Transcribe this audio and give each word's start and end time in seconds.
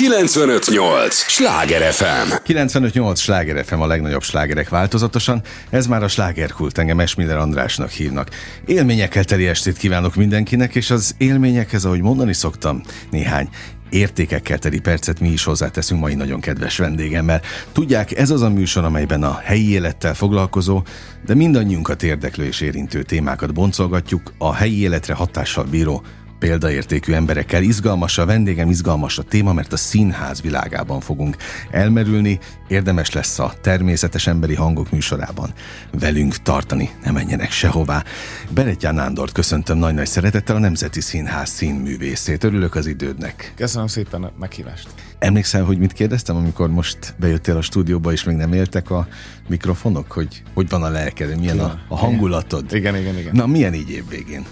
958! 0.00 1.14
Sláger 1.14 1.92
FM! 1.92 2.32
958! 2.42 3.20
Sláger 3.20 3.64
FM 3.64 3.80
a 3.80 3.86
legnagyobb 3.86 4.22
slágerek 4.22 4.68
változatosan. 4.68 5.42
Ez 5.70 5.86
már 5.86 6.02
a 6.02 6.08
slágerkult, 6.08 6.78
engem 6.78 7.00
Esmiller 7.00 7.36
Andrásnak 7.36 7.90
hívnak. 7.90 8.28
Élményekkel 8.66 9.24
teli 9.24 9.46
estét 9.46 9.76
kívánok 9.76 10.14
mindenkinek, 10.14 10.74
és 10.74 10.90
az 10.90 11.14
élményekhez, 11.18 11.84
ahogy 11.84 12.00
mondani 12.00 12.34
szoktam, 12.34 12.82
néhány 13.10 13.48
értékekkel 13.90 14.58
teli 14.58 14.80
percet 14.80 15.20
mi 15.20 15.28
is 15.28 15.44
hozzáteszünk 15.44 16.00
mai 16.00 16.14
nagyon 16.14 16.40
kedves 16.40 16.76
vendégemmel. 16.76 17.40
Tudják, 17.72 18.16
ez 18.16 18.30
az 18.30 18.42
a 18.42 18.50
műsor, 18.50 18.84
amelyben 18.84 19.22
a 19.22 19.38
helyi 19.42 19.70
élettel 19.70 20.14
foglalkozó, 20.14 20.82
de 21.26 21.34
mindannyiunkat 21.34 22.02
érdeklő 22.02 22.44
és 22.44 22.60
érintő 22.60 23.02
témákat 23.02 23.54
boncolgatjuk, 23.54 24.32
a 24.38 24.54
helyi 24.54 24.80
életre 24.80 25.14
hatással 25.14 25.64
bíró 25.64 26.02
példaértékű 26.40 27.12
emberekkel. 27.12 27.62
Izgalmas 27.62 28.18
a 28.18 28.26
vendégem, 28.26 28.70
izgalmas 28.70 29.18
a 29.18 29.22
téma, 29.22 29.52
mert 29.52 29.72
a 29.72 29.76
színház 29.76 30.40
világában 30.40 31.00
fogunk 31.00 31.36
elmerülni. 31.70 32.38
Érdemes 32.68 33.12
lesz 33.12 33.38
a 33.38 33.52
természetes 33.60 34.26
emberi 34.26 34.54
hangok 34.54 34.90
műsorában 34.90 35.50
velünk 35.92 36.36
tartani, 36.36 36.90
ne 37.04 37.10
menjenek 37.10 37.50
sehová. 37.50 38.04
Beretján 38.50 38.94
Nándort 38.94 39.32
köszöntöm 39.32 39.78
nagy-nagy 39.78 40.06
szeretettel 40.06 40.56
a 40.56 40.58
Nemzeti 40.58 41.00
Színház 41.00 41.48
színművészét. 41.48 42.44
Örülök 42.44 42.74
az 42.74 42.86
idődnek. 42.86 43.52
Köszönöm 43.56 43.86
szépen 43.86 44.22
a 44.22 44.32
meghívást. 44.38 44.88
Emlékszel, 45.18 45.64
hogy 45.64 45.78
mit 45.78 45.92
kérdeztem, 45.92 46.36
amikor 46.36 46.70
most 46.70 47.14
bejöttél 47.18 47.56
a 47.56 47.62
stúdióba, 47.62 48.12
és 48.12 48.24
még 48.24 48.36
nem 48.36 48.52
éltek 48.52 48.90
a 48.90 49.08
mikrofonok, 49.48 50.12
hogy 50.12 50.42
hogy 50.54 50.68
van 50.68 50.82
a 50.82 50.88
lelked, 50.88 51.38
milyen 51.38 51.58
a, 51.58 51.78
a 51.88 51.96
hangulatod? 51.96 52.74
Igen, 52.74 52.96
igen, 52.96 53.18
igen. 53.18 53.34
Na, 53.34 53.46
milyen 53.46 53.74
így 53.74 53.90
év 53.90 54.08
végén? 54.08 54.44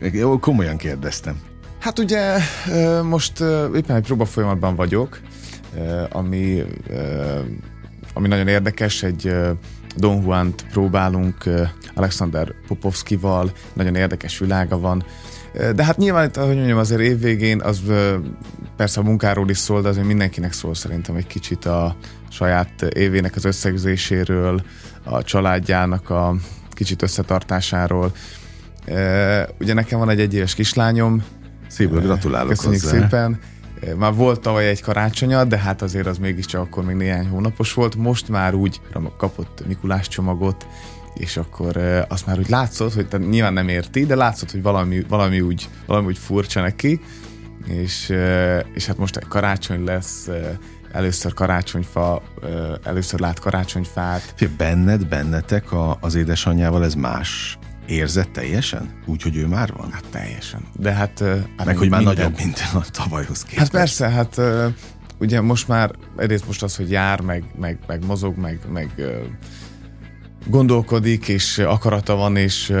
Jó, 0.00 0.38
komolyan 0.38 0.76
kérdeztem. 0.76 1.40
Hát 1.78 1.98
ugye 1.98 2.38
most 3.02 3.40
éppen 3.74 3.96
egy 3.96 4.02
próba 4.02 4.24
folyamatban 4.24 4.74
vagyok, 4.74 5.20
ami, 6.10 6.62
ami 8.14 8.28
nagyon 8.28 8.48
érdekes, 8.48 9.02
egy 9.02 9.34
Don 9.96 10.22
Juan-t 10.22 10.66
próbálunk 10.70 11.44
Alexander 11.94 12.54
Popovskival, 12.66 13.52
nagyon 13.72 13.94
érdekes 13.94 14.38
világa 14.38 14.78
van. 14.78 15.04
De 15.74 15.84
hát 15.84 15.96
nyilván 15.96 16.26
itt, 16.26 16.36
ahogy 16.36 16.56
mondjam, 16.56 16.78
azért 16.78 17.00
évvégén 17.00 17.60
az 17.60 17.80
persze 18.76 19.00
a 19.00 19.02
munkáról 19.02 19.50
is 19.50 19.58
szól, 19.58 19.82
de 19.82 19.88
azért 19.88 20.06
mindenkinek 20.06 20.52
szól 20.52 20.74
szerintem 20.74 21.16
egy 21.16 21.26
kicsit 21.26 21.64
a 21.64 21.96
saját 22.30 22.82
évének 22.82 23.36
az 23.36 23.44
összegzéséről, 23.44 24.62
a 25.02 25.22
családjának 25.22 26.10
a 26.10 26.34
kicsit 26.70 27.02
összetartásáról. 27.02 28.12
Ugye 29.60 29.74
nekem 29.74 29.98
van 29.98 30.10
egy 30.10 30.20
egyéves 30.20 30.54
kislányom. 30.54 31.24
Szívből 31.66 32.00
gratulálok 32.00 32.48
Köszönjük 32.48 32.82
hozzá. 32.82 32.98
szépen. 32.98 33.40
Már 33.96 34.14
volt 34.14 34.40
tavaly 34.40 34.68
egy 34.68 34.82
karácsonya, 34.82 35.44
de 35.44 35.58
hát 35.58 35.82
azért 35.82 36.06
az 36.06 36.18
mégiscsak 36.18 36.60
akkor 36.60 36.84
még 36.84 36.96
néhány 36.96 37.28
hónapos 37.28 37.72
volt. 37.72 37.96
Most 37.96 38.28
már 38.28 38.54
úgy 38.54 38.80
kapott 39.16 39.62
Mikulás 39.66 40.08
csomagot, 40.08 40.66
és 41.14 41.36
akkor 41.36 41.76
azt 42.08 42.26
már 42.26 42.38
úgy 42.38 42.48
látszott, 42.48 42.94
hogy 42.94 43.08
tehát 43.08 43.28
nyilván 43.28 43.52
nem 43.52 43.68
érti, 43.68 44.06
de 44.06 44.14
látszott, 44.14 44.50
hogy 44.50 44.62
valami, 44.62 45.04
valami, 45.08 45.40
úgy, 45.40 45.68
valami 45.86 46.06
úgy 46.06 46.18
furcsa 46.18 46.60
neki, 46.60 47.00
és, 47.66 48.12
és 48.74 48.86
hát 48.86 48.98
most 48.98 49.18
karácsony 49.28 49.84
lesz, 49.84 50.28
először 50.92 51.34
karácsonyfa, 51.34 52.22
először 52.84 53.20
lát 53.20 53.38
karácsonyfát. 53.40 54.32
Fé, 54.36 54.46
benned, 54.46 55.06
bennetek 55.06 55.72
a, 55.72 55.98
az 56.00 56.14
édesanyjával 56.14 56.84
ez 56.84 56.94
más 56.94 57.58
érzett 57.88 58.32
teljesen? 58.32 59.02
Úgy, 59.06 59.22
hogy 59.22 59.36
ő 59.36 59.46
már 59.46 59.72
van? 59.76 59.92
Hát 59.92 60.04
teljesen. 60.10 60.60
De 60.76 60.92
hát... 60.92 61.18
hát 61.56 61.64
Meg 61.64 61.76
hogy 61.76 61.88
már 61.88 62.00
minden... 62.02 62.16
nagyobb, 62.16 62.38
mint 62.38 62.62
a 62.74 62.84
tavalyhoz 62.90 63.42
képest. 63.42 63.58
Hát 63.58 63.70
persze, 63.70 64.08
hát 64.08 64.40
ugye 65.18 65.40
most 65.40 65.68
már 65.68 65.90
egyrészt 66.16 66.46
most 66.46 66.62
az, 66.62 66.76
hogy 66.76 66.90
jár, 66.90 67.20
meg, 67.20 67.44
meg, 67.58 67.78
meg 67.86 68.04
mozog, 68.04 68.36
meg, 68.36 68.60
meg 68.72 68.90
gondolkodik, 70.46 71.28
és 71.28 71.58
akarata 71.58 72.14
van, 72.14 72.36
és 72.36 72.72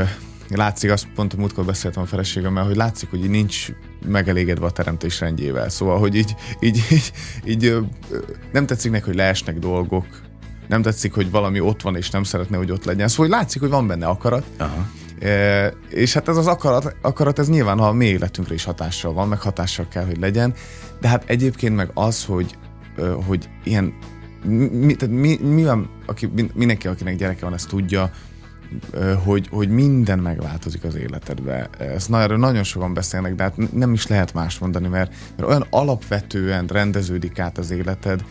látszik, 0.48 0.90
azt 0.90 1.06
pont 1.14 1.32
a 1.32 1.36
múltkor 1.36 1.64
beszéltem 1.64 2.02
a 2.02 2.06
feleségemmel, 2.06 2.64
hogy 2.64 2.76
látszik, 2.76 3.10
hogy 3.10 3.30
nincs 3.30 3.66
megelégedve 4.06 4.66
a 4.66 4.70
teremtés 4.70 5.20
rendjével. 5.20 5.68
Szóval, 5.68 5.98
hogy 5.98 6.14
így, 6.14 6.34
így, 6.60 6.84
így, 6.90 7.12
így 7.46 7.76
nem 8.52 8.66
tetszik 8.66 8.90
neki, 8.90 9.04
hogy 9.04 9.14
leesnek 9.14 9.58
dolgok, 9.58 10.06
nem 10.68 10.82
tetszik, 10.82 11.14
hogy 11.14 11.30
valami 11.30 11.60
ott 11.60 11.82
van, 11.82 11.96
és 11.96 12.10
nem 12.10 12.22
szeretne, 12.22 12.56
hogy 12.56 12.70
ott 12.70 12.84
legyen. 12.84 13.08
Szóval, 13.08 13.26
hogy 13.26 13.36
látszik, 13.36 13.60
hogy 13.60 13.70
van 13.70 13.86
benne 13.86 14.06
akarat. 14.06 14.44
Aha. 14.58 14.86
E, 15.20 15.66
és 15.88 16.12
hát 16.12 16.28
ez 16.28 16.36
az 16.36 16.46
akarat, 16.46 16.96
akarat, 17.02 17.38
ez 17.38 17.48
nyilván 17.48 17.78
a 17.78 17.92
mi 17.92 18.04
életünkre 18.04 18.54
is 18.54 18.64
hatással 18.64 19.12
van, 19.12 19.28
meg 19.28 19.40
hatással 19.40 19.88
kell, 19.88 20.04
hogy 20.04 20.18
legyen. 20.18 20.54
De 21.00 21.08
hát 21.08 21.24
egyébként 21.26 21.76
meg 21.76 21.90
az, 21.94 22.24
hogy, 22.24 22.58
hogy 23.26 23.48
ilyen 23.64 23.94
mi, 24.72 24.94
tehát 24.94 25.14
mi, 25.14 25.38
mi 25.42 25.64
van, 25.64 25.90
aki, 26.06 26.32
mindenki, 26.54 26.88
akinek 26.88 27.16
gyereke 27.16 27.44
van, 27.44 27.54
ezt 27.54 27.68
tudja, 27.68 28.10
hogy, 29.24 29.48
hogy 29.50 29.68
minden 29.68 30.18
megváltozik 30.18 30.84
az 30.84 30.94
életedbe. 30.94 31.68
Ezt 31.78 32.08
nagyon, 32.08 32.38
nagyon 32.38 32.62
sokan 32.62 32.94
beszélnek, 32.94 33.34
de 33.34 33.42
hát 33.42 33.72
nem 33.72 33.92
is 33.92 34.06
lehet 34.06 34.34
más 34.34 34.58
mondani, 34.58 34.88
mert, 34.88 35.14
mert 35.36 35.48
olyan 35.48 35.66
alapvetően 35.70 36.66
rendeződik 36.66 37.38
át 37.38 37.58
az 37.58 37.70
életed, 37.70 38.24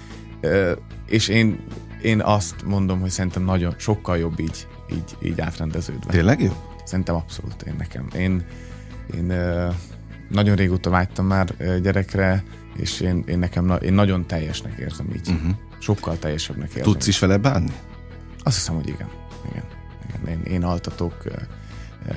és 1.07 1.27
én, 1.27 1.59
én 2.01 2.21
azt 2.21 2.55
mondom, 2.65 2.99
hogy 2.99 3.09
szerintem 3.09 3.43
nagyon 3.43 3.73
sokkal 3.77 4.17
jobb 4.17 4.39
így, 4.39 4.67
így, 4.91 5.17
így 5.21 5.41
átrendeződve. 5.41 6.11
Tényleg 6.11 6.41
jó? 6.41 6.76
Szerintem 6.87 7.15
abszolút 7.15 7.61
én 7.61 7.75
nekem. 7.77 8.07
Én, 8.15 8.45
én 9.15 9.33
nagyon 10.29 10.55
régóta 10.55 10.89
vágytam 10.89 11.25
már 11.25 11.79
gyerekre, 11.81 12.43
és 12.77 12.99
én, 12.99 13.23
én 13.27 13.39
nekem 13.39 13.77
én 13.81 13.93
nagyon 13.93 14.27
teljesnek 14.27 14.77
érzem 14.77 15.07
így. 15.15 15.29
Uh-huh. 15.29 15.51
Sokkal 15.79 16.19
teljesebbnek 16.19 16.69
érzem. 16.69 16.83
Tudsz 16.83 17.07
is 17.07 17.19
vele 17.19 17.37
bánni? 17.37 17.71
Azt 18.43 18.55
hiszem, 18.55 18.75
hogy 18.75 18.87
igen. 18.87 19.09
igen. 19.49 19.63
igen. 20.07 20.37
Én, 20.37 20.53
én 20.53 20.63
altatok 20.63 21.23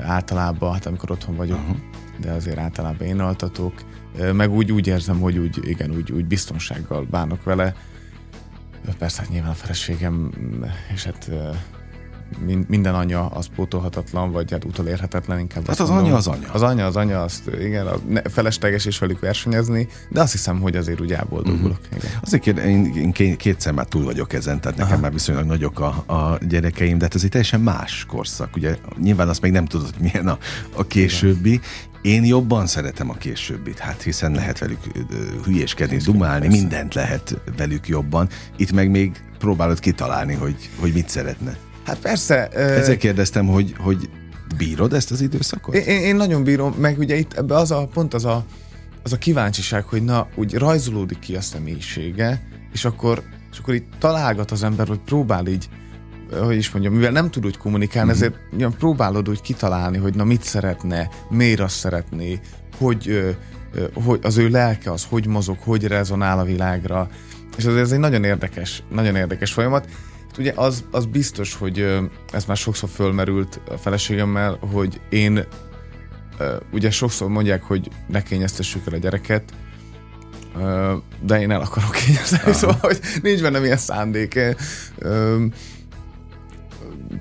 általában, 0.03 0.73
hát 0.73 0.87
amikor 0.87 1.11
otthon 1.11 1.37
vagyok, 1.37 1.59
uh-huh. 1.59 1.77
de 2.21 2.31
azért 2.31 2.59
általában 2.59 3.07
én 3.07 3.21
altatok, 3.21 3.83
meg 4.33 4.51
úgy, 4.51 4.73
úgy 4.73 4.87
érzem, 4.87 5.21
hogy 5.21 5.39
úgy, 5.39 5.69
igen, 5.69 5.91
úgy, 5.91 6.13
úgy 6.13 6.27
biztonsággal 6.27 7.07
bánok 7.11 7.45
vele. 7.45 7.75
Persze, 8.99 9.21
hát 9.21 9.31
nyilván 9.31 9.51
a 9.51 9.55
feleségem, 9.55 10.31
és 10.95 11.05
hát 11.05 11.31
minden 12.69 12.95
anya 12.95 13.27
az 13.27 13.47
pótolhatatlan, 13.55 14.33
vagy 14.33 14.51
hát 14.51 14.65
utolérhetetlen 14.65 15.39
inkább. 15.39 15.67
Hát 15.67 15.81
az 15.81 15.89
mondom. 15.89 16.07
anya 16.07 16.17
az 16.17 16.27
anya. 16.27 16.49
Az 16.53 16.63
anya 16.63 16.87
az 16.87 16.97
anya, 16.97 17.23
azt 17.23 17.51
igen, 17.61 17.87
a 17.87 17.99
felesleges 18.31 18.85
is 18.85 18.99
velük 18.99 19.21
versenyezni, 19.21 19.89
de 20.09 20.21
azt 20.21 20.33
hiszem, 20.33 20.61
hogy 20.61 20.77
azért 20.77 21.01
úgy 21.01 21.13
elboldogulok. 21.13 21.79
Uh-huh. 21.83 21.97
Igen. 21.97 22.11
Azért 22.23 22.43
kér, 22.43 22.57
én, 22.57 23.13
kétszer 23.37 23.73
már 23.73 23.87
túl 23.87 24.05
vagyok 24.05 24.33
ezen, 24.33 24.61
tehát 24.61 24.77
nekem 24.77 24.93
Aha. 24.93 25.03
már 25.03 25.13
viszonylag 25.13 25.45
nagyok 25.45 25.81
a, 25.81 25.87
a 26.07 26.39
gyerekeim, 26.49 26.99
de 26.99 27.05
hát 27.05 27.15
ez 27.15 27.23
egy 27.25 27.31
teljesen 27.31 27.61
más 27.61 28.05
korszak. 28.09 28.57
Ugye 28.57 28.77
nyilván 28.99 29.29
azt 29.29 29.41
még 29.41 29.53
nem 29.53 29.65
tudod, 29.65 29.91
hogy 29.91 30.11
milyen 30.11 30.29
a, 30.29 30.39
a 30.77 30.87
későbbi. 30.87 31.51
Igen. 31.51 31.63
Én 32.03 32.25
jobban 32.25 32.67
szeretem 32.67 33.11
a 33.11 33.15
későbbit, 33.15 33.79
hát 33.79 34.03
hiszen 34.03 34.33
lehet 34.33 34.59
velük 34.59 34.79
hülyéskedni, 35.45 35.97
dumálni, 35.97 36.49
mindent 36.49 36.95
lehet 36.95 37.41
velük 37.57 37.89
jobban. 37.89 38.29
Itt 38.57 38.73
meg 38.73 38.91
még 38.91 39.23
próbálod 39.39 39.81
kitalálni, 39.81 40.35
hogy, 40.35 40.71
hogy 40.79 40.93
mit 40.93 41.09
szeretne. 41.09 41.57
Hát 41.91 41.99
persze. 41.99 42.49
Ezért 42.49 42.99
kérdeztem, 42.99 43.47
hogy, 43.47 43.75
hogy 43.79 44.11
bírod 44.57 44.93
ezt 44.93 45.11
az 45.11 45.21
időszakot? 45.21 45.75
Én, 45.75 46.01
én 46.01 46.17
nagyon 46.17 46.45
bírom, 46.45 46.75
meg 46.79 46.99
ugye 46.99 47.17
itt 47.17 47.33
ebbe 47.33 47.57
az 47.57 47.71
a, 47.71 47.89
pont 47.93 48.15
az 48.15 48.25
a, 48.25 48.45
az 49.03 49.13
a 49.13 49.17
kíváncsiság, 49.17 49.85
hogy 49.85 50.03
na, 50.03 50.29
úgy 50.35 50.55
rajzolódik 50.55 51.19
ki 51.19 51.37
a 51.37 51.41
személyisége, 51.41 52.43
és 52.73 52.85
akkor, 52.85 53.23
és 53.53 53.59
akkor 53.59 53.75
itt 53.75 53.93
találgat 53.99 54.51
az 54.51 54.63
ember, 54.63 54.89
hogy 54.89 54.99
próbál 54.99 55.47
így, 55.47 55.69
hogy 56.41 56.57
is 56.57 56.71
mondjam, 56.71 56.95
mivel 56.95 57.13
nem 57.13 57.31
tud 57.31 57.47
úgy 57.47 57.57
kommunikálni, 57.57 58.11
mm-hmm. 58.11 58.17
ezért 58.19 58.35
ilyen 58.57 58.75
próbálod 58.79 59.29
úgy 59.29 59.41
kitalálni, 59.41 59.99
hogy 59.99 60.15
na 60.15 60.25
mit 60.25 60.43
szeretne, 60.43 61.09
miért 61.31 61.61
azt 61.61 61.77
szeretné, 61.77 62.41
hogy, 62.79 63.35
hogy 64.05 64.19
az 64.23 64.37
ő 64.37 64.49
lelke 64.49 64.93
az 64.93 65.07
hogy 65.09 65.27
mozog, 65.27 65.57
hogy 65.59 65.85
rezonál 65.85 66.39
a 66.39 66.45
világra, 66.45 67.09
és 67.57 67.65
ez, 67.65 67.75
ez 67.75 67.93
egy 67.93 67.99
nagyon 67.99 68.25
érdekes, 68.25 68.83
nagyon 68.91 69.17
érdekes 69.17 69.53
folyamat, 69.53 69.87
ugye 70.39 70.53
az, 70.57 70.85
az 70.91 71.07
biztos, 71.07 71.55
hogy 71.55 71.99
ez 72.33 72.45
már 72.45 72.57
sokszor 72.57 72.89
fölmerült 72.89 73.61
a 73.69 73.77
feleségemmel, 73.77 74.59
hogy 74.73 75.01
én 75.09 75.47
ugye 76.73 76.91
sokszor 76.91 77.29
mondják, 77.29 77.63
hogy 77.63 77.89
ne 78.09 78.23
kényeztessük 78.23 78.87
el 78.87 78.95
a 78.95 78.97
gyereket, 78.97 79.53
de 81.21 81.41
én 81.41 81.51
el 81.51 81.61
akarok 81.61 81.91
kényezteni, 81.91 82.53
szóval, 82.53 82.79
hogy 82.81 83.01
nincs 83.23 83.43
bennem 83.43 83.65
ilyen 83.65 83.77
szándék. 83.77 84.39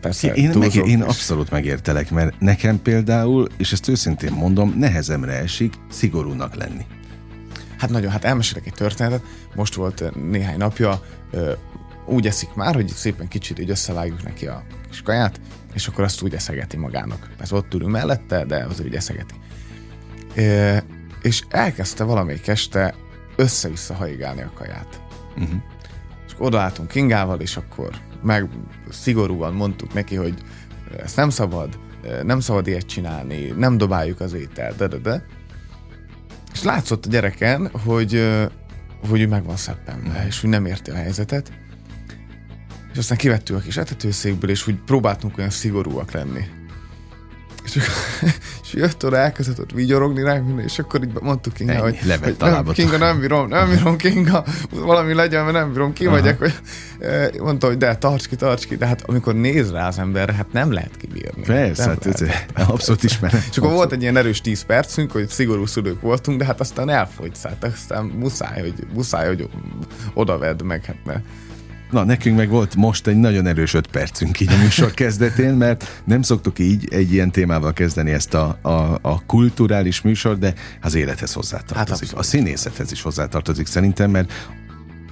Persze, 0.02 0.34
én, 0.34 0.58
meg, 0.58 0.76
én 0.76 1.02
abszolút 1.02 1.50
megértelek, 1.52 2.12
mert 2.12 2.40
nekem 2.40 2.82
például, 2.82 3.48
és 3.58 3.72
ezt 3.72 3.88
őszintén 3.88 4.32
mondom, 4.32 4.74
nehezemre 4.78 5.34
esik 5.34 5.74
szigorúnak 5.90 6.56
lenni. 6.56 6.86
Hát 7.78 7.90
nagyon, 7.90 8.12
hát 8.12 8.26
elmesélek 8.26 8.66
egy 8.66 8.74
történetet. 8.74 9.24
Most 9.56 9.74
volt 9.74 10.30
néhány 10.30 10.58
napja, 10.58 11.02
úgy 12.10 12.28
eszik 12.28 12.54
már, 12.54 12.76
hogy 12.76 12.88
szépen 12.88 13.28
kicsit 13.28 13.60
így 13.60 13.70
összevágjuk 13.70 14.24
neki 14.24 14.48
a 14.48 14.64
kis 14.90 15.02
kaját, 15.02 15.40
és 15.74 15.88
akkor 15.88 16.04
azt 16.04 16.22
úgy 16.22 16.34
eszegeti 16.34 16.78
magának. 16.78 17.30
Persze 17.38 17.56
ott 17.56 17.74
ülünk 17.74 17.92
mellette, 17.92 18.46
de 18.46 18.66
azért 18.70 18.88
úgy 18.88 18.96
eszegeti. 18.96 19.34
É, 20.36 20.78
és 21.22 21.44
elkezdte 21.50 22.04
valamelyik 22.04 22.48
este 22.48 22.96
össze-vissza 23.36 23.94
haigálni 23.94 24.42
a 24.42 24.52
kaját. 24.54 25.02
Uh-huh. 25.38 25.62
És 26.28 26.34
odaálltunk 26.38 26.90
Kingával, 26.90 27.40
és 27.40 27.58
akkor 27.58 27.90
meg 28.24 28.50
szigorúan 28.90 29.54
mondtuk 29.54 29.94
neki, 29.94 30.16
hogy 30.16 30.34
ezt 30.98 31.16
nem 31.16 31.30
szabad, 31.30 31.80
nem 32.24 32.40
szabad 32.40 32.68
ilyet 32.68 32.86
csinálni, 32.86 33.46
nem 33.58 33.78
dobáljuk 33.78 34.20
az 34.20 34.34
ételt, 34.34 34.78
de, 34.78 34.88
de, 34.88 34.98
de. 34.98 35.26
És 36.54 36.64
látszott 36.64 37.06
a 37.06 37.10
gyereken, 37.10 37.70
hogy, 37.86 38.28
hogy 39.10 39.22
ő 39.22 39.28
meg 39.28 39.44
van 39.44 39.56
szeppenve, 39.56 40.10
uh-huh. 40.10 40.26
és 40.26 40.42
hogy 40.42 40.50
nem 40.50 40.66
érti 40.66 40.92
a 40.92 40.96
helyzetet. 40.96 41.52
Aztán 43.00 43.18
kivettük 43.18 43.56
a 43.56 43.60
kis 43.60 43.78
etetőszékből, 43.78 44.50
és 44.50 44.68
úgy 44.68 44.76
próbáltunk 44.86 45.38
olyan 45.38 45.50
szigorúak 45.50 46.12
lenni. 46.12 46.46
És, 47.64 47.76
és 48.64 48.74
jött 48.74 49.06
oda, 49.06 49.18
elkezdett 49.18 49.72
vigyorogni 49.72 50.24
ránk, 50.24 50.62
és 50.62 50.80
akkor 50.80 51.04
így 51.04 51.12
mondtuk 51.22 51.54
Kinga, 51.54 51.72
Ennyi, 51.72 51.82
hogy, 51.82 52.00
hogy 52.22 52.36
nem, 52.40 52.66
Kinga, 52.66 52.98
nem 52.98 53.20
bírom, 53.20 53.48
nem 53.48 53.70
bírom, 53.70 53.98
Kinga, 53.98 54.44
valami 54.70 55.14
legyen, 55.14 55.44
mert 55.44 55.56
nem 55.56 55.72
bírom, 55.72 55.94
ki 55.94 56.06
Aha. 56.06 56.20
vagyok. 56.20 56.38
Hogy, 56.38 56.54
eh, 57.00 57.30
mondta, 57.40 57.68
hogy 57.68 57.78
de, 57.78 57.96
tarts 57.96 58.28
ki, 58.28 58.36
tarts 58.36 58.66
ki, 58.66 58.76
de 58.76 58.86
hát 58.86 59.02
amikor 59.06 59.36
néz 59.36 59.72
rá 59.72 59.88
az 59.88 60.00
ember, 60.00 60.30
hát 60.30 60.52
nem 60.52 60.72
lehet 60.72 60.98
kibírni. 60.98 61.44
Persze, 61.44 61.84
hát 61.84 62.06
lehet. 62.06 62.22
ez 62.56 62.68
abszolút 62.68 63.04
ismerem. 63.04 63.42
És 63.50 63.58
akkor 63.58 63.72
volt 63.72 63.92
egy 63.92 64.02
ilyen 64.02 64.18
erős 64.18 64.42
10 64.42 64.62
percünk, 64.62 65.12
hogy 65.12 65.30
szigorú 65.30 65.66
szülők 65.66 66.02
voltunk, 66.02 66.40
de 66.40 66.46
hát 66.46 66.60
aztán 66.60 66.90
elfogyt, 66.90 67.38
hát 67.44 67.64
aztán 67.64 68.06
muszáj, 68.06 68.62
hogy, 68.62 68.74
muszáj, 68.94 69.28
hogy 69.28 69.50
odavedd 70.14 70.64
meg, 70.64 70.86
hát 70.86 70.98
mert 71.06 71.24
Na, 71.90 72.04
nekünk 72.04 72.38
meg 72.38 72.50
volt 72.50 72.76
most 72.76 73.08
egy 73.08 73.18
nagyon 73.18 73.48
erős 73.48 73.74
öt 73.74 73.88
percünk 73.88 74.40
így 74.40 74.52
a 74.52 74.58
műsor 74.58 74.92
kezdetén, 74.92 75.54
mert 75.54 76.02
nem 76.06 76.22
szoktuk 76.22 76.60
így 76.60 76.88
egy 76.92 77.14
ilyen 77.14 77.32
témával 77.32 77.74
kezdeni 77.74 78.12
ezt 78.12 78.34
a, 78.34 78.58
a, 78.62 79.00
a 79.02 79.26
kulturális 79.26 80.02
műsor, 80.02 80.38
de 80.38 80.54
az 80.82 80.96
élethez 80.96 81.34
hozzátartozik. 81.34 82.10
Hát 82.10 82.20
a 82.20 82.24
színészethez 82.24 82.92
is 82.92 83.02
hozzátartozik 83.02 83.66
szerintem, 83.66 84.12
mert 84.12 84.32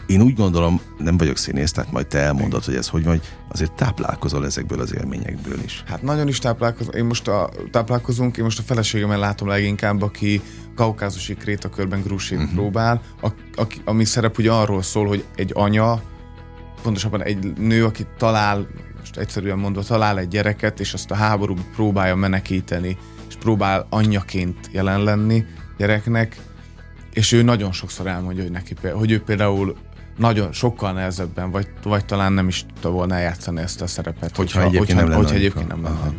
én 0.07 0.21
úgy 0.21 0.33
gondolom, 0.33 0.81
nem 0.97 1.17
vagyok 1.17 1.37
színész, 1.37 1.71
tehát 1.71 1.91
majd 1.91 2.07
te 2.07 2.19
elmondod, 2.19 2.63
hogy 2.63 2.75
ez 2.75 2.87
hogy 2.87 3.03
vagy, 3.03 3.21
azért 3.47 3.71
táplálkozol 3.71 4.45
ezekből 4.45 4.79
az 4.79 4.95
élményekből 4.95 5.59
is. 5.65 5.83
Hát 5.87 6.01
nagyon 6.01 6.27
is 6.27 6.39
táplálkozom. 6.39 6.93
Én 6.93 7.05
most 7.05 7.27
a, 7.27 7.49
táplálkozunk, 7.71 8.37
én 8.37 8.43
most 8.43 8.59
a 8.59 8.63
feleségemmel 8.63 9.19
látom 9.19 9.47
leginkább, 9.47 10.01
aki 10.01 10.41
kaukázusi 10.75 11.33
krétakörben 11.33 12.01
grúsít 12.01 12.37
uh-huh. 12.37 12.53
próbál, 12.53 13.01
a, 13.21 13.27
a, 13.55 13.67
ami 13.85 14.05
szerep 14.05 14.37
ugye 14.37 14.51
arról 14.51 14.81
szól, 14.81 15.07
hogy 15.07 15.23
egy 15.35 15.51
anya 15.53 16.01
pontosabban 16.87 17.23
egy 17.23 17.57
nő, 17.57 17.85
aki 17.85 18.05
talál, 18.17 18.67
most 18.99 19.17
egyszerűen 19.17 19.57
mondva, 19.57 19.83
talál 19.83 20.19
egy 20.19 20.27
gyereket, 20.27 20.79
és 20.79 20.93
azt 20.93 21.11
a 21.11 21.15
háború 21.15 21.53
próbálja 21.75 22.15
menekíteni, 22.15 22.97
és 23.29 23.35
próbál 23.35 23.85
anyjaként 23.89 24.69
jelen 24.71 25.03
lenni 25.03 25.45
gyereknek, 25.77 26.37
és 27.13 27.31
ő 27.31 27.41
nagyon 27.41 27.71
sokszor 27.71 28.07
elmondja, 28.07 28.43
hogy 28.43 28.51
neki, 28.51 28.73
hogy 28.91 29.11
ő 29.11 29.21
például 29.21 29.75
nagyon 30.17 30.51
sokkal 30.51 30.93
nehezebben, 30.93 31.51
vagy, 31.51 31.67
vagy 31.83 32.05
talán 32.05 32.33
nem 32.33 32.47
is 32.47 32.65
tudta 32.65 32.89
volna 32.89 33.15
eljátszani 33.15 33.61
ezt 33.61 33.81
a 33.81 33.87
szerepet, 33.87 34.35
hogyha, 34.35 34.61
hogyha 34.61 34.61
egyébként 34.61 34.87
hogyha, 34.87 35.01
nem 35.01 35.09
lenne 35.09 35.21
hogyha 35.21 35.35
egyébként 35.35 35.67
nem 35.67 35.83
lenne. 35.83 36.13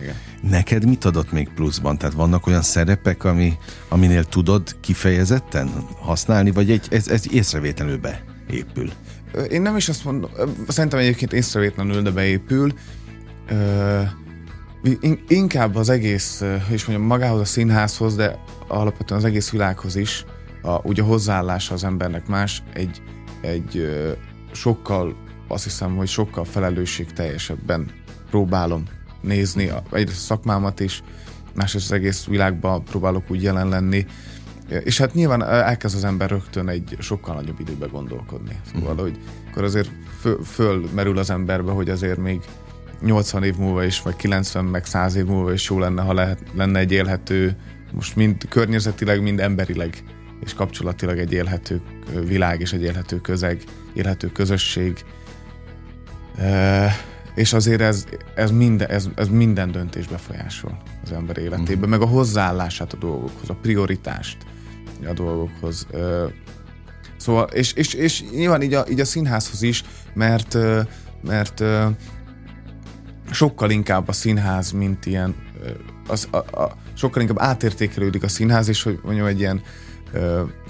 Igen. 0.00 0.14
Neked 0.42 0.84
mit 0.84 1.04
adott 1.04 1.32
még 1.32 1.48
pluszban? 1.54 1.98
Tehát 1.98 2.14
vannak 2.14 2.46
olyan 2.46 2.62
szerepek, 2.62 3.24
ami, 3.24 3.52
aminél 3.88 4.24
tudod 4.24 4.76
kifejezetten 4.80 5.70
használni, 6.00 6.50
vagy 6.50 6.70
egy, 6.70 6.86
ez, 6.90 7.08
ez 7.08 7.32
észrevétlenül 7.32 7.98
beépül? 7.98 8.90
Én 9.50 9.62
nem 9.62 9.76
is 9.76 9.88
azt 9.88 10.04
mondom, 10.04 10.30
szerintem 10.68 10.98
egyébként 10.98 11.32
észrevétlenül, 11.32 12.02
de 12.02 12.10
beépül. 12.10 12.72
Inkább 15.28 15.74
az 15.74 15.88
egész, 15.88 16.42
és 16.70 16.84
mondjam, 16.86 17.08
magához 17.08 17.40
a 17.40 17.44
színházhoz, 17.44 18.16
de 18.16 18.38
alapvetően 18.68 19.20
az 19.20 19.26
egész 19.26 19.50
világhoz 19.50 19.96
is, 19.96 20.24
a, 20.62 20.80
ugye 20.82 21.02
a 21.02 21.06
hozzáállása 21.06 21.74
az 21.74 21.84
embernek 21.84 22.26
más, 22.26 22.62
egy, 22.72 23.02
egy 23.40 23.88
sokkal, 24.52 25.16
azt 25.48 25.64
hiszem, 25.64 25.96
hogy 25.96 26.08
sokkal 26.08 26.44
felelősségteljesebben 26.44 27.90
próbálom 28.30 28.82
nézni 29.20 29.68
a, 29.68 29.82
egy 29.92 30.08
szakmámat 30.08 30.80
is, 30.80 31.02
másrészt 31.54 31.84
az 31.84 31.92
egész 31.92 32.24
világban 32.24 32.84
próbálok 32.84 33.30
úgy 33.30 33.42
jelen 33.42 33.68
lenni, 33.68 34.06
és 34.68 34.98
hát 34.98 35.14
nyilván 35.14 35.44
elkezd 35.44 35.96
az 35.96 36.04
ember 36.04 36.30
rögtön 36.30 36.68
egy 36.68 36.96
sokkal 36.98 37.34
nagyobb 37.34 37.60
időbe 37.60 37.86
gondolkodni. 37.86 38.60
Szóval, 38.72 38.94
mm. 38.94 38.96
hogy 38.96 39.18
akkor 39.50 39.62
azért 39.64 39.90
föl, 40.20 40.42
fölmerül 40.44 41.18
az 41.18 41.30
emberbe, 41.30 41.70
hogy 41.70 41.90
azért 41.90 42.18
még 42.18 42.40
80 43.00 43.44
év 43.44 43.56
múlva 43.56 43.84
is, 43.84 44.02
vagy 44.02 44.16
90, 44.16 44.64
meg 44.64 44.84
100 44.84 45.14
év 45.14 45.24
múlva 45.24 45.52
is 45.52 45.70
jó 45.70 45.78
lenne, 45.78 46.02
ha 46.02 46.12
lehet, 46.12 46.42
lenne 46.54 46.78
egy 46.78 46.92
élhető, 46.92 47.56
most 47.92 48.16
mind 48.16 48.48
környezetileg, 48.48 49.22
mind 49.22 49.40
emberileg 49.40 50.02
és 50.40 50.54
kapcsolatilag 50.54 51.18
egy 51.18 51.32
élhető 51.32 51.80
világ 52.24 52.60
és 52.60 52.72
egy 52.72 52.82
élhető 52.82 53.20
közeg, 53.20 53.62
élhető 53.94 54.32
közösség. 54.32 55.04
E, 56.36 56.90
és 57.34 57.52
azért 57.52 57.80
ez, 57.80 58.06
ez, 58.34 58.50
minden, 58.50 58.88
ez, 58.88 59.08
ez 59.14 59.28
minden 59.28 59.70
döntés 59.70 60.06
befolyásol 60.06 60.82
az 61.04 61.12
ember 61.12 61.38
életében, 61.38 61.88
mm. 61.88 61.90
meg 61.90 62.00
a 62.00 62.06
hozzáállását 62.06 62.92
a 62.92 62.96
dolgokhoz, 62.96 63.50
a 63.50 63.54
prioritást 63.54 64.36
a 65.06 65.12
dolgokhoz. 65.12 65.86
Szóval, 67.16 67.44
és, 67.44 67.72
és, 67.72 67.94
és 67.94 68.24
nyilván 68.30 68.62
így 68.62 68.74
a, 68.74 68.84
így 68.90 69.00
a 69.00 69.04
színházhoz 69.04 69.62
is, 69.62 69.84
mert, 70.14 70.56
mert 71.22 71.64
sokkal 73.30 73.70
inkább 73.70 74.08
a 74.08 74.12
színház, 74.12 74.70
mint 74.70 75.06
ilyen, 75.06 75.34
az, 76.06 76.28
a, 76.30 76.36
a, 76.36 76.76
sokkal 76.94 77.22
inkább 77.22 77.38
átértékelődik 77.40 78.22
a 78.22 78.28
színház, 78.28 78.68
és 78.68 78.82
hogy 78.82 78.98
mondjam, 79.02 79.26
egy 79.26 79.38
ilyen 79.38 79.62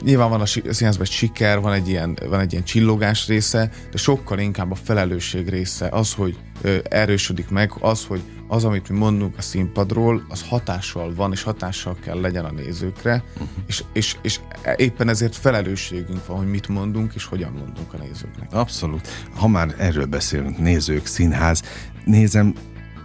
nyilván 0.03 0.31
van 0.31 0.41
a 0.41 0.47
színházban 0.47 1.07
egy 1.07 1.11
siker, 1.11 1.61
van 1.61 1.73
egy, 1.73 1.89
ilyen, 1.89 2.19
van 2.29 2.41
egy 2.41 2.53
ilyen 2.53 2.65
csillogás 2.65 3.27
része, 3.27 3.71
de 3.91 3.97
sokkal 3.97 4.39
inkább 4.39 4.71
a 4.71 4.75
felelősség 4.75 5.49
része, 5.49 5.89
az, 5.89 6.15
hogy 6.15 6.39
erősödik 6.83 7.49
meg, 7.49 7.73
az, 7.81 8.05
hogy 8.05 8.23
az, 8.49 8.65
amit 8.65 8.89
mi 8.89 8.99
mondunk 8.99 9.39
a 9.39 9.43
színpadról, 9.43 10.25
az 10.29 10.45
hatással 10.49 11.15
van, 11.15 11.33
és 11.33 11.43
hatással 11.43 11.97
kell 12.05 12.21
legyen 12.21 12.45
a 12.45 12.51
nézőkre, 12.51 13.25
uh-huh. 13.33 13.49
és, 13.67 13.85
és, 13.93 14.17
és 14.23 14.41
éppen 14.77 15.09
ezért 15.09 15.37
felelősségünk 15.37 16.27
van, 16.27 16.37
hogy 16.37 16.51
mit 16.51 16.69
mondunk, 16.69 17.15
és 17.15 17.25
hogyan 17.25 17.53
mondunk 17.53 17.93
a 17.93 17.97
nézőknek. 17.97 18.53
Abszolút. 18.53 19.09
Ha 19.35 19.49
már 19.49 19.75
erről 19.79 20.07
beszélünk, 20.07 20.59
nézők, 20.59 21.07
színház, 21.07 21.63
nézem, 22.05 22.55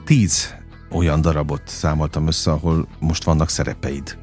tíz 0.06 0.54
olyan 0.92 1.22
darabot 1.22 1.62
számoltam 1.66 2.28
össze, 2.28 2.52
ahol 2.52 2.88
most 3.00 3.24
vannak 3.24 3.50
szerepeid. 3.50 4.18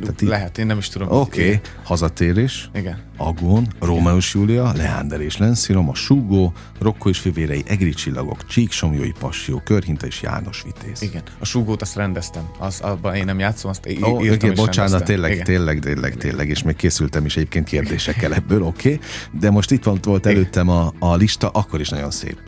Tehát 0.00 0.22
így... 0.22 0.28
Lehet, 0.28 0.58
én 0.58 0.66
nem 0.66 0.78
is 0.78 0.88
tudom. 0.88 1.08
Oké, 1.10 1.44
okay. 1.44 1.60
hazatérés, 1.82 2.70
Igen. 2.74 2.98
Agón, 3.16 3.68
Rómeus 3.80 4.34
Júlia, 4.34 4.72
Leander 4.76 5.20
és 5.20 5.36
Lenszilom, 5.36 5.88
a 5.88 5.94
Súgó, 5.94 6.52
Rokko 6.80 7.08
és 7.08 7.18
fivérei, 7.18 7.62
Egri 7.66 7.90
csillagok, 7.90 8.46
Csíksomjói 8.46 9.12
Passió, 9.18 9.60
Körhinta 9.64 10.06
és 10.06 10.22
János 10.22 10.62
Vitéz. 10.62 11.02
Igen, 11.02 11.22
a 11.38 11.44
Súgót 11.44 11.82
azt 11.82 11.96
rendeztem, 11.96 12.42
az, 12.58 12.80
abban 12.80 13.14
én 13.14 13.24
nem 13.24 13.38
játszom, 13.38 13.70
azt 13.70 13.86
ó, 14.02 14.10
oh, 14.10 14.24
írtam 14.24 14.50
okay, 14.50 14.64
bocsánat, 14.64 15.04
tényleg, 15.04 15.32
Igen. 15.32 15.44
tényleg, 15.44 15.78
tényleg, 15.78 16.16
tényleg, 16.16 16.48
és 16.48 16.62
még 16.62 16.76
készültem 16.76 17.24
is 17.24 17.36
egyébként 17.36 17.66
kérdésekkel 17.66 18.34
ebből, 18.34 18.62
oké, 18.62 18.94
okay. 18.94 19.06
de 19.40 19.50
most 19.50 19.70
itt 19.70 19.84
volt, 19.84 20.04
volt 20.04 20.26
előttem 20.26 20.68
a, 20.68 20.92
a 20.98 21.14
lista, 21.14 21.48
akkor 21.48 21.80
is 21.80 21.88
nagyon 21.88 22.10
szép. 22.10 22.38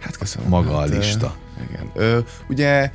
Hát 0.00 0.16
köszönöm. 0.16 0.48
Maga 0.48 0.78
hát, 0.78 0.88
a 0.88 0.96
lista. 0.96 1.36
Igen. 1.70 1.90
Ö, 1.94 2.18
ugye 2.48 2.90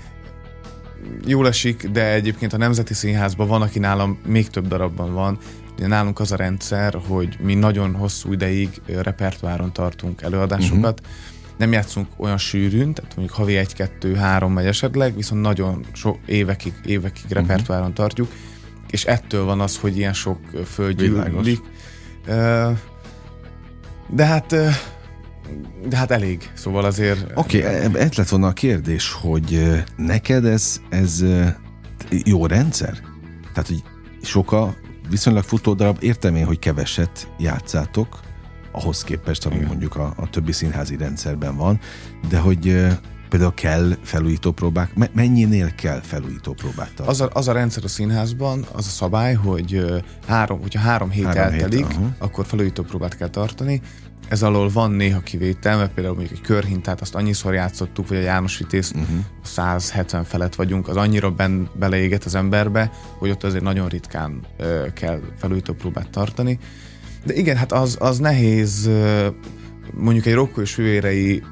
jól 1.26 1.48
esik, 1.48 1.90
de 1.90 2.14
egyébként 2.14 2.54
a 2.54 2.58
Nemzeti 2.58 2.94
Színházban 2.94 3.48
van, 3.48 3.62
aki 3.62 3.80
nálam 3.80 4.20
még 4.26 4.50
több 4.50 4.68
darabban 4.68 5.14
van. 5.14 5.38
Nálunk 5.78 6.20
az 6.20 6.32
a 6.32 6.36
rendszer, 6.36 7.00
hogy 7.08 7.38
mi 7.40 7.54
nagyon 7.54 7.96
hosszú 7.96 8.32
ideig 8.32 8.82
repertoáron 8.86 9.74
tartunk 9.74 10.22
előadásokat. 10.22 11.00
Uh-huh. 11.00 11.16
Nem 11.58 11.72
játszunk 11.72 12.08
olyan 12.18 12.38
sűrűn, 12.38 12.94
tehát 12.94 13.16
mondjuk 13.16 13.38
havi 13.38 13.56
egy-kettő-három 13.56 14.54
megy 14.54 14.66
esetleg, 14.66 15.16
viszont 15.16 15.42
nagyon 15.42 15.86
sok 15.94 16.18
évekig, 16.26 16.74
évekig 16.86 17.24
uh-huh. 17.24 17.40
repertoáron 17.40 17.94
tartjuk, 17.94 18.32
és 18.90 19.06
ettől 19.06 19.44
van 19.44 19.60
az, 19.60 19.78
hogy 19.78 19.98
ilyen 19.98 20.14
sok 20.14 20.40
földgyűlik. 20.66 21.62
De 24.10 24.26
hát 24.26 24.56
de 25.88 25.98
hát 25.98 26.12
elég, 26.12 26.52
szóval 26.54 26.86
azért... 26.86 27.32
Oké, 27.36 27.60
okay, 27.60 28.02
ez 28.02 28.14
lett 28.14 28.30
volna 28.30 28.48
a 28.48 28.52
kérdés, 28.52 29.12
hogy 29.12 29.84
neked 29.96 30.46
ez, 30.46 30.82
ez 30.90 31.24
jó 32.10 32.46
rendszer? 32.46 33.00
Tehát, 33.54 33.68
hogy 33.68 33.84
soka 34.22 34.76
viszonylag 35.10 35.44
futó 35.44 35.74
darab, 35.74 35.98
értem 36.00 36.36
én, 36.36 36.46
hogy 36.46 36.60
keveset 36.60 37.32
játszátok, 37.38 38.20
ahhoz 38.72 39.04
képest, 39.04 39.46
ami 39.46 39.56
Igen. 39.56 39.68
mondjuk 39.68 39.96
a, 39.96 40.14
a 40.16 40.30
többi 40.30 40.52
színházi 40.52 40.98
rendszerben 40.98 41.56
van, 41.56 41.80
de 42.30 42.40
hogy 42.40 42.88
Például 43.30 43.54
kell 43.54 43.98
felújító 44.02 44.52
próbák, 44.52 44.92
mennyinél 45.14 45.76
kell 45.76 46.02
felújító 46.02 46.54
próbát 46.54 46.88
tartani? 46.88 47.10
Az 47.10 47.22
a, 47.22 47.30
az 47.34 47.48
a 47.48 47.52
rendszer 47.52 47.84
a 47.84 47.88
színházban, 47.88 48.66
az 48.72 48.86
a 48.86 48.90
szabály, 48.90 49.34
hogy 49.34 49.86
három, 50.28 50.62
hogyha 50.62 50.80
három 50.80 51.10
hét 51.10 51.26
három 51.26 51.54
eltelik, 51.54 51.88
hét, 51.88 52.00
akkor 52.18 52.46
felújító 52.46 52.84
próbát 52.84 53.18
kell 53.18 53.30
tartani. 53.30 53.82
Ez 54.30 54.44
alól 54.44 54.70
van 54.70 54.92
néha 54.92 55.20
kivétel, 55.20 55.78
mert 55.78 55.94
például 55.94 56.16
mondjuk 56.16 56.40
egy 56.40 56.46
körhintát 56.46 57.02
azt 57.02 57.16
annyiszor 57.16 57.54
játszottuk, 57.54 58.08
vagy 58.08 58.18
a 58.18 58.22
János 58.22 58.58
Vitéz 58.58 58.92
uh-huh. 58.96 59.18
170 59.44 60.24
felett 60.24 60.56
vagyunk, 60.56 60.88
az 60.88 60.96
annyira 60.96 61.32
ben, 61.32 61.70
beleéget 61.74 62.24
az 62.24 62.36
emberbe, 62.36 62.92
hogy 63.18 63.30
ott 63.30 63.44
azért 63.44 63.64
nagyon 63.64 63.88
ritkán 63.88 64.42
uh, 64.60 64.94
kell 64.94 65.20
felújító 65.38 65.74
próbát 65.74 66.10
tartani. 66.10 66.60
De 67.26 67.34
igen, 67.34 67.58
hát 67.58 67.72
az, 67.72 67.98
az 68.00 68.18
nehéz, 68.18 68.86
uh, 68.88 69.26
mondjuk 69.94 70.26
egy 70.26 70.34
rokkó 70.34 70.62
és 70.62 70.76
hüvérei 70.76 71.44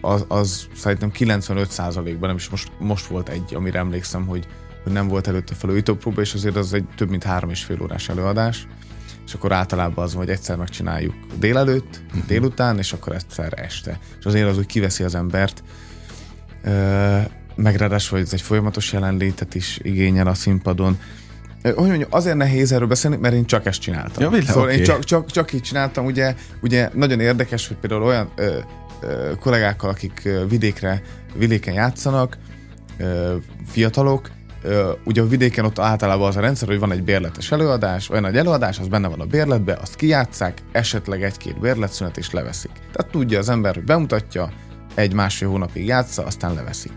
az, 0.00 0.24
az 0.28 0.66
szerintem 0.74 1.10
95%-ban, 1.18 2.28
nem 2.28 2.36
is 2.36 2.48
most, 2.48 2.72
most 2.78 3.06
volt 3.06 3.28
egy, 3.28 3.54
amire 3.54 3.78
emlékszem, 3.78 4.26
hogy, 4.26 4.46
hogy 4.82 4.92
nem 4.92 5.08
volt 5.08 5.26
előtte 5.26 5.54
felújító 5.54 5.94
próba, 5.94 6.20
és 6.20 6.34
azért 6.34 6.56
az 6.56 6.74
egy 6.74 6.84
több 6.96 7.10
mint 7.10 7.22
három 7.22 7.50
és 7.50 7.64
fél 7.64 7.82
órás 7.82 8.08
előadás, 8.08 8.66
és 9.26 9.34
akkor 9.34 9.52
általában 9.52 10.04
az, 10.04 10.14
hogy 10.14 10.28
egyszer 10.28 10.56
megcsináljuk 10.56 11.14
délelőtt, 11.38 12.00
uh-huh. 12.06 12.26
délután, 12.26 12.78
és 12.78 12.92
akkor 12.92 13.14
egyszer 13.14 13.52
este. 13.56 13.98
És 14.18 14.24
azért 14.24 14.48
az 14.48 14.58
úgy 14.58 14.66
kiveszi 14.66 15.02
az 15.02 15.14
embert, 15.14 15.62
meg 17.54 17.76
ráadásul, 17.76 18.18
hogy 18.18 18.26
ez 18.26 18.32
egy 18.32 18.40
folyamatos 18.40 18.92
jelenlétet 18.92 19.54
is 19.54 19.78
igényel 19.82 20.26
a 20.26 20.34
színpadon, 20.34 20.98
hogy 21.62 21.74
mondjam, 21.74 22.08
azért 22.10 22.36
nehéz 22.36 22.72
erről 22.72 22.86
beszélni, 22.86 23.16
mert 23.16 23.34
én 23.34 23.44
csak 23.44 23.66
ezt 23.66 23.80
csináltam. 23.80 24.34
Ja, 24.34 24.42
szóval 24.42 24.62
okay. 24.62 24.76
én 24.76 24.84
csak, 24.84 25.04
csak, 25.04 25.30
csak 25.30 25.52
így 25.52 25.60
csináltam, 25.60 26.04
ugye, 26.04 26.34
ugye 26.62 26.90
nagyon 26.92 27.20
érdekes, 27.20 27.68
hogy 27.68 27.76
például 27.76 28.02
olyan 28.02 28.32
ö, 28.36 28.58
kollégákkal, 29.40 29.90
akik 29.90 30.28
vidékre, 30.48 31.02
vidéken 31.34 31.74
játszanak, 31.74 32.38
fiatalok, 33.66 34.30
ugye 35.04 35.22
a 35.22 35.26
vidéken 35.26 35.64
ott 35.64 35.78
általában 35.78 36.28
az 36.28 36.36
a 36.36 36.40
rendszer, 36.40 36.68
hogy 36.68 36.78
van 36.78 36.92
egy 36.92 37.02
bérletes 37.02 37.52
előadás, 37.52 38.10
olyan 38.10 38.26
egy 38.26 38.36
előadás, 38.36 38.78
az 38.78 38.88
benne 38.88 39.08
van 39.08 39.20
a 39.20 39.24
bérletbe, 39.24 39.78
azt 39.82 39.94
kijátszák, 39.94 40.62
esetleg 40.72 41.22
egy-két 41.22 41.60
bérletszünet 41.60 42.16
és 42.16 42.30
leveszik. 42.30 42.70
Tehát 42.92 43.12
tudja 43.12 43.38
az 43.38 43.48
ember, 43.48 43.74
hogy 43.74 43.84
bemutatja, 43.84 44.52
egy-másfél 44.94 45.48
hónapig 45.48 45.86
játsza, 45.86 46.24
aztán 46.24 46.54
leveszik. 46.54 46.92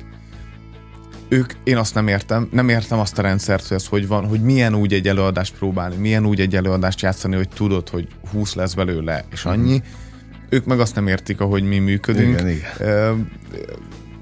Ők, 1.29 1.53
én 1.63 1.77
azt 1.77 1.93
nem 1.93 2.07
értem, 2.07 2.49
nem 2.51 2.69
értem 2.69 2.99
azt 2.99 3.17
a 3.17 3.21
rendszert, 3.21 3.67
hogy 3.67 3.77
ez 3.77 3.87
hogy 3.87 4.07
van, 4.07 4.25
hogy 4.25 4.41
milyen 4.41 4.75
úgy 4.75 4.93
egy 4.93 5.07
előadást 5.07 5.57
próbálni, 5.57 5.95
milyen 5.95 6.25
úgy 6.25 6.41
egy 6.41 6.55
előadást 6.55 7.01
játszani, 7.01 7.35
hogy 7.35 7.49
tudod, 7.49 7.89
hogy 7.89 8.07
20 8.31 8.53
lesz 8.53 8.73
belőle, 8.73 9.25
és 9.31 9.45
annyi. 9.45 9.75
Mm 9.75 10.05
ők 10.49 10.65
meg 10.65 10.79
azt 10.79 10.95
nem 10.95 11.07
értik, 11.07 11.41
ahogy 11.41 11.63
mi 11.63 11.79
működünk. 11.79 12.39
Igen, 12.39 12.49
igen. 12.49 13.31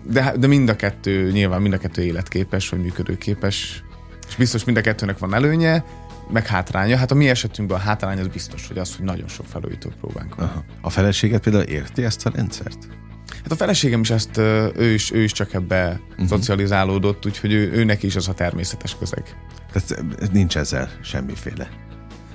De, 0.10 0.34
de 0.38 0.48
mind 0.48 0.70
a 0.70 0.76
kettő, 0.76 1.32
nyilván 1.32 1.62
mind 1.62 1.74
a 1.74 1.78
kettő 1.78 2.04
életképes, 2.04 2.70
vagy 2.70 2.82
működőképes, 2.82 3.84
és 4.28 4.36
biztos 4.36 4.64
mind 4.64 4.78
a 4.78 4.82
kettőnek 4.82 5.18
van 5.18 5.34
előnye, 5.34 5.84
meg 6.32 6.48
hátránya. 6.48 6.98
Hát 6.98 7.12
a 7.12 7.16
mi 7.16 7.30
esetünkben 7.30 7.78
a 7.78 7.82
hátrány 7.82 8.20
az 8.20 8.28
biztos, 8.28 8.68
hogy 8.68 8.78
az, 8.78 8.96
hogy 8.96 9.06
nagyon 9.06 9.28
sok 9.28 9.46
felújító 9.46 9.92
próbánk 10.00 10.36
van. 10.36 10.46
Aha. 10.46 10.64
A 10.82 10.90
feleséget 10.90 11.42
például 11.42 11.64
érti 11.64 12.04
ezt 12.04 12.26
a 12.26 12.32
rendszert? 12.36 12.78
Hát 13.44 13.52
a 13.52 13.56
feleségem 13.56 14.02
is 14.02 14.10
ezt, 14.10 14.38
ő 14.78 14.94
is, 14.94 15.12
ő 15.12 15.24
is 15.24 15.32
csak 15.32 15.54
ebbe 15.54 16.00
uh-huh. 16.10 16.28
szocializálódott, 16.28 17.26
úgyhogy 17.26 17.54
ő, 17.54 17.72
ő 17.72 17.84
neki 17.84 18.06
is 18.06 18.16
az 18.16 18.28
a 18.28 18.34
természetes 18.34 18.98
közeg. 19.00 19.24
Tehát 19.72 20.32
nincs 20.32 20.58
ezzel 20.58 20.90
semmiféle 21.02 21.70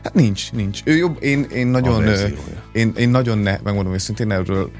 Hát 0.02 0.14
nincs, 0.14 0.52
nincs. 0.52 0.80
Ő 0.84 0.96
jobb, 0.96 1.22
én, 1.22 1.42
én 1.42 1.66
nagyon, 1.66 2.08
én, 2.72 2.92
én 2.96 3.08
nagyon 3.08 3.38
ne, 3.38 3.58
megmondom 3.62 3.92
őszintén 3.92 4.30
erről, 4.30 4.70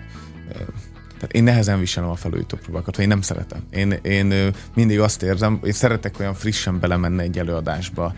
tehát 1.21 1.35
én 1.35 1.45
nehezen 1.45 1.79
viselem 1.79 2.11
a 2.11 2.15
felújító 2.15 2.57
próbákat, 2.57 2.99
én 2.99 3.09
nem 3.09 3.21
szeretem. 3.21 3.63
Én, 3.71 3.93
én 4.03 4.53
mindig 4.75 5.01
azt 5.01 5.23
érzem, 5.23 5.61
én 5.65 5.73
szeretek 5.73 6.19
olyan 6.19 6.35
frissen 6.35 6.81
belemenni 6.81 7.23
egy 7.23 7.39
előadásba. 7.39 8.15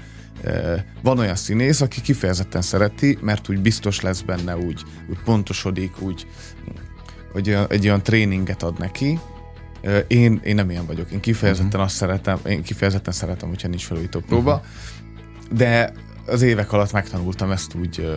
Van 1.03 1.19
olyan 1.19 1.37
színész, 1.37 1.81
aki 1.81 2.01
kifejezetten 2.01 2.63
szereti, 2.63 3.19
mert 3.21 3.49
úgy 3.49 3.61
biztos 3.61 4.01
lesz 4.01 4.21
benne, 4.21 4.57
úgy, 4.57 4.83
úgy 5.11 5.19
pontosodik, 5.25 6.01
úgy, 6.01 6.27
hogy 7.33 7.59
egy 7.69 7.87
olyan 7.87 8.03
tréninget 8.03 8.63
ad 8.63 8.79
neki, 8.79 9.19
én, 10.07 10.41
én 10.45 10.55
nem 10.55 10.71
ilyen 10.71 10.87
vagyok. 10.87 11.11
Én 11.11 11.21
kifejezetten 11.21 11.67
uh-huh. 11.67 11.85
azt 11.85 11.95
szeretem, 11.97 12.39
én 12.47 12.63
kifejezetten 12.63 13.13
szeretem, 13.13 13.49
hogyha 13.49 13.69
nincs 13.69 13.85
felújító 13.85 14.21
próba, 14.21 14.55
uh-huh. 14.55 15.59
de 15.59 15.93
az 16.27 16.43
évek 16.43 16.73
alatt 16.73 16.93
megtanultam 16.93 17.51
ezt 17.51 17.75
úgy 17.75 18.17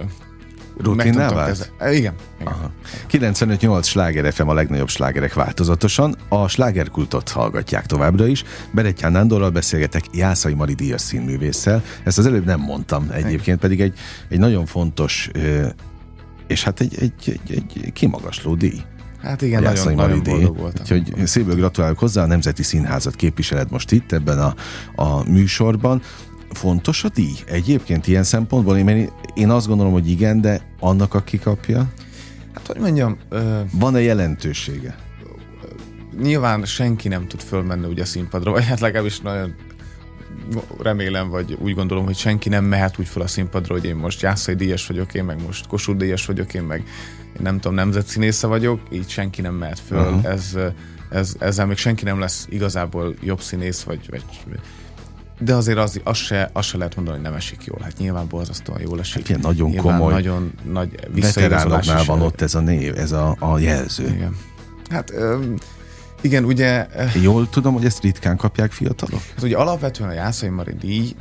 Rutinná 0.77 1.29
vált? 1.29 1.71
Igen. 1.79 1.93
igen. 1.93 2.13
Aha. 2.43 2.71
95-8 3.11 3.83
sláger 3.83 4.33
FM 4.33 4.47
a 4.47 4.53
legnagyobb 4.53 4.89
slágerek 4.89 5.33
változatosan. 5.33 6.15
A 6.29 6.47
slágerkultot 6.47 7.29
hallgatják 7.29 7.85
továbbra 7.85 8.27
is. 8.27 8.43
Berettyán 8.71 9.11
Nándorral 9.11 9.49
beszélgetek 9.49 10.03
Jászai 10.13 10.53
Mari 10.53 10.73
Díjas 10.73 11.01
színművésszel. 11.01 11.83
Ezt 12.03 12.17
az 12.17 12.25
előbb 12.25 12.45
nem 12.45 12.59
mondtam 12.59 13.09
egyébként, 13.11 13.59
pedig 13.59 13.81
egy, 13.81 13.97
egy 14.29 14.39
nagyon 14.39 14.65
fontos 14.65 15.29
és 16.47 16.63
hát 16.63 16.79
egy, 16.79 16.95
egy, 16.99 17.39
egy, 17.47 17.81
egy 17.83 17.93
kimagasló 17.93 18.55
díj. 18.55 18.81
Hát 19.21 19.41
igen, 19.41 19.63
nagyon, 19.63 19.93
nagyon 19.93 20.23
boldog 20.23 20.57
voltam. 20.57 20.97
Úgyhogy 20.97 21.27
szívből 21.27 21.55
gratulálok 21.55 21.99
hozzá, 21.99 22.23
a 22.23 22.25
Nemzeti 22.25 22.63
Színházat 22.63 23.15
képviseled 23.15 23.71
most 23.71 23.91
itt 23.91 24.11
ebben 24.11 24.39
a, 24.39 24.55
a 24.95 25.29
műsorban. 25.29 26.01
Fontos 26.55 27.03
a 27.03 27.09
díj 27.09 27.33
egyébként 27.45 28.07
ilyen 28.07 28.23
szempontból? 28.23 28.77
Én, 28.77 29.09
én 29.33 29.49
azt 29.49 29.67
gondolom, 29.67 29.93
hogy 29.93 30.09
igen, 30.09 30.41
de 30.41 30.61
annak, 30.79 31.13
aki 31.13 31.39
kapja? 31.39 31.91
Hát, 32.53 32.67
hogy 32.67 32.79
mondjam... 32.79 33.17
Ö... 33.29 33.59
Van-e 33.71 34.01
jelentősége? 34.01 34.95
Nyilván 36.21 36.65
senki 36.65 37.07
nem 37.07 37.27
tud 37.27 37.41
fölmenni 37.41 37.87
ugye 37.87 38.01
a 38.01 38.05
színpadra, 38.05 38.51
vagy 38.51 38.65
hát 38.65 38.79
legalábbis 38.79 39.19
nagyon 39.19 39.55
remélem, 40.81 41.29
vagy 41.29 41.57
úgy 41.61 41.73
gondolom, 41.73 42.05
hogy 42.05 42.17
senki 42.17 42.49
nem 42.49 42.65
mehet 42.65 42.99
úgy 42.99 43.07
fel 43.07 43.21
a 43.21 43.27
színpadra, 43.27 43.73
hogy 43.73 43.85
én 43.85 43.95
most 43.95 44.21
Jászai 44.21 44.55
díjas 44.55 44.87
vagyok, 44.87 45.13
én 45.13 45.23
meg 45.23 45.41
most 45.45 45.67
Kossuth 45.67 45.99
díjas 45.99 46.25
vagyok, 46.25 46.53
én 46.53 46.63
meg 46.63 46.83
én 47.25 47.41
nem 47.41 47.59
tudom, 47.59 47.75
nemzetszínésze 47.75 48.47
vagyok, 48.47 48.81
így 48.91 49.09
senki 49.09 49.41
nem 49.41 49.53
mehet 49.53 49.79
föl. 49.79 49.99
Uh-huh. 49.99 50.25
Ez, 50.25 50.57
ez, 51.09 51.35
ezzel 51.39 51.65
még 51.65 51.77
senki 51.77 52.03
nem 52.03 52.19
lesz 52.19 52.47
igazából 52.49 53.13
jobb 53.21 53.41
színész, 53.41 53.81
vagy, 53.81 53.99
vagy 54.09 54.23
de 55.39 55.53
azért 55.53 55.77
az, 55.77 56.01
az, 56.03 56.17
se, 56.17 56.49
az 56.53 56.65
se 56.65 56.77
lehet 56.77 56.95
mondani, 56.95 57.17
hogy 57.17 57.25
nem 57.25 57.35
esik 57.35 57.63
jól. 57.63 57.79
Hát 57.81 57.97
nyilván 57.97 58.27
borzasztóan 58.27 58.81
jól 58.81 58.99
esik. 58.99 59.15
Hát 59.15 59.29
ilyen 59.29 59.39
nagyon 59.41 59.69
nyilván 59.69 59.97
komoly 59.97 60.13
nagyon 60.13 60.53
nagy 60.71 60.99
veteránoknál 61.21 62.03
van 62.03 62.21
ott 62.21 62.41
ez 62.41 62.55
a 62.55 62.59
név, 62.59 62.97
ez 62.97 63.11
a, 63.11 63.35
a 63.39 63.59
jelző. 63.59 64.07
Igen. 64.07 64.37
Hát 64.89 65.11
öm, 65.11 65.55
igen, 66.21 66.43
ugye... 66.43 66.87
Jól 67.21 67.49
tudom, 67.49 67.73
hogy 67.73 67.85
ezt 67.85 68.01
ritkán 68.01 68.37
kapják 68.37 68.71
fiatalok? 68.71 69.21
Hát 69.35 69.43
ugye 69.43 69.57
alapvetően 69.57 70.09
a 70.09 70.13
Jászai 70.13 70.49
Mari 70.49 70.73
díj 70.73 71.15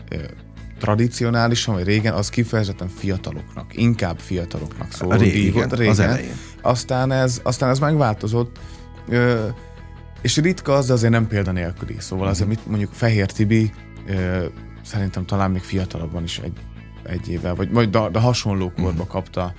tradicionálisan, 0.78 1.74
vagy 1.74 1.84
régen, 1.84 2.14
az 2.14 2.28
kifejezetten 2.28 2.88
fiataloknak, 2.88 3.76
inkább 3.76 4.18
fiataloknak 4.18 4.92
szól. 4.92 5.16
Régen, 5.16 5.34
díj 5.34 5.50
volt, 5.50 5.72
régen. 5.72 5.92
az 5.92 5.98
elején. 5.98 6.36
Aztán 6.62 7.12
ez, 7.12 7.40
aztán 7.42 7.70
ez 7.70 7.78
megváltozott. 7.78 8.58
Ö, 9.08 9.46
és 10.22 10.36
ritka 10.36 10.72
az, 10.72 10.86
de 10.86 10.92
azért 10.92 11.12
nem 11.12 11.26
példanélküli. 11.26 11.96
Szóval 11.98 12.28
azért 12.28 12.48
mit 12.48 12.66
mondjuk 12.66 12.92
Fehér 12.92 13.30
Tibi 13.30 13.72
szerintem 14.82 15.24
talán 15.24 15.50
még 15.50 15.62
fiatalabban 15.62 16.22
is 16.22 16.38
egy, 16.38 16.58
egy 17.02 17.28
évvel, 17.28 17.54
vagy, 17.54 17.72
vagy 17.72 17.90
de, 17.90 18.08
de 18.08 18.18
hasonló 18.18 18.72
korba 18.76 19.02
mm. 19.02 19.08
kapta, 19.08 19.54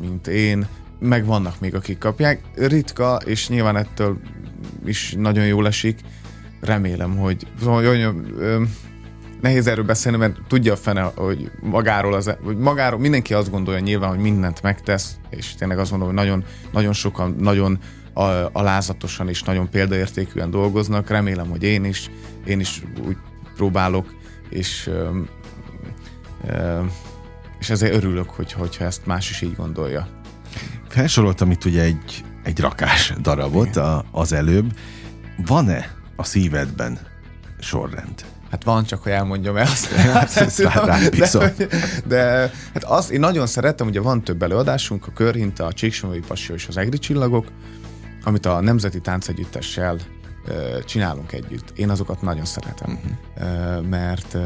mint 0.00 0.26
én. 0.26 0.66
Meg 0.98 1.24
vannak 1.24 1.60
még, 1.60 1.74
akik 1.74 1.98
kapják. 1.98 2.40
Ritka, 2.54 3.16
és 3.24 3.48
nyilván 3.48 3.76
ettől 3.76 4.20
is 4.84 5.14
nagyon 5.18 5.46
jól 5.46 5.66
esik. 5.66 6.00
Remélem, 6.60 7.16
hogy 7.16 7.46
szóval, 7.60 8.14
nehéz 9.40 9.66
erről 9.66 9.84
beszélni, 9.84 10.18
mert 10.18 10.36
tudja 10.48 10.72
a 10.72 10.76
fene, 10.76 11.02
hogy 11.02 11.50
magáról, 11.60 12.14
az, 12.14 12.36
hogy 12.42 12.56
magáról 12.56 13.00
mindenki 13.00 13.34
azt 13.34 13.50
gondolja 13.50 13.80
nyilván, 13.80 14.10
hogy 14.10 14.18
mindent 14.18 14.62
megtesz, 14.62 15.16
és 15.30 15.54
tényleg 15.54 15.78
azt 15.78 15.90
gondolom, 15.90 16.14
hogy 16.14 16.24
nagyon, 16.24 16.44
nagyon 16.72 16.92
sokan, 16.92 17.36
nagyon 17.38 17.78
alázatosan 18.52 19.28
és 19.28 19.42
nagyon 19.42 19.70
példaértékűen 19.70 20.50
dolgoznak. 20.50 21.08
Remélem, 21.08 21.48
hogy 21.48 21.62
én 21.62 21.84
is, 21.84 22.10
én 22.44 22.60
is 22.60 22.82
úgy 23.06 23.16
próbálok, 23.56 24.14
és 24.48 24.90
és 27.62 27.70
ezért 27.70 27.94
örülök, 27.94 28.30
hogy, 28.30 28.52
hogyha 28.52 28.84
ezt 28.84 29.06
más 29.06 29.30
is 29.30 29.40
így 29.40 29.56
gondolja. 29.56 30.08
Felsoroltam 30.88 31.50
itt 31.50 31.64
ugye 31.64 31.82
egy, 31.82 32.24
egy 32.42 32.60
rakás 32.60 33.12
darabot 33.20 33.76
a, 33.76 34.04
az 34.10 34.32
előbb. 34.32 34.76
Van-e 35.46 35.94
a 36.16 36.24
szívedben 36.24 36.98
sorrend? 37.60 38.24
Hát 38.50 38.64
van, 38.64 38.84
csak 38.84 39.02
hogy 39.02 39.12
elmondjam 39.12 39.56
el 39.56 39.66
azt. 39.66 39.86
Hát, 39.94 40.44
de, 41.16 41.60
de, 42.06 42.22
hát 42.74 42.84
az, 42.84 43.10
én 43.10 43.20
nagyon 43.20 43.46
szeretem, 43.46 43.86
ugye 43.86 44.00
van 44.00 44.22
több 44.22 44.42
előadásunk, 44.42 45.06
a 45.06 45.12
Körhinta, 45.12 45.66
a 45.66 45.72
Csíksomói 45.72 46.20
Passió 46.20 46.54
és 46.54 46.66
az 46.68 46.76
Egri 46.76 46.98
Csillagok, 46.98 47.46
amit 48.24 48.46
a 48.46 48.60
Nemzeti 48.60 49.00
Táncegyüttessel 49.00 49.98
csinálunk 50.84 51.32
együtt. 51.32 51.78
Én 51.78 51.90
azokat 51.90 52.22
nagyon 52.22 52.44
szeretem, 52.44 52.98
uh-huh. 52.98 53.88
mert 53.88 54.36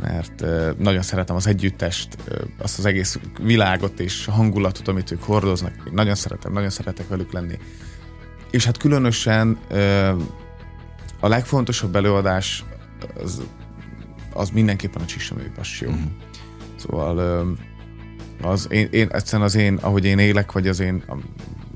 mert 0.00 0.44
nagyon 0.78 1.02
szeretem 1.02 1.36
az 1.36 1.46
együttest, 1.46 2.16
azt 2.58 2.78
az 2.78 2.84
egész 2.84 3.18
világot 3.42 4.00
és 4.00 4.24
hangulatot, 4.24 4.88
amit 4.88 5.10
ők 5.10 5.22
hordoznak. 5.22 5.72
Én 5.86 5.92
nagyon 5.92 6.14
szeretem, 6.14 6.52
nagyon 6.52 6.70
szeretek 6.70 7.08
velük 7.08 7.32
lenni. 7.32 7.58
és 8.50 8.64
hát 8.64 8.76
különösen 8.76 9.58
a 11.20 11.28
legfontosabb 11.28 11.96
előadás 11.96 12.64
az, 13.22 13.42
az 14.32 14.50
mindenképpen 14.50 15.02
a 15.02 15.06
Csisomői 15.06 15.50
Passió. 15.54 15.88
Uh-huh. 15.88 16.04
Szóval 16.76 17.46
az 18.42 18.66
én, 18.70 18.88
én, 18.90 19.08
egyszerűen 19.10 19.48
az 19.48 19.54
én, 19.54 19.74
ahogy 19.74 20.04
én 20.04 20.18
élek, 20.18 20.52
vagy 20.52 20.68
az 20.68 20.80
én, 20.80 21.04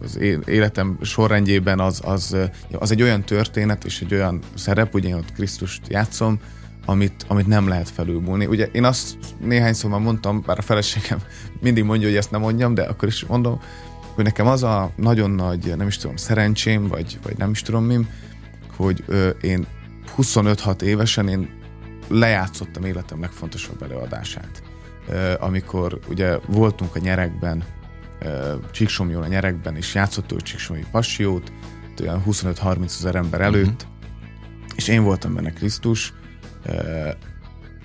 az 0.03 0.19
életem 0.47 0.99
sorrendjében 1.03 1.81
az, 1.81 2.01
az, 2.05 2.37
az 2.73 2.91
egy 2.91 3.03
olyan 3.03 3.23
történet 3.23 3.85
és 3.85 4.01
egy 4.01 4.15
olyan 4.15 4.41
szerep, 4.55 4.95
ugye 4.95 5.09
én 5.09 5.15
ott 5.15 5.33
Krisztust 5.33 5.81
játszom, 5.89 6.41
amit, 6.87 7.25
amit 7.29 7.47
nem 7.47 7.69
lehet 7.69 7.89
felülmúlni. 7.89 8.47
Ugye 8.47 8.69
én 8.73 8.85
azt 8.85 9.17
néhány 9.41 9.73
szóval 9.73 9.99
mondtam, 9.99 10.43
bár 10.47 10.59
a 10.59 10.63
feleségem 10.63 11.19
mindig 11.61 11.85
mondja, 11.85 12.09
hogy 12.09 12.17
ezt 12.17 12.31
nem 12.31 12.41
mondjam, 12.41 12.75
de 12.75 12.83
akkor 12.83 13.09
is 13.09 13.25
mondom, 13.25 13.61
hogy 14.15 14.25
nekem 14.25 14.47
az 14.47 14.63
a 14.63 14.91
nagyon 14.97 15.31
nagy, 15.31 15.77
nem 15.77 15.87
is 15.87 15.97
tudom, 15.97 16.17
szerencsém, 16.17 16.87
vagy, 16.87 17.19
vagy 17.23 17.37
nem 17.37 17.51
is 17.51 17.63
tudom 17.63 17.85
mi, 17.85 17.99
hogy 18.77 19.05
ö, 19.07 19.29
én 19.29 19.67
25-6 20.17 20.83
évesen 20.83 21.29
én 21.29 21.49
lejátszottam 22.09 22.85
életem 22.85 23.21
legfontosabb 23.21 23.83
előadását. 23.83 24.63
Ö, 25.09 25.33
amikor 25.39 25.99
ugye 26.09 26.39
voltunk 26.47 26.97
a 26.97 26.99
nyerekben, 26.99 27.65
Csíksomjon 28.71 29.23
a 29.23 29.27
nyerekben, 29.27 29.77
és 29.77 29.95
játszottuk 29.95 30.43
Csíksomi 30.43 30.85
Passiót, 30.91 31.53
olyan 32.01 32.23
25-30 32.27 32.85
ezer 32.85 33.15
ember 33.15 33.41
előtt, 33.41 33.83
uh-huh. 33.83 34.67
és 34.77 34.89
én 34.89 35.03
voltam 35.03 35.35
benne 35.35 35.51
Krisztus, 35.51 36.13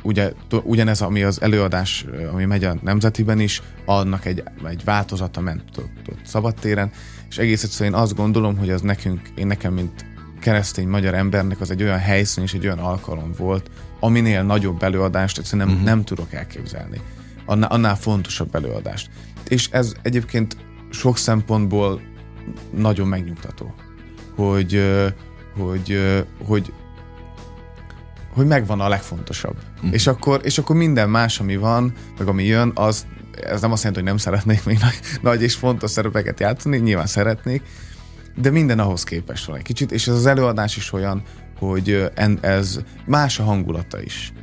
ugye, 0.03 0.31
ugyanez, 0.63 1.01
ami 1.01 1.23
az 1.23 1.41
előadás, 1.41 2.05
ami 2.31 2.45
megy 2.45 2.63
a 2.63 2.77
Nemzetiben 2.81 3.39
is, 3.39 3.61
annak 3.85 4.25
egy, 4.25 4.43
egy 4.67 4.83
változata 4.83 5.41
ment 5.41 5.77
ott, 5.77 6.09
ott 6.09 6.25
szabadtéren, 6.25 6.91
és 7.29 7.37
egész 7.37 7.63
egyszerűen 7.63 7.93
én 7.93 7.99
azt 7.99 8.15
gondolom, 8.15 8.57
hogy 8.57 8.69
az 8.69 8.81
nekünk, 8.81 9.21
én 9.35 9.47
nekem, 9.47 9.73
mint 9.73 10.05
keresztény 10.39 10.87
magyar 10.87 11.13
embernek 11.13 11.61
az 11.61 11.71
egy 11.71 11.83
olyan 11.83 11.99
helyszín 11.99 12.43
és 12.43 12.53
egy 12.53 12.65
olyan 12.65 12.79
alkalom 12.79 13.31
volt, 13.37 13.69
aminél 13.99 14.43
nagyobb 14.43 14.83
előadást 14.83 15.37
egyszerűen 15.37 15.67
nem, 15.67 15.75
uh-huh. 15.75 15.91
nem 15.91 16.03
tudok 16.03 16.33
elképzelni. 16.33 17.01
Annál, 17.45 17.69
annál 17.69 17.95
fontosabb 17.95 18.55
előadást. 18.55 19.09
És 19.47 19.69
ez 19.71 19.93
egyébként 20.01 20.57
sok 20.89 21.17
szempontból 21.17 22.01
nagyon 22.71 23.07
megnyugtató, 23.07 23.73
hogy, 24.35 24.83
hogy, 25.57 25.99
hogy 26.45 26.73
hogy 28.33 28.47
megvan 28.47 28.79
a 28.79 28.87
legfontosabb. 28.87 29.55
Uh-huh. 29.75 29.93
És, 29.93 30.07
akkor, 30.07 30.39
és 30.43 30.57
akkor 30.57 30.75
minden 30.75 31.09
más, 31.09 31.39
ami 31.39 31.55
van, 31.55 31.93
meg 32.17 32.27
ami 32.27 32.43
jön, 32.43 32.71
az 32.75 33.05
ez 33.41 33.61
nem 33.61 33.71
azt 33.71 33.83
jelenti, 33.83 34.03
hogy 34.03 34.11
nem 34.11 34.17
szeretnék 34.17 34.65
még 34.65 34.77
nagy, 34.79 34.99
nagy 35.21 35.41
és 35.41 35.55
fontos 35.55 35.91
szerepeket 35.91 36.39
játszani, 36.39 36.77
nyilván 36.77 37.07
szeretnék, 37.07 37.61
de 38.35 38.49
minden 38.49 38.79
ahhoz 38.79 39.03
képest 39.03 39.45
van 39.45 39.57
egy 39.57 39.63
kicsit, 39.63 39.91
és 39.91 40.07
ez 40.07 40.13
az 40.13 40.25
előadás 40.25 40.77
is 40.77 40.93
olyan, 40.93 41.21
hogy 41.59 42.11
ez 42.41 42.79
más 43.05 43.39
a 43.39 43.43
hangulata 43.43 44.01
is. 44.01 44.33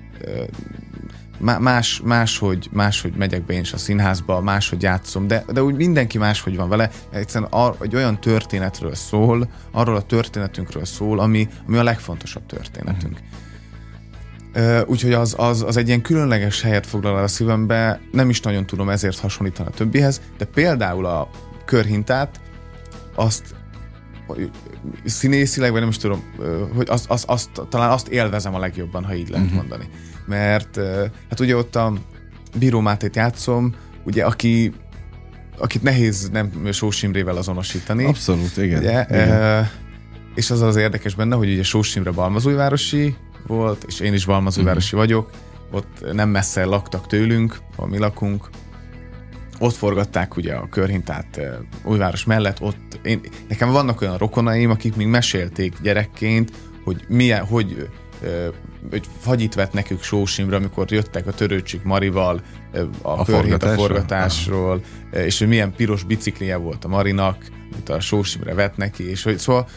Más, 1.45 2.01
máshogy, 2.05 2.69
máshogy 2.73 3.15
megyek 3.17 3.45
be 3.45 3.53
én 3.53 3.61
is 3.61 3.73
a 3.73 3.77
színházba, 3.77 4.41
máshogy 4.41 4.83
játszom, 4.83 5.27
de, 5.27 5.45
de 5.53 5.63
úgy 5.63 5.75
mindenki 5.75 6.19
máshogy 6.19 6.57
van 6.57 6.69
vele. 6.69 6.91
Egyszerűen 7.11 7.51
ar, 7.53 7.77
egy 7.81 7.95
olyan 7.95 8.21
történetről 8.21 8.95
szól, 8.95 9.49
arról 9.71 9.97
a 9.97 10.03
történetünkről 10.03 10.85
szól, 10.85 11.21
ami, 11.21 11.49
ami 11.67 11.77
a 11.77 11.83
legfontosabb 11.83 12.47
történetünk. 12.47 13.19
Uh-huh. 14.55 14.89
Úgyhogy 14.91 15.13
az, 15.13 15.35
az, 15.39 15.63
az 15.63 15.77
egy 15.77 15.87
ilyen 15.87 16.03
különleges 16.03 16.63
helyet 16.63 16.87
foglal 16.87 17.17
el 17.17 17.23
a 17.23 17.29
szívembe, 17.29 18.01
nem 18.13 18.31
is 18.31 18.41
nagyon 18.41 18.67
tudom 18.67 18.89
ezért 18.89 19.19
hasonlítani 19.19 19.69
a 19.69 19.73
többihez, 19.73 20.21
de 20.39 20.45
például 20.45 21.07
a 21.07 21.31
körhintát, 21.65 22.41
azt 23.15 23.55
színészileg, 25.05 25.71
vagy 25.71 25.81
nem 25.81 25.89
is 25.89 25.97
tudom, 25.97 26.23
hogy 26.75 26.89
azt, 26.89 27.11
azt, 27.11 27.25
azt, 27.25 27.51
talán 27.69 27.91
azt 27.91 28.09
élvezem 28.09 28.55
a 28.55 28.59
legjobban, 28.59 29.05
ha 29.05 29.15
így 29.15 29.29
lehet 29.29 29.47
uh-huh. 29.47 29.61
mondani. 29.61 29.89
Mert 30.26 30.76
hát 31.28 31.40
ugye 31.40 31.57
ott 31.57 31.76
a 31.76 31.93
Bíró 32.59 32.81
Mátét 32.81 33.16
játszom, 33.16 33.75
ugye 34.04 34.25
aki 34.25 34.73
akit 35.59 35.83
nehéz 35.83 36.28
nem 36.33 36.69
Sós 36.73 37.02
Imrével 37.02 37.37
azonosítani. 37.37 38.04
Abszolút, 38.04 38.57
igen. 38.57 38.78
Ugye, 38.78 39.07
igen. 39.09 39.31
E, 39.31 39.71
és 40.35 40.50
az 40.50 40.62
az 40.62 40.76
érdekes 40.76 41.14
benne, 41.14 41.37
hogy 41.37 41.52
ugye 41.52 41.62
Sós 41.62 41.95
Imre 41.95 42.11
Balmazújvárosi, 42.11 43.16
volt, 43.47 43.85
és 43.88 44.00
én 44.00 44.12
is 44.12 44.25
Balmazújvárosi 44.25 44.97
mm-hmm. 44.97 45.04
vagyok, 45.04 45.31
ott 45.71 46.12
nem 46.12 46.28
messze 46.28 46.64
laktak 46.64 47.07
tőlünk, 47.07 47.59
ahol 47.76 47.88
mi 47.88 47.99
lakunk, 47.99 48.49
ott 49.59 49.75
forgatták 49.75 50.37
ugye 50.37 50.54
a 50.54 50.69
körhintát 50.69 51.40
Újváros 51.85 52.25
mellett, 52.25 52.61
ott 52.61 53.00
én, 53.02 53.21
nekem 53.49 53.70
vannak 53.70 54.01
olyan 54.01 54.18
rokonaim, 54.18 54.70
akik 54.70 54.96
még 54.96 55.07
mesélték 55.07 55.75
gyerekként, 55.83 56.53
hogy 56.85 57.05
milyen, 57.09 57.44
hogy 57.44 57.88
hogy 58.91 59.09
fagyit 59.21 59.55
vett 59.55 59.73
nekük 59.73 60.03
Sósimra, 60.03 60.57
amikor 60.57 60.93
jöttek 60.93 61.27
a 61.27 61.33
törőcsik 61.33 61.83
Marival 61.83 62.41
a, 63.03 63.09
a 63.09 63.25
körhint 63.25 63.63
a 63.63 63.69
forgatásról, 63.69 64.81
és 65.13 65.39
hogy 65.39 65.49
milyen 65.49 65.73
piros 65.73 66.03
biciklije 66.03 66.57
volt 66.57 66.85
a 66.85 66.89
Marinak, 66.89 67.47
amit 67.73 67.89
a 67.89 68.01
Sósimre 68.01 68.55
vett 68.55 68.77
neki, 68.77 69.11
és 69.11 69.23
hogy 69.23 69.39
szóval 69.39 69.69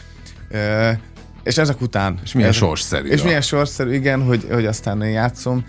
és 1.42 1.58
ezek 1.58 1.80
után... 1.80 2.18
És 2.24 2.32
milyen 2.32 2.52
sorszerű. 2.52 3.08
És 3.08 3.22
milyen 3.22 3.40
sorszerű, 3.40 3.92
igen, 3.92 4.22
hogy, 4.22 4.46
hogy 4.50 4.66
aztán 4.66 5.02
én 5.02 5.10
játszom. 5.10 5.64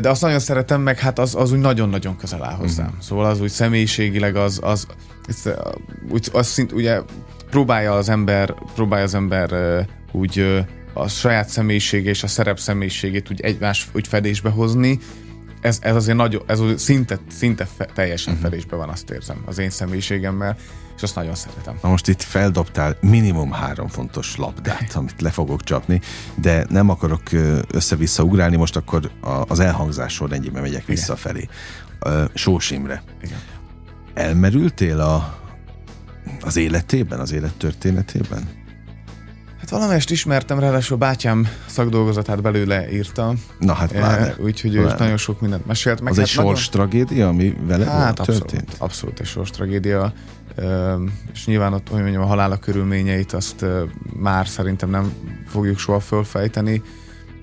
De 0.00 0.08
azt 0.08 0.22
nagyon 0.22 0.38
szeretem, 0.38 0.80
meg 0.80 0.98
hát 0.98 1.18
az, 1.18 1.34
az 1.34 1.52
úgy 1.52 1.58
nagyon-nagyon 1.58 2.16
közel 2.16 2.44
áll 2.44 2.54
hozzám. 2.54 2.86
Uh-huh. 2.86 3.02
Szóval 3.02 3.24
az 3.24 3.40
úgy 3.40 3.50
személyiségileg 3.50 4.36
az, 4.36 4.60
az, 4.62 4.86
az, 5.28 5.50
úgy, 6.10 6.28
az 6.32 6.46
szint, 6.46 6.72
ugye 6.72 7.00
próbálja 7.50 7.92
az 7.92 8.08
ember, 8.08 8.54
próbálja 8.74 9.04
az 9.04 9.14
ember 9.14 9.50
úgy 10.12 10.64
a 10.92 11.08
saját 11.08 11.48
személyisége 11.48 12.10
és 12.10 12.22
a 12.22 12.26
szerep 12.26 12.58
személyiségét 12.58 13.30
úgy 13.30 13.40
egymás 13.40 13.88
úgy 13.92 14.08
fedésbe 14.08 14.50
hozni, 14.50 14.98
ez, 15.60 15.78
ez 15.80 15.94
azért 15.94 16.16
nagyon, 16.16 16.42
ez 16.46 16.60
szinte, 16.76 17.18
szinte 17.30 17.68
fe, 17.76 17.84
teljesen 17.84 18.32
uh-huh. 18.32 18.48
fedésbe 18.48 18.76
van, 18.76 18.88
azt 18.88 19.10
érzem, 19.10 19.42
az 19.46 19.58
én 19.58 19.70
személyiségemmel 19.70 20.56
és 21.00 21.06
azt 21.06 21.14
nagyon 21.14 21.34
szeretem. 21.34 21.78
Na 21.82 21.88
most 21.88 22.08
itt 22.08 22.22
feldobtál 22.22 22.96
minimum 23.00 23.52
három 23.52 23.88
fontos 23.88 24.36
labdát, 24.36 24.94
amit 24.94 25.20
le 25.20 25.30
fogok 25.30 25.62
csapni, 25.62 26.00
de 26.34 26.66
nem 26.68 26.88
akarok 26.88 27.22
össze-vissza 27.70 28.22
ugrálni, 28.22 28.56
most 28.56 28.76
akkor 28.76 29.10
az 29.46 29.60
elhangzás 29.60 30.12
sorrendjében 30.12 30.62
megyek 30.62 30.82
Igen. 30.82 30.94
visszafelé. 30.94 31.48
Sós 32.34 32.70
Imre. 32.70 33.02
Igen. 33.22 33.38
Elmerültél 34.14 35.00
a, 35.00 35.38
az 36.40 36.56
életében, 36.56 37.20
az 37.20 37.32
élettörténetében? 37.32 38.59
Hát 39.60 39.70
valamelyest 39.70 40.10
ismertem, 40.10 40.58
ráadásul 40.58 40.96
bátyám 40.96 41.48
szakdolgozatát 41.66 42.42
belőle 42.42 42.92
írta. 42.92 43.34
Na 43.58 43.72
hát 43.72 43.92
pláne. 43.92 44.34
Úgyhogy 44.38 44.74
ő 44.74 44.94
nagyon 44.98 45.16
sok 45.16 45.40
mindent 45.40 45.66
mesélt 45.66 46.00
meg. 46.00 46.10
Az 46.10 46.18
hát 46.18 46.26
egy 46.26 46.32
sors 46.32 46.68
tragédia, 46.68 47.28
ami 47.28 47.56
vele 47.66 47.84
hát 47.84 48.18
abszolút, 48.18 48.40
történt? 48.40 48.74
Abszolút 48.78 49.20
egy 49.20 49.26
sors 49.26 49.50
tragédia 49.50 50.12
és 51.32 51.46
nyilván 51.46 51.72
ott, 51.72 51.88
hogy 51.88 52.00
mondjam, 52.00 52.22
a 52.22 52.26
halála 52.26 52.56
körülményeit 52.56 53.32
azt 53.32 53.64
már 54.16 54.48
szerintem 54.48 54.90
nem 54.90 55.12
fogjuk 55.46 55.78
soha 55.78 56.00
fölfejteni, 56.00 56.82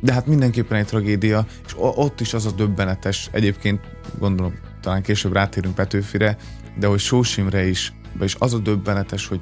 de 0.01 0.13
hát 0.13 0.27
mindenképpen 0.27 0.77
egy 0.77 0.85
tragédia, 0.85 1.45
és 1.65 1.73
ott 1.77 2.21
is 2.21 2.33
az 2.33 2.45
a 2.45 2.51
döbbenetes, 2.51 3.29
egyébként 3.31 3.81
gondolom 4.19 4.53
talán 4.81 5.01
később 5.01 5.33
rátérünk 5.33 5.75
Petőfire, 5.75 6.37
de 6.79 6.87
hogy 6.87 6.99
Sósimre 6.99 7.67
is, 7.67 7.93
és 8.19 8.35
az 8.39 8.53
a 8.53 8.57
döbbenetes, 8.57 9.27
hogy, 9.27 9.41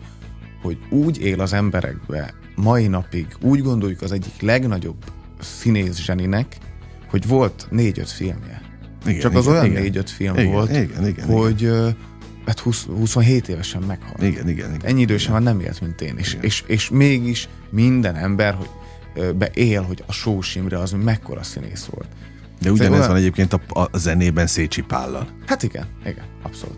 hogy 0.61 0.77
úgy 0.89 1.21
él 1.21 1.41
az 1.41 1.53
emberekbe 1.53 2.33
mai 2.55 2.87
napig, 2.87 3.27
úgy 3.41 3.61
gondoljuk 3.61 4.01
az 4.01 4.11
egyik 4.11 4.41
legnagyobb 4.41 5.03
színész 5.41 5.97
zseninek, 5.97 6.57
hogy 7.09 7.27
volt 7.27 7.67
négy-öt 7.69 8.09
filmje. 8.09 8.61
Igen, 9.05 9.19
Csak 9.19 9.33
az 9.33 9.45
igen, 9.45 9.57
olyan 9.57 9.69
négy-öt 9.69 10.09
film 10.09 10.35
igen, 10.37 10.51
volt, 10.51 10.69
igen, 10.69 11.07
igen, 11.07 11.25
hogy 11.25 11.61
igen 11.61 11.95
hát 12.45 12.59
20, 12.59 12.85
27 12.85 13.47
évesen 13.47 13.81
meghalt. 13.81 14.21
Igen, 14.21 14.49
igen, 14.49 14.73
igen. 14.73 14.89
Ennyi 14.89 15.01
idősen 15.01 15.31
már 15.31 15.41
nem 15.41 15.59
élt, 15.59 15.81
mint 15.81 16.01
én. 16.01 16.15
És, 16.17 16.37
és, 16.41 16.63
és 16.67 16.89
mégis 16.89 17.49
minden 17.69 18.15
ember, 18.15 18.53
hogy 18.53 18.69
beél, 19.35 19.81
hogy 19.81 20.03
a 20.07 20.11
Sós 20.11 20.55
Imre 20.55 20.79
az 20.79 20.95
mekkora 21.03 21.43
színész 21.43 21.85
volt. 21.85 22.07
De 22.61 22.71
ugyanez 22.71 22.91
olyan... 22.91 23.07
van 23.07 23.17
egyébként 23.17 23.53
a, 23.53 23.61
a 23.91 23.97
zenében 23.97 24.47
Szécsi 24.47 24.81
Pállal. 24.81 25.27
Hát 25.45 25.63
igen, 25.63 25.85
igen, 26.05 26.25
abszolút. 26.43 26.77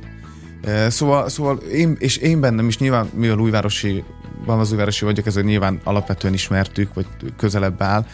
Szóval, 0.88 1.30
szóval 1.30 1.58
én, 1.58 1.96
és 2.00 2.18
én 2.18 2.40
bennem 2.40 2.68
is 2.68 2.78
nyilván, 2.78 3.10
mivel 3.13 3.38
újvárosi, 3.38 4.04
van 4.48 4.60
az 4.60 4.72
újvárosi 4.72 5.06
vagyok, 5.06 5.26
ezért 5.26 5.46
nyilván 5.46 5.80
alapvetően 5.84 6.34
ismertük, 6.34 6.94
vagy 6.94 7.06
közelebb 7.38 7.82
áll, 7.82 8.06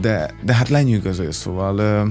de, 0.00 0.34
de 0.44 0.54
hát 0.54 0.68
lenyűgöző, 0.68 1.30
szóval 1.30 2.06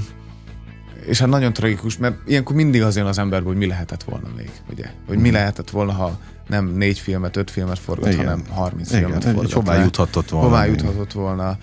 és 1.06 1.20
hát 1.20 1.30
nagyon 1.30 1.54
tragikus, 1.54 1.98
mert 1.98 2.16
ilyenkor 2.26 2.56
mindig 2.56 2.82
az 2.82 2.96
jön 2.96 3.06
az 3.06 3.18
emberbe, 3.18 3.48
hogy 3.48 3.58
mi 3.58 3.68
lehetett 3.68 4.04
volna 4.04 4.28
még, 4.36 4.52
ugye? 4.72 4.86
Hogy 5.08 5.18
mi 5.18 5.28
mhm. 5.28 5.34
lehetett 5.34 5.70
volna, 5.70 5.92
ha 5.92 6.20
nem 6.48 6.66
négy 6.66 7.00
filmet, 7.00 7.36
öt 7.36 7.52
filmet 7.52 7.80
forgat, 7.80 8.14
Igen. 8.14 8.26
hanem 8.26 8.44
30 8.50 8.90
Igen. 8.90 9.02
filmet 9.02 9.24
forgat. 9.24 9.52
Hová 9.52 9.84
juthatott 9.84 10.30
volna. 10.30 10.48
Hová 10.48 10.66
juthatott 10.66 11.12
volna. 11.12 11.58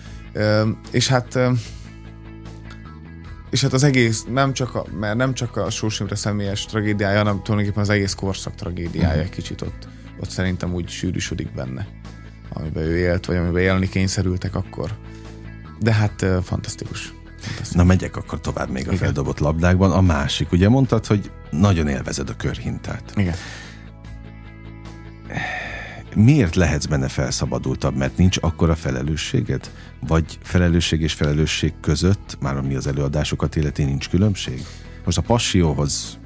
És 0.91 1.07
hát 1.07 1.39
és 3.49 3.61
hát 3.61 3.73
az 3.73 3.83
egész, 3.83 4.25
nem 4.31 4.53
csak 4.53 4.75
a, 4.75 4.85
mert 4.99 5.15
nem 5.15 5.33
csak 5.33 5.57
a 5.57 5.69
Sós 5.69 6.01
személyes 6.11 6.65
tragédiája, 6.65 7.17
hanem 7.17 7.41
tulajdonképpen 7.43 7.83
az 7.83 7.89
egész 7.89 8.13
korszak 8.13 8.55
tragédiája 8.55 9.15
uh-huh. 9.15 9.29
kicsit 9.29 9.61
ott, 9.61 9.87
ott 10.19 10.29
szerintem 10.29 10.73
úgy 10.73 10.89
sűrűsödik 10.89 11.53
benne, 11.53 11.87
amiben 12.53 12.83
ő 12.83 12.97
élt, 12.97 13.25
vagy 13.25 13.35
amiben 13.35 13.61
élni 13.61 13.89
kényszerültek 13.89 14.55
akkor. 14.55 14.97
De 15.79 15.93
hát 15.93 16.25
fantasztikus. 16.43 17.13
fantasztikus. 17.39 17.71
Na 17.71 17.83
megyek 17.83 18.15
akkor 18.15 18.41
tovább 18.41 18.69
még 18.69 18.87
a 18.87 18.91
Igen. 18.91 19.03
feldobott 19.03 19.39
labdákban. 19.39 19.91
A 19.91 20.01
másik, 20.01 20.51
ugye 20.51 20.69
mondtad, 20.69 21.05
hogy 21.05 21.31
nagyon 21.51 21.87
élvezed 21.87 22.29
a 22.29 22.35
körhintát. 22.35 23.13
Igen 23.15 23.35
miért 26.15 26.55
lehetsz 26.55 26.85
benne 26.85 27.07
felszabadultabb? 27.07 27.95
Mert 27.95 28.17
nincs 28.17 28.37
akkora 28.41 28.75
felelősséged? 28.75 29.71
Vagy 30.07 30.39
felelősség 30.41 31.01
és 31.01 31.13
felelősség 31.13 31.73
között, 31.81 32.37
már 32.39 32.57
ami 32.57 32.75
az 32.75 32.87
előadásokat 32.87 33.55
illeti, 33.55 33.83
nincs 33.83 34.09
különbség? 34.09 34.65
Most 35.05 35.17
a 35.17 35.21
passióhoz 35.21 36.19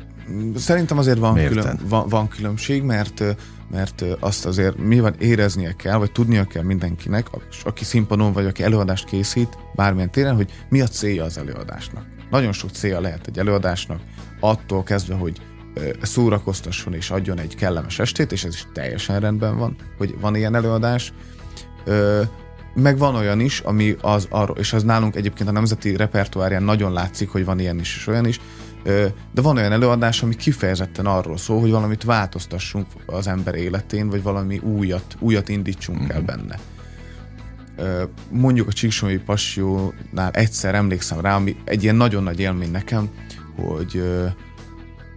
Szerintem 0.56 0.98
azért 0.98 1.18
van, 1.18 1.46
külön, 1.46 1.80
van, 1.88 2.08
van 2.10 2.28
különbség, 2.28 2.84
mert 2.84 3.24
mert 3.72 4.04
azt 4.20 4.46
azért 4.46 4.78
mi 4.78 5.00
van 5.00 5.16
éreznie 5.20 5.74
kell, 5.74 5.98
vagy 5.98 6.12
tudnia 6.12 6.46
kell 6.46 6.64
mindenkinek, 6.64 7.28
aki 7.64 7.84
színpadon 7.84 8.34
vagy 8.34 8.46
aki 8.46 8.64
előadást 8.64 9.06
készít, 9.06 9.58
bármilyen 9.76 10.12
téren, 10.12 10.36
hogy 10.36 10.52
mi 10.70 10.82
a 10.82 10.88
célja 10.88 11.24
az 11.24 11.38
előadásnak. 11.38 12.06
Nagyon 12.30 12.52
sok 12.52 12.70
célja 12.70 13.00
lehet 13.00 13.28
egy 13.28 13.40
előadásnak, 13.40 14.00
attól 14.40 14.84
kezdve, 14.84 15.16
hogy 15.16 15.42
szórakoztasson 16.02 16.94
és 16.94 17.10
adjon 17.10 17.40
egy 17.40 17.56
kellemes 17.56 18.00
estét, 18.00 18.32
és 18.32 18.44
ez 18.44 18.54
is 18.54 18.68
teljesen 18.74 19.20
rendben 19.20 19.58
van, 19.58 19.76
hogy 19.98 20.16
van 20.20 20.36
ilyen 20.36 20.56
előadás. 20.56 21.14
Meg 22.76 22.98
van 22.98 23.16
olyan 23.16 23.40
is, 23.40 23.60
ami 23.60 23.96
az 24.02 24.28
arról, 24.30 24.58
és 24.58 24.74
az 24.74 24.84
nálunk 24.84 25.16
egyébként 25.16 25.50
a 25.50 25.52
nemzeti 25.52 25.96
repertoárján 25.96 26.64
nagyon 26.64 26.94
látszik, 26.94 27.30
hogy 27.30 27.46
van 27.46 27.60
ilyen 27.60 27.80
is 27.80 27.96
és 27.96 28.08
olyan 28.08 28.28
is, 28.28 28.40
de 29.34 29.42
van 29.42 29.58
olyan 29.58 29.72
előadás, 29.72 30.24
ami 30.24 30.36
kifejezetten 30.36 31.06
arról 31.06 31.38
szól, 31.38 31.60
hogy 31.60 31.72
valamit 31.72 32.04
változtassunk 32.04 32.88
az 33.06 33.28
ember 33.28 33.56
életén, 33.56 34.10
vagy 34.10 34.24
valami 34.24 34.58
újat, 34.58 35.16
újat 35.20 35.50
indítsunk 35.50 36.00
mm-hmm. 36.00 36.10
el 36.10 36.22
mhm. 36.22 36.26
benne. 36.26 36.60
Mondjuk 38.30 38.68
a 38.68 38.74
Csíksomai 38.74 39.18
Passiónál 39.18 40.32
egyszer 40.32 40.76
emlékszem 40.76 41.20
rá, 41.20 41.36
ami 41.36 41.56
egy 41.64 41.84
ilyen 41.84 41.96
nagyon 41.96 42.24
nagy 42.24 42.40
élmény 42.40 42.72
nekem, 42.72 43.10
hogy 43.56 44.04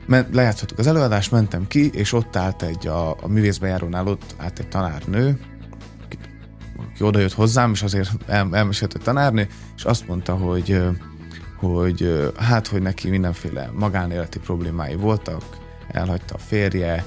lejátszottuk 0.07 0.79
az 0.79 0.87
előadást, 0.87 1.31
mentem 1.31 1.67
ki, 1.67 1.91
és 1.93 2.13
ott 2.13 2.37
állt 2.37 2.63
egy 2.63 2.87
a, 2.87 3.11
a 3.11 3.29
művészbejárónál 3.29 4.07
ott 4.07 4.35
állt 4.37 4.59
egy 4.59 4.69
tanárnő, 4.69 5.39
aki, 6.05 6.19
aki 6.77 7.03
oda 7.05 7.19
jött 7.19 7.33
hozzám, 7.33 7.73
és 7.73 7.83
azért 7.83 8.11
el, 8.27 8.49
elmesélt 8.53 8.95
a 8.95 8.99
tanárnő, 8.99 9.49
és 9.77 9.85
azt 9.85 10.07
mondta, 10.07 10.35
hogy 10.35 10.81
hogy 11.57 12.31
hát, 12.37 12.67
hogy 12.67 12.83
neki 12.83 13.09
mindenféle 13.09 13.71
magánéleti 13.75 14.39
problémái 14.39 14.95
voltak, 14.95 15.43
elhagyta 15.89 16.35
a 16.35 16.39
férje, 16.39 17.05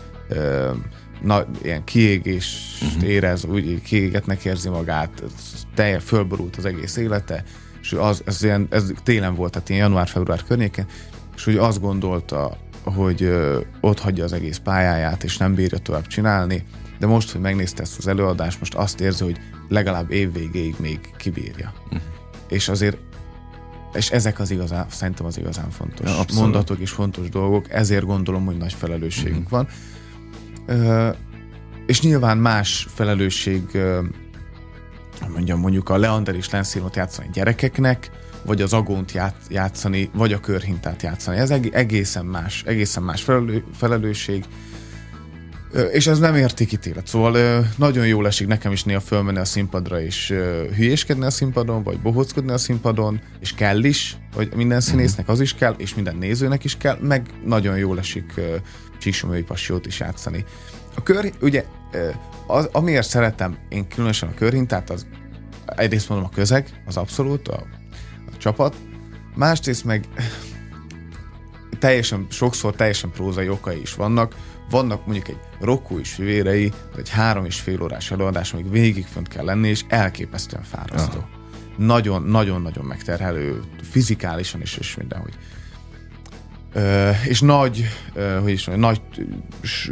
na, 1.22 1.46
ilyen 1.62 1.84
kiégést 1.84 2.84
uh-huh. 2.84 3.10
érez, 3.10 3.46
úgy 3.46 3.82
kiégetnek 3.82 4.46
érzi 4.46 4.70
magát, 4.70 5.24
teljes 5.76 6.04
fölborult 6.04 6.56
az 6.56 6.66
egész 6.66 6.98
élete, 6.98 7.44
és 7.82 7.92
az, 7.92 8.22
ez, 8.26 8.44
ilyen, 8.44 8.68
ez 8.70 8.92
télen 9.04 9.36
volt, 9.36 9.52
tehát 9.52 9.70
ilyen 9.70 9.82
január-február 9.82 10.44
környéken, 10.44 10.86
és 11.36 11.44
hogy 11.44 11.58
azt 11.58 11.82
gondolta 11.82 12.58
hogy 12.84 13.24
ö, 13.24 13.60
ott 13.82 14.00
hagyja 14.00 14.24
az 14.24 14.34
egész 14.34 14.58
pályáját, 14.58 15.24
és 15.24 15.38
nem 15.38 15.54
bírja 15.54 15.78
tovább 15.78 16.08
csinálni, 16.08 16.64
de 17.00 17.08
most, 17.08 17.32
hogy 17.32 17.42
megnézte 17.42 17.82
ezt 17.82 17.98
az 17.98 18.08
előadást, 18.08 18.60
most 18.60 18.76
azt 18.76 19.02
érzi, 19.02 19.24
hogy 19.24 19.40
legalább 19.68 20.12
év 20.12 20.34
végéig 20.34 20.76
még 20.80 21.00
kibírja. 21.18 21.74
Uh-huh. 21.86 22.02
És 22.50 22.70
azért 22.70 22.98
és 23.94 24.10
ezek 24.10 24.40
az 24.40 24.52
igazán, 24.52 24.86
szerintem 24.90 25.26
az 25.26 25.38
igazán 25.38 25.70
fontos 25.70 26.10
ja, 26.10 26.42
mondatok 26.42 26.80
és 26.80 26.90
fontos 26.90 27.30
dolgok, 27.30 27.72
ezért 27.72 28.06
gondolom, 28.06 28.46
hogy 28.46 28.58
nagy 28.58 28.74
felelősségünk 28.74 29.52
uh-huh. 29.52 29.52
van. 29.52 29.68
Ö, 30.66 31.10
és 31.86 32.02
nyilván 32.02 32.38
más 32.38 32.88
felelősség, 32.94 33.64
ö, 33.72 34.02
mondjam, 35.34 35.60
mondjuk 35.60 35.90
a 35.90 35.98
Leander 35.98 36.36
és 36.36 36.50
Lenszínot 36.50 36.96
játszani 36.96 37.30
gyerekeknek, 37.34 38.12
vagy 38.46 38.62
az 38.62 38.74
agónt 38.74 39.14
játszani, 39.50 40.10
vagy 40.14 40.34
a 40.34 40.40
körhintát 40.40 41.02
játszani. 41.02 41.38
Ez 41.38 41.52
egészen 41.72 42.26
más, 42.26 42.64
egészen 42.66 43.04
más 43.04 43.22
felelő, 43.22 43.64
felelősség, 43.74 44.46
és 45.92 46.08
ez 46.08 46.20
nem 46.20 46.36
értékítélet. 46.36 47.08
Szóval 47.08 47.66
nagyon 47.78 48.08
jól 48.08 48.28
esik 48.28 48.48
nekem 48.48 48.72
is 48.72 48.84
néha 48.84 49.00
fölmenni 49.00 49.38
a 49.38 49.46
színpadra, 49.46 50.02
és 50.02 50.28
hülyéskedni 50.76 51.26
a 51.26 51.30
színpadon, 51.30 51.84
vagy 51.84 52.00
bohóckodni 52.00 52.52
a 52.52 52.58
színpadon, 52.58 53.22
és 53.40 53.54
kell 53.54 53.84
is, 53.84 54.18
hogy 54.34 54.52
minden 54.56 54.82
színésznek 54.82 55.28
az 55.28 55.40
is 55.40 55.54
kell, 55.54 55.76
és 55.78 55.96
minden 55.96 56.16
nézőnek 56.16 56.64
is 56.64 56.78
kell, 56.78 56.98
meg 57.02 57.28
nagyon 57.46 57.78
jól 57.78 58.00
esik 58.00 58.34
Csíksomői 59.00 59.44
Passiót 59.44 59.86
is 59.86 60.00
játszani. 60.00 60.46
A 60.96 61.04
kör, 61.04 61.34
ugye, 61.42 61.66
az, 62.48 62.70
amiért 62.72 63.08
szeretem 63.08 63.58
én 63.70 63.88
különösen 63.88 64.30
a 64.30 64.34
körhintát, 64.34 64.90
az 64.90 65.06
egyrészt 65.66 66.10
mondom 66.10 66.28
a 66.32 66.36
közeg, 66.36 66.82
az 66.86 66.98
abszolút, 66.98 67.48
a 67.48 67.64
csapat, 68.38 68.76
másrészt 69.36 69.86
meg 69.86 70.08
teljesen, 71.80 72.28
sokszor 72.30 72.76
teljesen 72.76 73.12
prózai 73.12 73.50
okai 73.50 73.82
is 73.82 73.94
vannak. 73.94 74.36
Vannak 74.70 75.06
mondjuk 75.06 75.28
egy 75.28 75.40
Rokko 75.60 76.00
és 76.00 76.14
fivérei, 76.14 76.72
egy 76.98 77.10
három 77.10 77.46
és 77.46 77.60
fél 77.60 77.82
órás 77.82 78.12
előadás, 78.12 78.54
amíg 78.54 78.70
végig 78.72 79.06
fönt 79.06 79.28
kell 79.28 79.46
lenni, 79.46 79.68
és 79.68 79.86
elképesztően 79.88 80.64
fárasztó. 80.64 81.20
Nagyon-nagyon-nagyon 81.78 82.86
megterhelő, 82.86 83.62
fizikálisan 83.82 84.62
is, 84.62 84.78
és 84.78 84.96
mindenhogy. 84.96 85.34
Ö, 86.74 87.10
és 87.28 87.42
nagy, 87.42 87.86
ö, 88.14 88.40
hogy 88.42 88.52
is 88.52 88.68
mondjam, 88.68 88.90
nagy 88.90 89.28
s, 89.62 89.92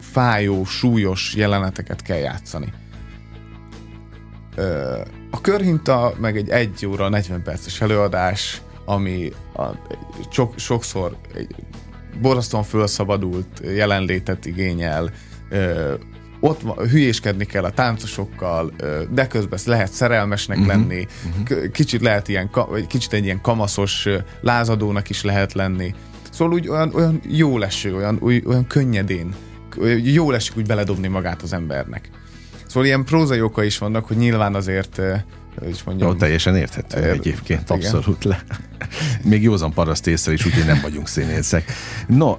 fájó, 0.00 0.64
súlyos 0.64 1.34
jeleneteket 1.34 2.02
kell 2.02 2.18
játszani. 2.18 2.72
Ö, 4.54 5.00
a 5.30 5.40
körhinta 5.40 6.14
meg 6.20 6.36
egy 6.36 6.48
1 6.48 6.86
óra 6.86 7.08
40 7.08 7.42
perces 7.42 7.80
előadás, 7.80 8.62
ami 8.84 9.32
a, 9.54 9.64
sok, 10.30 10.58
sokszor 10.58 11.16
egy 11.34 11.54
borzasztóan 12.20 12.62
felszabadult 12.62 13.60
jelenlétet 13.62 14.46
igényel, 14.46 15.10
ott 16.40 16.60
hülyéskedni 16.90 17.44
kell 17.44 17.64
a 17.64 17.70
táncosokkal, 17.70 18.72
de 19.10 19.26
közben 19.26 19.58
lehet 19.64 19.92
szerelmesnek 19.92 20.58
uh-huh, 20.58 20.74
lenni, 20.74 21.06
uh-huh. 21.40 21.70
kicsit 21.70 22.00
lehet 22.00 22.28
ilyen, 22.28 22.50
kicsit 22.88 23.12
egy 23.12 23.24
ilyen 23.24 23.40
kamaszos 23.40 24.08
lázadónak 24.40 25.10
is 25.10 25.22
lehet 25.22 25.52
lenni. 25.52 25.94
Szóval 26.30 26.54
úgy 26.54 26.68
olyan, 26.68 26.94
olyan 26.94 27.20
jó 27.28 27.58
leső, 27.58 27.94
olyan, 27.94 28.18
olyan 28.22 28.66
könnyedén, 28.66 29.34
jó 30.02 30.32
esik 30.32 30.56
úgy 30.56 30.66
beledobni 30.66 31.08
magát 31.08 31.42
az 31.42 31.52
embernek. 31.52 32.10
Szóval 32.66 32.84
ilyen 32.84 33.04
prózai 33.04 33.42
oka 33.42 33.62
is 33.62 33.78
vannak, 33.78 34.06
hogy 34.06 34.16
nyilván 34.16 34.54
azért 34.54 35.00
is 35.68 35.82
mondjam. 35.82 36.10
Jó, 36.10 36.14
teljesen 36.14 36.56
érthető 36.56 36.98
ér, 36.98 37.04
egyébként, 37.04 37.70
igen. 37.70 37.76
abszolút 37.76 38.24
le. 38.24 38.44
Még 39.24 39.42
józan 39.42 39.72
paraszt 39.72 40.06
észre 40.06 40.32
is, 40.32 40.46
úgyhogy 40.46 40.64
nem 40.64 40.78
vagyunk 40.82 41.08
színészek. 41.08 41.72
No, 42.06 42.38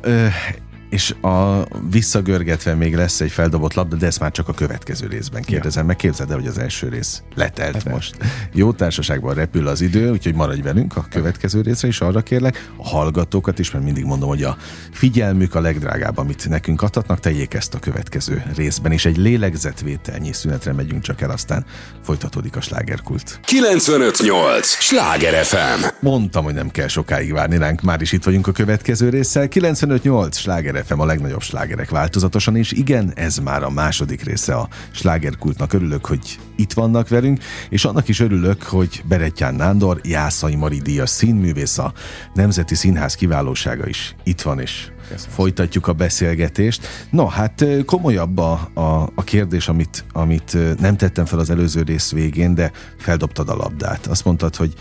és 0.92 1.16
a 1.22 1.66
visszagörgetve 1.90 2.74
még 2.74 2.96
lesz 2.96 3.22
egy 3.22 3.32
feldobott 3.32 3.74
labda, 3.74 3.96
de 3.96 4.06
ezt 4.06 4.20
már 4.20 4.32
csak 4.32 4.48
a 4.48 4.54
következő 4.54 5.08
részben 5.08 5.42
kérdezem. 5.42 5.82
Ja. 5.82 5.88
Meg 5.88 5.96
képzeld 5.96 6.30
el, 6.30 6.38
hogy 6.38 6.48
az 6.48 6.58
első 6.58 6.88
rész 6.90 7.24
letelt 7.36 7.74
Letelt. 7.74 7.94
most. 7.96 8.16
Jó 8.54 8.72
társaságban 8.72 9.34
repül 9.34 9.68
az 9.68 9.82
idő, 9.82 10.12
úgyhogy 10.12 10.36
maradj 10.36 10.62
velünk 10.62 10.96
a 10.96 11.06
következő 11.10 11.62
részre 11.62 11.88
is 11.88 12.02
arra 12.02 12.22
kérlek. 12.22 12.72
A 12.78 12.88
hallgatókat 12.88 13.60
is, 13.60 13.72
mert 13.72 13.86
mindig 13.86 14.04
mondom, 14.06 14.30
hogy 14.30 14.44
a 14.44 14.58
figyelmük 14.92 15.56
a 15.56 15.62
legdrágább, 15.62 16.18
amit 16.18 16.50
nekünk 16.50 16.82
adhatnak, 16.82 17.20
tegyék 17.20 17.54
ezt 17.54 17.74
a 17.74 17.80
következő 17.80 18.44
részben, 18.56 18.92
és 18.92 19.06
egy 19.06 19.18
lélegzetvételnyi 19.18 20.34
szünetre 20.34 20.74
megyünk 20.74 21.02
csak 21.02 21.22
el, 21.22 21.30
aztán 21.30 21.66
folytatódik 22.04 22.56
a 22.56 22.62
slágerkult. 22.62 23.40
958! 23.44 24.68
Sláger 24.68 25.46
FM! 25.46 25.86
Mondtam, 26.00 26.44
hogy 26.44 26.54
nem 26.54 26.70
kell 26.70 26.88
sokáig 26.88 27.34
várni 27.34 27.58
ránk, 27.58 27.82
már 27.82 28.02
is 28.02 28.12
itt 28.12 28.24
vagyunk 28.24 28.48
a 28.48 28.52
következő 28.52 29.10
résszel. 29.10 29.48
958! 29.48 30.38
Sláger 30.38 30.80
FM 30.86 31.00
a 31.00 31.06
legnagyobb 31.06 31.42
slágerek 31.42 31.90
változatosan, 31.90 32.56
és 32.56 32.72
igen, 32.72 33.12
ez 33.16 33.38
már 33.38 33.64
a 33.64 33.70
második 33.70 34.24
része 34.24 34.56
a 34.56 34.68
slágerkultnak. 34.92 35.74
Örülök, 35.74 36.06
hogy 36.06 36.40
itt 36.56 36.74
vannak 36.74 37.08
velünk, 37.08 37.44
és 37.70 37.86
annak 37.86 38.08
is 38.08 38.20
örülök, 38.20 38.64
hogy 38.64 39.04
Berettyán 39.08 39.56
Nándor, 39.56 40.00
Jászai 40.04 40.56
Mari 40.56 40.78
Díjas 40.78 41.10
színművész, 41.10 41.78
a 41.78 41.94
Nemzeti 42.34 42.76
Színház 42.76 43.16
kiválósága 43.16 43.88
is 43.88 44.16
itt 44.24 44.42
van, 44.42 44.60
és 44.60 44.92
Köszönöm. 45.10 45.36
folytatjuk 45.36 45.88
a 45.88 45.94
beszélgetést. 45.94 46.88
No, 47.10 47.26
hát 47.26 47.66
komolyabb 47.86 48.38
a, 48.38 48.70
a, 48.74 48.82
a 49.16 49.24
kérdés, 49.24 49.68
amit, 49.68 50.06
amit 50.12 50.58
nem 50.80 50.98
tettem 50.98 51.26
fel 51.26 51.40
az 51.40 51.50
előző 51.50 51.82
rész 51.82 52.12
végén, 52.12 52.54
de 52.54 52.72
feldobtad 52.98 53.50
a 53.50 53.56
labdát. 53.56 54.08
Azt 54.08 54.26
mondtad, 54.26 54.56
hogy 54.56 54.74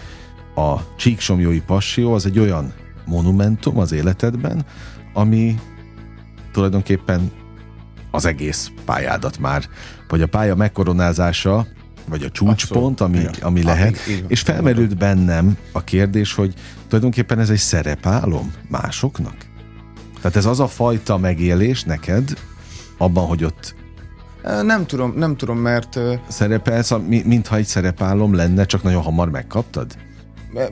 a 0.55 0.77
Csíksomjói 0.97 1.61
Passió 1.61 2.13
az 2.13 2.27
egy 2.27 2.39
olyan 2.39 2.73
monumentum 3.05 3.79
az 3.79 3.93
életedben, 3.93 4.65
ami 5.13 5.59
tulajdonképpen 6.53 7.31
az 8.11 8.25
egész 8.25 8.71
pályádat 8.85 9.39
már, 9.39 9.65
vagy 10.09 10.23
a 10.23 10.27
pálya 10.27 10.55
megkoronázása, 10.55 11.67
vagy 12.09 12.23
a 12.23 12.31
csúcspont, 12.31 13.01
ami, 13.01 13.25
ami 13.41 13.63
lehet, 13.63 13.97
és 14.27 14.41
felmerült 14.41 14.97
bennem 14.97 15.57
a 15.73 15.85
kérdés, 15.85 16.35
hogy 16.35 16.55
tulajdonképpen 16.87 17.39
ez 17.39 17.51
egy 17.51 17.59
szerepálom 17.59 18.53
másoknak? 18.69 19.35
Tehát 20.21 20.37
ez 20.37 20.47
az 20.47 20.61
a 20.61 20.67
fajta 20.67 21.19
megélés 21.19 21.83
neked, 21.83 22.35
abban, 22.99 23.27
hogy 23.27 23.45
ott 23.45 23.75
Nem 24.63 24.87
tudom, 24.87 25.13
nem 25.17 25.37
tudom, 25.37 25.59
mert... 25.59 25.99
Szerepelsz, 26.29 26.93
mintha 27.07 27.57
egy 27.57 27.67
szerepálom 27.67 28.35
lenne, 28.35 28.65
csak 28.65 28.83
nagyon 28.83 29.03
hamar 29.03 29.31
megkaptad? 29.31 29.97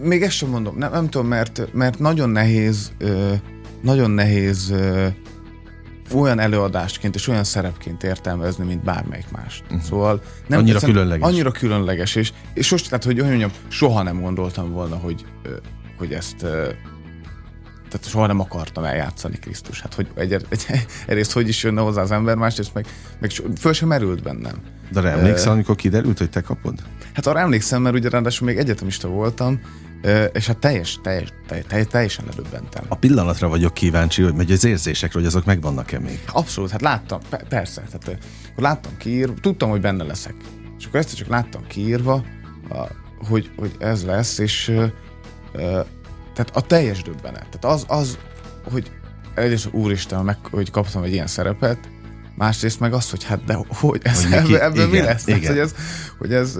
Még 0.00 0.22
ezt 0.22 0.36
sem 0.36 0.48
mondom, 0.48 0.76
nem, 0.78 0.92
nem 0.92 1.08
tudom, 1.08 1.26
mert, 1.26 1.72
mert 1.72 1.98
nagyon 1.98 2.30
nehéz, 2.30 2.92
nagyon 3.82 4.10
nehéz 4.10 4.74
olyan 6.14 6.38
előadásként 6.38 7.14
és 7.14 7.28
olyan 7.28 7.44
szerepként 7.44 8.02
értelmezni, 8.02 8.64
mint 8.64 8.84
bármelyik 8.84 9.30
más. 9.30 9.62
Uh-huh. 9.64 9.80
Szóval 9.80 10.22
nem 10.46 10.58
annyira 10.58 10.78
különleges. 10.78 11.28
Annyira 11.28 11.50
különleges, 11.50 12.14
és, 12.14 12.32
és 12.54 12.70
most, 12.70 12.88
tehát, 12.88 13.04
hogy 13.04 13.16
mondjam, 13.16 13.50
soha 13.68 14.02
nem 14.02 14.20
gondoltam 14.20 14.72
volna, 14.72 14.96
hogy, 14.96 15.24
hogy 15.98 16.12
ezt 16.12 16.46
tehát 17.88 18.08
soha 18.08 18.26
nem 18.26 18.40
akartam 18.40 18.84
eljátszani 18.84 19.38
Krisztus. 19.38 19.80
Hát, 19.80 19.94
hogy 19.94 20.06
egy, 20.14 20.32
egy, 20.32 20.66
egyrészt 21.06 21.32
hogy 21.32 21.48
is 21.48 21.62
jönne 21.62 21.80
hozzá 21.80 22.02
az 22.02 22.10
ember, 22.10 22.36
másrészt 22.36 22.74
meg, 22.74 22.86
meg 23.20 23.30
föl 23.58 23.72
sem 23.72 23.88
merült 23.88 24.22
bennem. 24.22 24.54
De 24.90 24.98
arra 24.98 25.08
emlékszel, 25.08 25.52
amikor 25.52 25.76
kiderült, 25.76 26.18
hogy 26.18 26.30
te 26.30 26.40
kapod? 26.40 26.74
Hát 27.12 27.26
arra 27.26 27.38
emlékszem, 27.38 27.82
mert 27.82 27.94
ugye 27.94 28.08
ráadásul 28.08 28.46
még 28.46 28.58
egyetemista 28.58 29.08
voltam, 29.08 29.60
és 30.32 30.46
hát 30.46 30.58
teljes, 30.58 30.98
teljes, 31.02 31.32
teljes, 31.68 31.86
teljesen 31.90 32.24
ledöbbentem. 32.28 32.84
A 32.88 32.94
pillanatra 32.94 33.48
vagyok 33.48 33.74
kíváncsi, 33.74 34.22
hogy 34.22 34.34
megy 34.34 34.52
az 34.52 34.64
érzésekről, 34.64 35.22
hogy 35.22 35.30
azok 35.30 35.44
megvannak-e 35.44 35.98
még. 35.98 36.20
Abszolút, 36.32 36.70
hát 36.70 36.80
láttam, 36.80 37.20
persze. 37.48 37.80
Tehát, 37.80 38.20
akkor 38.50 38.62
láttam 38.62 38.96
kiírva, 38.96 39.34
tudtam, 39.40 39.70
hogy 39.70 39.80
benne 39.80 40.04
leszek. 40.04 40.34
És 40.78 40.84
akkor 40.86 41.00
ezt 41.00 41.16
csak 41.16 41.28
láttam 41.28 41.66
kiírva, 41.66 42.24
hogy, 43.28 43.50
hogy 43.56 43.70
ez 43.78 44.04
lesz, 44.04 44.38
és 44.38 44.64
tehát 46.34 46.50
a 46.52 46.60
teljes 46.60 47.02
döbbenet. 47.02 47.46
Tehát 47.48 47.76
az, 47.76 47.84
az 47.88 48.18
hogy 48.70 48.90
egyrészt 49.34 49.68
úristen, 49.72 50.24
meg, 50.24 50.36
hogy 50.50 50.70
kaptam 50.70 51.02
egy 51.02 51.12
ilyen 51.12 51.26
szerepet, 51.26 51.78
másrészt 52.34 52.80
meg 52.80 52.92
az, 52.92 53.10
hogy 53.10 53.24
hát 53.24 53.44
de 53.44 53.58
hogy 53.68 54.00
ez, 54.02 54.24
hogy 54.24 54.32
ebből, 54.32 54.56
ebből 54.56 54.88
mi 54.88 55.00
lesz? 55.00 55.26
Igen. 55.26 55.40
Tehát, 55.40 55.56
hogy 55.56 55.58
ez, 55.58 55.74
hogy 56.18 56.32
ez 56.32 56.58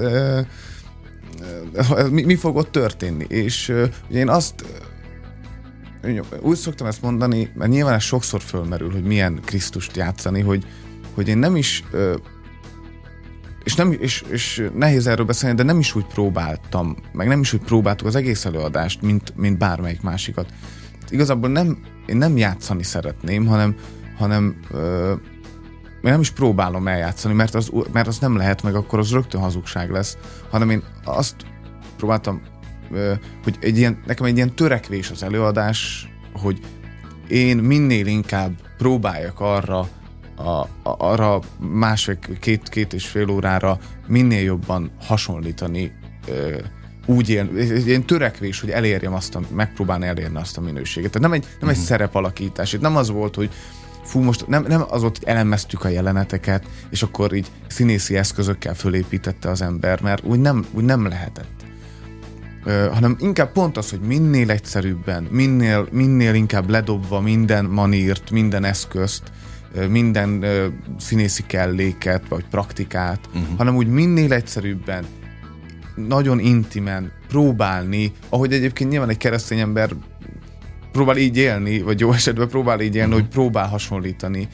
mi, 2.11 2.23
mi 2.23 2.35
fog 2.35 2.57
ott 2.57 2.73
történni? 2.73 3.25
És 3.29 3.73
ugye 4.09 4.19
én 4.19 4.29
azt 4.29 4.65
úgy 6.41 6.57
szoktam 6.57 6.87
ezt 6.87 7.03
mondani, 7.03 7.51
mert 7.55 7.71
nyilván 7.71 7.95
ez 7.95 8.03
sokszor 8.03 8.41
fölmerül, 8.41 8.91
hogy 8.91 9.05
milyen 9.05 9.41
Krisztust 9.45 9.97
játszani, 9.97 10.41
hogy, 10.41 10.65
hogy 11.15 11.29
én 11.29 11.39
nem 11.39 11.57
is 11.57 11.85
és, 13.69 13.75
nem, 13.75 13.97
és, 14.01 14.25
és 14.31 14.69
nehéz 14.75 15.07
erről 15.07 15.25
beszélni, 15.25 15.57
de 15.57 15.63
nem 15.63 15.79
is 15.79 15.95
úgy 15.95 16.07
próbáltam, 16.07 16.97
meg 17.13 17.29
nem 17.29 17.41
is 17.41 17.53
úgy 17.53 17.61
próbáltuk 17.61 18.07
az 18.07 18.15
egész 18.15 18.45
előadást, 18.45 19.03
mint, 19.03 19.33
mint 19.37 19.59
bármelyik 19.59 20.03
másikat. 20.03 20.53
Igazából 21.11 21.51
nem, 21.51 21.79
én 22.07 22.17
nem 22.17 22.37
játszani 22.37 22.83
szeretném, 22.83 23.47
hanem, 23.47 23.75
hanem 24.17 24.57
ö, 24.71 25.15
én 26.09 26.15
nem 26.15 26.23
is 26.23 26.31
próbálom 26.31 26.89
eljátszani, 26.89 27.35
mert 27.35 27.55
az, 27.55 27.71
mert 27.93 28.07
az 28.07 28.19
nem 28.19 28.37
lehet, 28.37 28.63
meg 28.63 28.75
akkor 28.75 28.99
az 28.99 29.11
rögtön 29.11 29.41
hazugság 29.41 29.91
lesz, 29.91 30.17
hanem 30.51 30.71
én 30.71 30.83
azt 31.05 31.35
próbáltam, 31.97 32.43
hogy 33.45 33.57
egy 33.61 33.79
ilyen, 33.79 34.03
nekem 34.07 34.27
egy 34.27 34.37
ilyen 34.37 34.55
törekvés 34.55 35.11
az 35.11 35.23
előadás, 35.23 36.09
hogy 36.33 36.61
én 37.29 37.57
minél 37.57 38.07
inkább 38.07 38.53
próbáljak 38.79 39.41
arra 39.41 39.89
a, 40.37 40.49
a, 40.49 40.69
arra 40.83 41.41
másfél, 41.59 42.19
két, 42.41 42.69
két 42.69 42.93
és 42.93 43.07
fél 43.07 43.31
órára 43.31 43.79
minél 44.07 44.43
jobban 44.43 44.91
hasonlítani 45.01 45.93
ö, 46.27 46.57
úgy 47.07 47.29
él, 47.29 47.49
ilyen 47.87 48.07
törekvés, 48.07 48.61
hogy 48.61 48.71
elérjem 48.71 49.15
azt, 49.15 49.35
a, 49.35 49.41
megpróbálni 49.51 50.07
elérni 50.07 50.37
azt 50.39 50.57
a 50.57 50.61
minőséget. 50.61 51.11
Tehát 51.11 51.29
nem 51.29 51.39
egy, 51.39 51.43
nem 51.43 51.53
uh-huh. 51.55 51.71
egy 51.71 51.77
mhm. 51.77 51.87
szerepalakítás. 51.87 52.73
Itt 52.73 52.81
nem 52.81 52.97
az 52.97 53.11
volt, 53.11 53.35
hogy 53.35 53.51
fú, 54.09 54.21
most 54.21 54.47
nem, 54.47 54.65
nem 54.69 54.85
az 54.89 55.03
hogy 55.03 55.19
elemeztük 55.25 55.85
a 55.85 55.89
jeleneteket, 55.89 56.65
és 56.91 57.03
akkor 57.03 57.35
így 57.35 57.51
színészi 57.67 58.17
eszközökkel 58.17 58.75
fölépítette 58.75 59.51
az 59.51 59.63
ember, 59.63 60.01
mert 60.01 60.25
úgy 60.25 60.41
nem, 60.41 60.67
úgy 60.73 60.85
nem 60.85 61.07
lehetett. 61.07 61.65
Ö, 62.65 62.89
hanem 62.93 63.17
inkább 63.21 63.53
pont 63.53 63.77
az, 63.77 63.91
hogy 63.91 64.01
minél 64.01 64.51
egyszerűbben, 64.51 65.23
minél, 65.31 65.89
minél 65.91 66.35
inkább 66.35 66.71
ledobva 66.71 67.21
minden 67.21 67.65
manírt, 67.65 68.31
minden 68.31 68.65
eszközt, 68.65 69.23
minden 69.89 70.45
színészi 70.99 71.43
kelléket, 71.47 72.29
vagy 72.29 72.45
praktikát, 72.51 73.21
uh-huh. 73.27 73.57
hanem 73.57 73.77
úgy 73.77 73.87
minél 73.87 74.33
egyszerűbben, 74.33 75.05
nagyon 75.95 76.39
intimen 76.39 77.13
próbálni, 77.29 78.13
ahogy 78.29 78.53
egyébként 78.53 78.91
nyilván 78.91 79.09
egy 79.09 79.17
keresztény 79.17 79.59
ember 79.59 79.91
próbál 80.99 81.17
így 81.17 81.37
élni, 81.37 81.83
vagy 81.83 82.01
jó 82.01 82.13
esetben 82.13 82.49
próbál 82.49 82.81
így 82.81 82.95
élni, 82.95 83.13
hogy 83.13 83.29
próbál 83.29 83.69
hasonlítani 83.69 84.49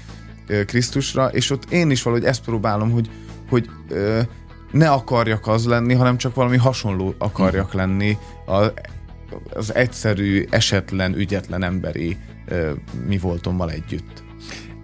Krisztusra, 0.67 1.27
és 1.27 1.51
ott 1.51 1.71
én 1.71 1.91
is 1.91 2.03
valahogy 2.03 2.25
ezt 2.25 2.45
próbálom, 2.45 2.91
hogy, 2.91 3.11
hogy 3.49 3.71
ne 4.73 4.91
akarjak 4.91 5.47
az 5.47 5.67
lenni, 5.67 5.95
hanem 5.95 6.17
csak 6.17 6.35
valami 6.35 6.57
hasonló 6.57 7.15
akarjak 7.19 7.65
uh-huh. 7.65 7.81
lenni 7.81 8.19
a, 8.47 8.73
az 9.55 9.75
egyszerű, 9.75 10.47
esetlen, 10.51 11.15
ügyetlen 11.15 11.63
emberi 11.63 12.17
mi 13.07 13.19
voltommal 13.19 13.71
együtt. 13.71 14.23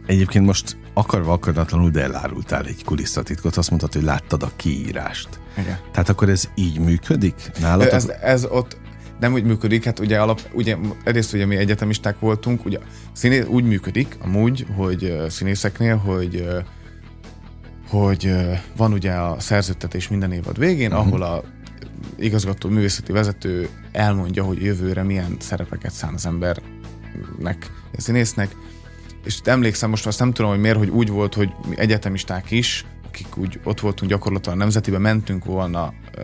Egyébként 0.07 0.47
most 0.47 0.77
akarva 0.93 1.33
akaratlanul, 1.33 1.91
de 1.91 2.03
elárultál 2.03 2.67
egy 2.67 2.85
kulisszatitkot, 2.85 3.57
azt 3.57 3.69
mondtad, 3.69 3.93
hogy 3.93 4.03
láttad 4.03 4.43
a 4.43 4.51
kiírást. 4.57 5.29
Igen. 5.59 5.79
Tehát 5.93 6.09
akkor 6.09 6.29
ez 6.29 6.49
így 6.55 6.79
működik 6.79 7.51
nálad? 7.61 7.87
Ez, 7.87 8.13
ez 8.23 8.45
ott 8.45 8.77
nem 9.21 9.33
úgy 9.33 9.45
működik, 9.45 9.85
hát 9.85 9.99
ugye, 9.99 10.21
alap, 10.21 10.41
ugye 10.53 10.77
egyrészt 11.05 11.35
ugye 11.35 11.47
mi 11.47 11.57
egyetemisták 11.57 12.19
voltunk, 12.19 12.65
ugye 12.65 12.79
színész, 13.13 13.45
úgy 13.47 13.65
működik 13.65 14.17
amúgy, 14.21 14.67
hogy 14.77 15.17
színészeknél, 15.29 15.97
hogy 15.97 16.49
hogy 17.89 18.35
van 18.77 18.93
ugye 18.93 19.13
a 19.13 19.41
szerződtetés 19.41 20.09
minden 20.09 20.33
évad 20.33 20.59
végén, 20.59 20.93
uh-huh. 20.93 21.07
ahol 21.07 21.23
a 21.23 21.43
igazgató 22.19 22.69
művészeti 22.69 23.13
vezető 23.13 23.69
elmondja, 23.93 24.45
hogy 24.45 24.63
jövőre 24.63 25.03
milyen 25.03 25.37
szerepeket 25.39 25.93
szán 25.93 26.15
az 26.15 26.27
embernek, 26.27 27.71
a 27.97 28.01
színésznek, 28.01 28.57
és 29.25 29.41
emlékszem, 29.45 29.91
most 29.91 30.07
azt 30.07 30.19
nem 30.19 30.33
tudom, 30.33 30.51
hogy 30.51 30.61
miért, 30.61 30.77
hogy 30.77 30.89
úgy 30.89 31.09
volt, 31.09 31.35
hogy 31.35 31.51
mi 31.69 31.79
egyetemisták 31.79 32.51
is, 32.51 32.85
akik 33.07 33.37
úgy 33.37 33.61
ott 33.65 33.81
voltunk 33.81 34.11
gyakorlatilag 34.11 34.57
a 34.57 34.61
nemzetiben, 34.61 35.01
mentünk 35.01 35.45
volna 35.45 35.93
ö, 36.17 36.23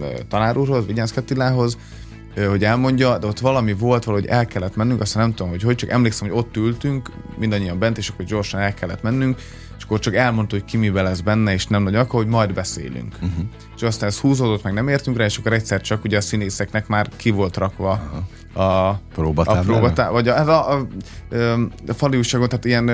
ö, 0.00 0.06
tanár 0.28 0.56
úrhoz, 0.56 0.86
Vigyánsz 0.86 1.12
Kattilához, 1.12 1.76
ö, 1.76 2.07
hogy 2.48 2.64
elmondja, 2.64 3.18
de 3.18 3.26
ott 3.26 3.38
valami 3.38 3.72
volt, 3.72 4.04
valahogy 4.04 4.26
el 4.26 4.46
kellett 4.46 4.76
mennünk, 4.76 5.00
aztán 5.00 5.22
nem 5.22 5.34
tudom, 5.34 5.50
hogy 5.50 5.62
hogy, 5.62 5.74
csak 5.74 5.90
emlékszem, 5.90 6.28
hogy 6.28 6.38
ott 6.38 6.56
ültünk, 6.56 7.10
mindannyian 7.38 7.78
bent, 7.78 7.98
és 7.98 8.08
akkor 8.08 8.24
gyorsan 8.24 8.60
el 8.60 8.74
kellett 8.74 9.02
mennünk, 9.02 9.40
és 9.78 9.84
akkor 9.84 9.98
csak 9.98 10.14
elmondta, 10.14 10.56
hogy 10.56 10.64
ki 10.64 10.76
mivel 10.76 11.04
lesz 11.04 11.20
benne, 11.20 11.52
és 11.52 11.66
nem 11.66 11.82
nagy 11.82 11.94
akkor, 11.94 12.22
hogy 12.22 12.32
majd 12.32 12.52
beszélünk. 12.52 13.14
Uh-huh. 13.14 13.44
És 13.76 13.82
aztán 13.82 14.08
ez 14.08 14.18
húzódott, 14.18 14.62
meg 14.62 14.72
nem 14.72 14.88
értünk 14.88 15.16
rá, 15.16 15.24
és 15.24 15.36
akkor 15.36 15.52
egyszer 15.52 15.80
csak 15.80 16.04
ugye 16.04 16.16
a 16.16 16.20
színészeknek 16.20 16.86
már 16.86 17.08
ki 17.16 17.30
volt 17.30 17.56
rakva 17.56 17.92
uh-huh 17.92 18.24
a 18.58 19.00
próbatáblára? 19.14 19.60
A 19.60 19.72
próbatá, 19.72 20.10
vagy 20.10 20.28
a, 20.28 20.48
a, 20.48 20.72
a, 20.72 20.86
a, 21.34 21.58
a 21.88 21.92
faliúságot, 21.92 22.48
tehát 22.48 22.64
ilyen 22.64 22.88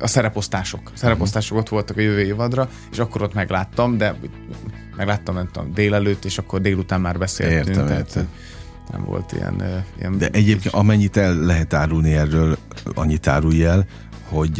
a 0.00 0.06
szereposztások. 0.06 0.80
Szereposztások 0.94 1.58
ott 1.58 1.68
voltak 1.68 1.96
a 1.96 2.00
jövő 2.00 2.20
évadra, 2.20 2.68
és 2.90 2.98
akkor 2.98 3.22
ott 3.22 3.34
megláttam, 3.34 3.96
de 3.96 4.14
megláttam, 4.96 5.34
nem 5.34 5.48
tudom, 5.52 5.72
délelőtt, 5.74 6.24
és 6.24 6.38
akkor 6.38 6.60
délután 6.60 7.00
már 7.00 7.18
beszéltünk. 7.18 7.68
Értem, 7.68 7.86
tehát, 7.86 8.06
értem. 8.06 8.28
Nem 8.92 9.04
volt 9.04 9.32
ilyen, 9.32 9.84
ilyen... 9.98 10.18
De 10.18 10.28
egyébként 10.28 10.74
amennyit 10.74 11.16
el 11.16 11.34
lehet 11.34 11.74
árulni 11.74 12.14
erről, 12.14 12.58
annyit 12.94 13.26
árulj 13.26 13.64
el, 13.64 13.86
hogy 14.28 14.54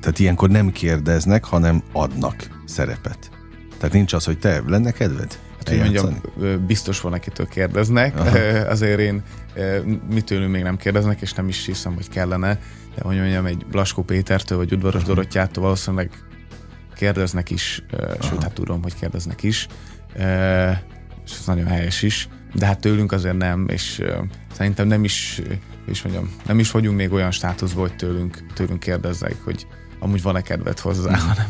tehát 0.00 0.18
ilyenkor 0.18 0.48
nem 0.48 0.72
kérdeznek, 0.72 1.44
hanem 1.44 1.82
adnak 1.92 2.62
szerepet. 2.64 3.30
Tehát 3.78 3.94
nincs 3.94 4.12
az, 4.12 4.24
hogy 4.24 4.38
te 4.38 4.62
lenne 4.66 4.90
kedved? 4.90 5.38
Hát, 5.56 5.68
hogy 5.68 5.78
mondjam, 5.78 6.20
biztos 6.66 7.00
van, 7.00 7.12
akitől 7.12 7.46
kérdeznek. 7.46 8.18
Aha. 8.18 8.38
Azért 8.68 9.00
én 9.00 9.22
mitőlünk 10.10 10.52
még 10.52 10.62
nem 10.62 10.76
kérdeznek, 10.76 11.20
és 11.20 11.32
nem 11.32 11.48
is 11.48 11.66
hiszem, 11.66 11.94
hogy 11.94 12.08
kellene. 12.08 12.58
De 12.94 13.02
hogy 13.02 13.16
mondjam, 13.16 13.46
egy 13.46 13.66
Blaskó 13.70 14.02
Pétertől, 14.02 14.58
vagy 14.58 14.72
Udvaros 14.72 15.02
Aha. 15.02 15.12
Dorottyától 15.14 15.62
valószínűleg 15.62 16.10
kérdeznek 16.94 17.50
is, 17.50 17.82
Aha. 17.92 18.22
sőt, 18.22 18.42
hát 18.42 18.52
tudom, 18.52 18.82
hogy 18.82 18.94
kérdeznek 18.94 19.42
is. 19.42 19.66
És 21.24 21.32
ez 21.38 21.46
nagyon 21.46 21.66
helyes 21.66 22.02
is. 22.02 22.28
De 22.54 22.66
hát 22.66 22.80
tőlünk 22.80 23.12
azért 23.12 23.36
nem, 23.36 23.68
és 23.68 24.02
szerintem 24.52 24.86
nem 24.86 25.04
is, 25.04 25.42
és 25.86 26.02
mondjam, 26.02 26.30
nem 26.46 26.58
is 26.58 26.70
vagyunk 26.70 26.96
még 26.96 27.12
olyan 27.12 27.30
státuszban, 27.30 27.88
hogy 27.88 27.96
tőlünk, 27.96 28.46
tőlünk 28.54 28.80
kérdezzek, 28.80 29.36
hogy 29.44 29.66
amúgy 29.98 30.22
van-e 30.22 30.40
kedved 30.40 30.78
hozzá, 30.78 31.10
mhm. 31.10 31.20
hanem 31.20 31.46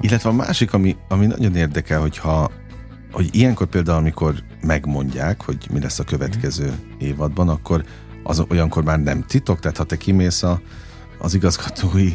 illetve 0.00 0.28
a 0.28 0.32
másik, 0.32 0.72
ami, 0.72 0.96
ami 1.08 1.26
nagyon 1.26 1.56
érdekel, 1.56 2.00
hogyha 2.00 2.50
hogy 3.12 3.28
ilyenkor 3.32 3.66
például, 3.66 3.98
amikor 3.98 4.34
megmondják, 4.60 5.42
hogy 5.42 5.66
mi 5.72 5.80
lesz 5.80 5.98
a 5.98 6.04
következő 6.04 6.72
évadban, 6.98 7.48
akkor 7.48 7.84
az 8.22 8.44
olyankor 8.48 8.84
már 8.84 9.00
nem 9.00 9.24
titok, 9.26 9.60
tehát 9.60 9.76
ha 9.76 9.84
te 9.84 9.96
kimész 9.96 10.42
a, 10.42 10.60
az 11.18 11.34
igazgatói 11.34 12.12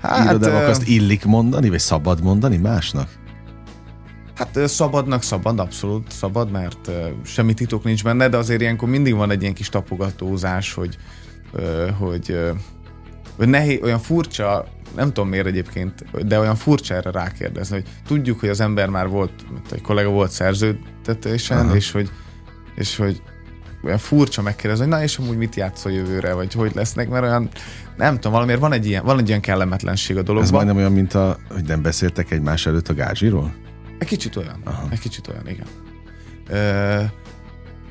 hát, 0.00 0.28
irodába, 0.28 0.64
azt 0.66 0.88
illik 0.88 1.24
mondani, 1.24 1.68
vagy 1.68 1.78
szabad 1.78 2.22
mondani 2.22 2.56
másnak? 2.56 3.08
Hát 4.34 4.68
szabadnak 4.68 5.22
szabad, 5.22 5.58
abszolút 5.58 6.10
szabad, 6.10 6.50
mert 6.50 6.90
semmi 7.24 7.54
titok 7.54 7.84
nincs 7.84 8.04
benne, 8.04 8.28
de 8.28 8.36
azért 8.36 8.60
ilyenkor 8.60 8.88
mindig 8.88 9.14
van 9.14 9.30
egy 9.30 9.42
ilyen 9.42 9.54
kis 9.54 9.68
tapogatózás, 9.68 10.72
hogy, 10.72 10.96
hogy, 11.98 12.38
hogy 13.36 13.48
nehéz, 13.48 13.82
olyan 13.82 13.98
furcsa 13.98 14.66
nem 14.96 15.06
tudom 15.12 15.28
miért 15.28 15.46
egyébként, 15.46 16.26
de 16.26 16.38
olyan 16.38 16.56
furcsa 16.56 16.94
erre 16.94 17.10
rákérdezni, 17.10 17.74
hogy 17.74 17.86
tudjuk, 18.06 18.40
hogy 18.40 18.48
az 18.48 18.60
ember 18.60 18.88
már 18.88 19.08
volt, 19.08 19.32
egy 19.70 19.80
kollega 19.80 20.10
volt 20.10 20.30
szerződtetésen, 20.30 21.58
Aha. 21.58 21.76
és 21.76 21.90
hogy, 21.90 22.10
és 22.74 22.96
hogy 22.96 23.22
olyan 23.84 23.98
furcsa 23.98 24.42
megkérdezni, 24.42 24.84
hogy 24.84 24.94
na 24.94 25.02
és 25.02 25.18
amúgy 25.18 25.36
mit 25.36 25.54
játszol 25.54 25.92
jövőre, 25.92 26.32
vagy 26.32 26.52
hogy 26.52 26.74
lesznek, 26.74 27.08
mert 27.08 27.24
olyan, 27.24 27.48
nem 27.96 28.14
tudom, 28.14 28.32
valamiért 28.32 28.60
van 28.60 28.72
egy 28.72 28.86
ilyen, 28.86 29.04
van 29.04 29.18
egy 29.18 29.28
ilyen 29.28 29.40
kellemetlenség 29.40 30.16
a 30.16 30.22
dologban. 30.22 30.44
Ez 30.44 30.50
majdnem 30.50 30.76
olyan, 30.76 30.92
mint 30.92 31.14
a, 31.14 31.36
hogy 31.48 31.64
nem 31.64 31.82
beszéltek 31.82 32.30
egymás 32.30 32.66
előtt 32.66 32.88
a 32.88 32.94
gázsiról? 32.94 33.54
Egy 34.04 34.10
kicsit 34.10 34.36
olyan, 34.36 34.60
Aha. 34.64 34.88
egy 34.90 34.98
kicsit 34.98 35.28
olyan, 35.28 35.48
igen. 35.48 35.66
Ö, 36.48 37.02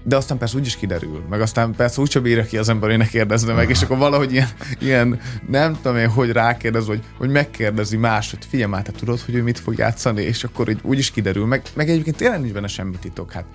de 0.03 0.15
aztán 0.15 0.37
persze 0.37 0.57
úgy 0.57 0.65
is 0.65 0.75
kiderül, 0.75 1.23
meg 1.29 1.41
aztán 1.41 1.75
persze 1.75 2.01
úgy 2.01 2.11
sem 2.11 2.21
bírja 2.21 2.45
ki 2.45 2.57
az 2.57 2.69
ember, 2.69 2.89
hogy 2.89 2.97
ne 2.97 3.07
kérdezne 3.07 3.53
meg, 3.53 3.69
és 3.69 3.81
akkor 3.81 3.97
valahogy 3.97 4.31
ilyen, 4.31 4.47
ilyen 4.79 5.19
nem 5.47 5.77
tudom 5.81 5.97
én, 5.97 6.09
hogy 6.09 6.31
rákérdez, 6.31 6.87
vagy 6.87 7.03
hogy 7.17 7.29
megkérdezi 7.29 7.97
más, 7.97 8.29
hogy 8.29 8.45
figyelj 8.49 8.69
már, 8.69 8.81
te 8.81 8.91
tudod, 8.91 9.19
hogy 9.19 9.35
ő 9.35 9.43
mit 9.43 9.59
fog 9.59 9.77
játszani, 9.77 10.21
és 10.21 10.43
akkor 10.43 10.69
így, 10.69 10.79
úgy 10.83 10.97
is 10.97 11.11
kiderül, 11.11 11.45
meg, 11.45 11.61
meg 11.73 11.89
egyébként 11.89 12.15
tényleg 12.15 12.39
nincs 12.39 12.53
benne 12.53 12.67
semmi 12.67 12.95
titok, 12.99 13.31
hát 13.31 13.45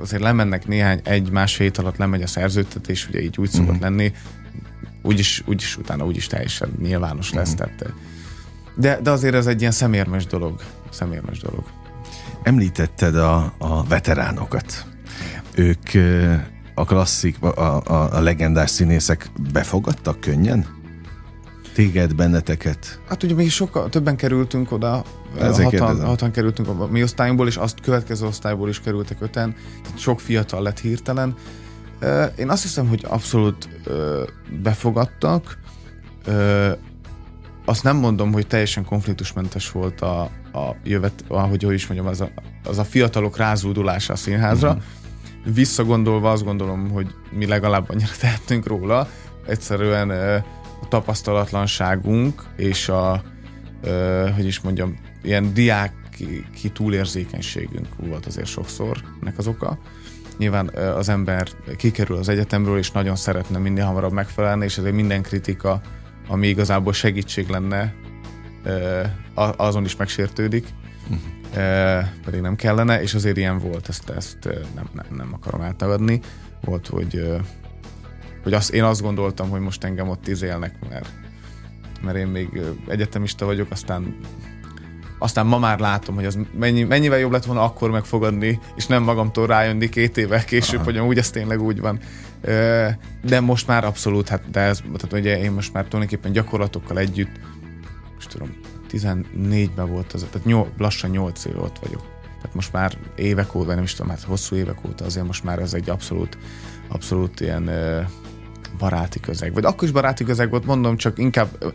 azért 0.00 0.22
lemennek 0.22 0.66
néhány, 0.66 1.00
egy-másfél 1.04 1.66
hét 1.66 1.78
alatt 1.78 1.96
lemegy 1.96 2.22
a 2.22 2.26
szerződtetés, 2.26 3.08
ugye 3.08 3.22
így 3.22 3.38
úgy 3.38 3.50
szokott 3.50 3.68
uh-huh. 3.68 3.82
lenni, 3.82 4.12
úgyis, 5.02 5.42
úgyis 5.46 5.76
utána 5.76 6.04
úgyis 6.04 6.26
teljesen 6.26 6.74
nyilvános 6.82 7.32
lesz, 7.32 7.52
uh-huh. 7.52 7.68
tehát 7.76 7.94
de, 8.76 9.00
de 9.00 9.10
azért 9.10 9.34
ez 9.34 9.46
egy 9.46 9.60
ilyen 9.60 9.72
szemérmes 9.72 10.26
dolog, 10.26 10.60
szemérmes 10.90 11.38
dolog. 11.38 11.64
Említetted 12.42 13.16
a, 13.16 13.54
a 13.58 13.84
veteránokat 13.84 14.86
ők 15.54 15.90
a 16.74 16.84
klasszik, 16.84 17.42
a, 17.42 17.80
a, 17.86 18.16
a 18.16 18.20
legendás 18.20 18.70
színészek 18.70 19.30
befogadtak 19.52 20.20
könnyen? 20.20 20.66
Téged, 21.74 22.14
benneteket? 22.14 23.00
Hát 23.08 23.22
ugye 23.22 23.34
mi 23.34 23.48
sokkal 23.48 23.88
többen 23.88 24.16
kerültünk 24.16 24.72
oda, 24.72 25.04
hatan, 25.38 26.04
hatan 26.04 26.30
kerültünk 26.30 26.68
a 26.68 26.86
mi 26.86 27.02
osztályunkból, 27.02 27.46
és 27.46 27.56
azt 27.56 27.80
következő 27.80 28.26
osztályból 28.26 28.68
is 28.68 28.80
kerültek 28.80 29.20
öten, 29.20 29.54
tehát 29.82 29.98
sok 29.98 30.20
fiatal 30.20 30.62
lett 30.62 30.80
hirtelen. 30.80 31.34
Én 32.36 32.50
azt 32.50 32.62
hiszem, 32.62 32.88
hogy 32.88 33.04
abszolút 33.08 33.68
befogadtak. 34.62 35.58
Azt 37.64 37.82
nem 37.82 37.96
mondom, 37.96 38.32
hogy 38.32 38.46
teljesen 38.46 38.84
konfliktusmentes 38.84 39.70
volt 39.70 40.00
a, 40.00 40.20
a 40.52 40.76
jövet, 40.84 41.24
ahogy 41.28 41.62
hogy 41.62 41.74
is 41.74 41.86
mondjam, 41.86 42.08
az 42.08 42.20
a, 42.20 42.28
az 42.64 42.78
a 42.78 42.84
fiatalok 42.84 43.36
rázúdulása 43.36 44.12
a 44.12 44.16
színházra. 44.16 44.68
Uh-huh 44.68 44.84
visszagondolva 45.44 46.30
azt 46.30 46.44
gondolom, 46.44 46.90
hogy 46.90 47.14
mi 47.30 47.46
legalább 47.46 47.90
annyira 47.90 48.12
tehetünk 48.20 48.66
róla. 48.66 49.08
Egyszerűen 49.46 50.10
a 50.80 50.88
tapasztalatlanságunk 50.88 52.42
és 52.56 52.88
a, 52.88 53.22
hogy 54.34 54.46
is 54.46 54.60
mondjam, 54.60 54.98
ilyen 55.22 55.54
diák 55.54 55.92
ki 56.54 56.68
túlérzékenységünk 56.68 57.88
volt 57.96 58.26
azért 58.26 58.46
sokszor 58.46 58.96
nek 59.20 59.38
az 59.38 59.46
oka. 59.46 59.78
Nyilván 60.38 60.68
az 60.74 61.08
ember 61.08 61.48
kikerül 61.76 62.16
az 62.16 62.28
egyetemről, 62.28 62.78
és 62.78 62.90
nagyon 62.90 63.16
szeretne 63.16 63.58
minél 63.58 63.84
hamarabb 63.84 64.12
megfelelni, 64.12 64.64
és 64.64 64.78
ezért 64.78 64.94
minden 64.94 65.22
kritika, 65.22 65.80
ami 66.28 66.48
igazából 66.48 66.92
segítség 66.92 67.48
lenne, 67.48 67.94
azon 69.56 69.84
is 69.84 69.96
megsértődik. 69.96 70.66
Uh-huh 71.02 71.34
pedig 72.24 72.40
nem 72.40 72.56
kellene, 72.56 73.02
és 73.02 73.14
azért 73.14 73.36
ilyen 73.36 73.58
volt, 73.58 73.88
ezt, 73.88 74.10
ezt 74.10 74.38
nem, 74.74 74.88
nem, 74.92 75.06
nem 75.16 75.28
akarom 75.32 75.60
eltagadni. 75.60 76.20
Volt, 76.60 76.86
hogy, 76.86 77.38
hogy 78.42 78.52
azt, 78.52 78.70
én 78.70 78.82
azt 78.82 79.02
gondoltam, 79.02 79.48
hogy 79.48 79.60
most 79.60 79.84
engem 79.84 80.08
ott 80.08 80.28
izélnek, 80.28 80.88
mert, 80.88 81.08
mert 82.02 82.16
én 82.16 82.26
még 82.26 82.60
egyetemista 82.88 83.44
vagyok, 83.44 83.70
aztán 83.70 84.16
aztán 85.24 85.46
ma 85.46 85.58
már 85.58 85.78
látom, 85.78 86.14
hogy 86.14 86.24
az 86.24 86.38
mennyi, 86.58 86.82
mennyivel 86.82 87.18
jobb 87.18 87.32
lett 87.32 87.44
volna 87.44 87.62
akkor 87.62 87.90
megfogadni, 87.90 88.60
és 88.76 88.86
nem 88.86 89.02
magamtól 89.02 89.46
rájönni 89.46 89.88
két 89.88 90.16
évvel 90.16 90.44
később, 90.44 90.80
Aha. 90.80 90.84
hogy 90.84 90.98
úgy 90.98 91.18
ez 91.18 91.30
tényleg 91.30 91.62
úgy 91.62 91.80
van. 91.80 91.98
De 93.22 93.40
most 93.40 93.66
már 93.66 93.84
abszolút, 93.84 94.28
hát 94.28 94.50
de 94.50 94.60
ez, 94.60 94.78
tehát 94.78 95.12
ugye 95.12 95.42
én 95.42 95.52
most 95.52 95.72
már 95.72 95.84
tulajdonképpen 95.84 96.32
gyakorlatokkal 96.32 96.98
együtt, 96.98 97.40
most 98.14 98.28
tudom, 98.28 98.50
14-ben 98.90 99.90
volt 99.90 100.12
az, 100.12 100.26
tehát 100.30 100.46
nyol, 100.46 100.72
lassan 100.78 101.10
8 101.10 101.44
éve 101.44 101.58
ott 101.58 101.78
vagyok. 101.78 102.02
Tehát 102.22 102.54
most 102.54 102.72
már 102.72 102.98
évek 103.16 103.54
óta, 103.54 103.74
nem 103.74 103.82
is 103.82 103.94
tudom, 103.94 104.10
hát 104.10 104.22
hosszú 104.22 104.56
évek 104.56 104.78
óta 104.86 105.04
azért 105.04 105.26
most 105.26 105.44
már 105.44 105.58
ez 105.58 105.74
egy 105.74 105.90
abszolút, 105.90 106.38
abszolút 106.88 107.40
ilyen 107.40 107.70
baráti 108.78 109.20
közeg. 109.20 109.52
Vagy 109.52 109.64
akkor 109.64 109.88
is 109.88 109.94
baráti 109.94 110.24
közeg 110.24 110.50
volt, 110.50 110.66
mondom, 110.66 110.96
csak 110.96 111.18
inkább, 111.18 111.74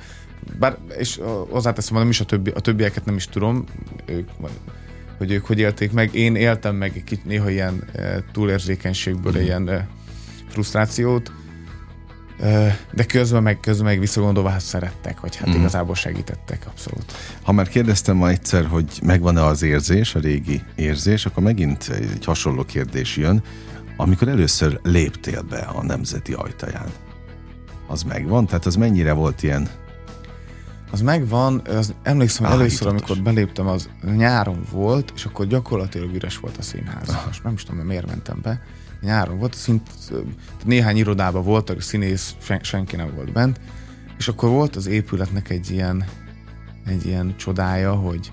bár, 0.60 0.78
és 0.98 1.20
hozzáteszem, 1.50 1.98
nem 1.98 2.10
is 2.10 2.20
a, 2.20 2.26
többi, 2.26 2.50
a 2.50 2.60
többieket 2.60 3.06
nem 3.06 3.16
is 3.16 3.26
tudom, 3.26 3.64
ők, 4.06 4.30
hogy 5.18 5.32
ők 5.32 5.46
hogy 5.46 5.60
élték 5.60 5.92
meg. 5.92 6.16
Én 6.16 6.36
éltem 6.36 6.76
meg 6.76 6.92
egy 6.96 7.04
kicsit 7.04 7.26
néha 7.26 7.50
ilyen 7.50 7.84
túlérzékenységből 8.32 9.34
mm. 9.38 9.42
ilyen 9.42 9.88
frusztrációt, 10.50 11.32
de 12.92 13.04
közben 13.08 13.44
meg, 13.44 13.60
közben 13.60 13.86
meg 13.86 14.00
visszagondolva 14.00 14.50
hát 14.50 14.62
szerettek, 14.62 15.20
vagy 15.20 15.36
hát 15.36 15.50
mm. 15.50 15.60
igazából 15.60 15.96
segítettek, 15.96 16.66
abszolút. 16.68 17.14
Ha 17.42 17.52
már 17.52 17.68
kérdeztem 17.68 18.16
ma 18.16 18.30
egyszer, 18.30 18.66
hogy 18.66 19.00
megvan-e 19.04 19.46
az 19.46 19.62
érzés, 19.62 20.16
a 20.16 20.20
régi 20.20 20.62
érzés, 20.76 21.26
akkor 21.26 21.44
megint 21.44 21.90
egy 21.90 22.26
hasonló 22.26 22.64
kérdés 22.64 23.18
jön. 23.18 23.44
Amikor 23.98 24.28
először 24.28 24.80
léptél 24.84 25.42
be 25.42 25.58
a 25.58 25.84
nemzeti 25.84 26.34
ajtaján, 26.34 26.88
az 27.88 28.04
megvan? 28.04 28.46
Tehát 28.46 28.66
az 28.66 28.76
mennyire 28.76 29.12
volt 29.12 29.44
ilyen 29.44 29.70
az 30.92 31.02
megvan, 31.02 31.62
az, 31.66 31.94
emlékszem, 32.04 32.46
hogy 32.46 32.60
először, 32.60 32.88
amikor 32.88 33.18
beléptem, 33.18 33.68
az 33.68 33.90
nyáron 34.16 34.62
volt, 34.72 35.12
és 35.16 35.26
akkor 35.26 35.48
gyakorlatilag 35.48 36.16
üres 36.16 36.38
volt 36.38 36.58
a 36.58 36.62
színház. 36.62 37.10
Ah. 37.10 37.26
Most 37.26 37.44
nem 37.44 37.54
is 37.54 37.64
tudom, 37.64 37.86
miért 37.86 38.08
mentem 38.08 38.40
be 38.42 38.62
nyáron 39.02 39.38
volt, 39.38 39.54
szint, 39.54 39.90
néhány 40.66 40.98
irodában 40.98 41.44
voltak, 41.44 41.82
színész, 41.82 42.36
sen, 42.42 42.60
senki 42.64 42.96
nem 42.96 43.12
volt 43.16 43.32
bent, 43.32 43.60
és 44.18 44.28
akkor 44.28 44.50
volt 44.50 44.76
az 44.76 44.88
épületnek 44.88 45.50
egy 45.50 45.72
ilyen, 45.72 46.06
egy 46.86 47.06
ilyen 47.06 47.36
csodája, 47.38 47.94
hogy 47.94 48.32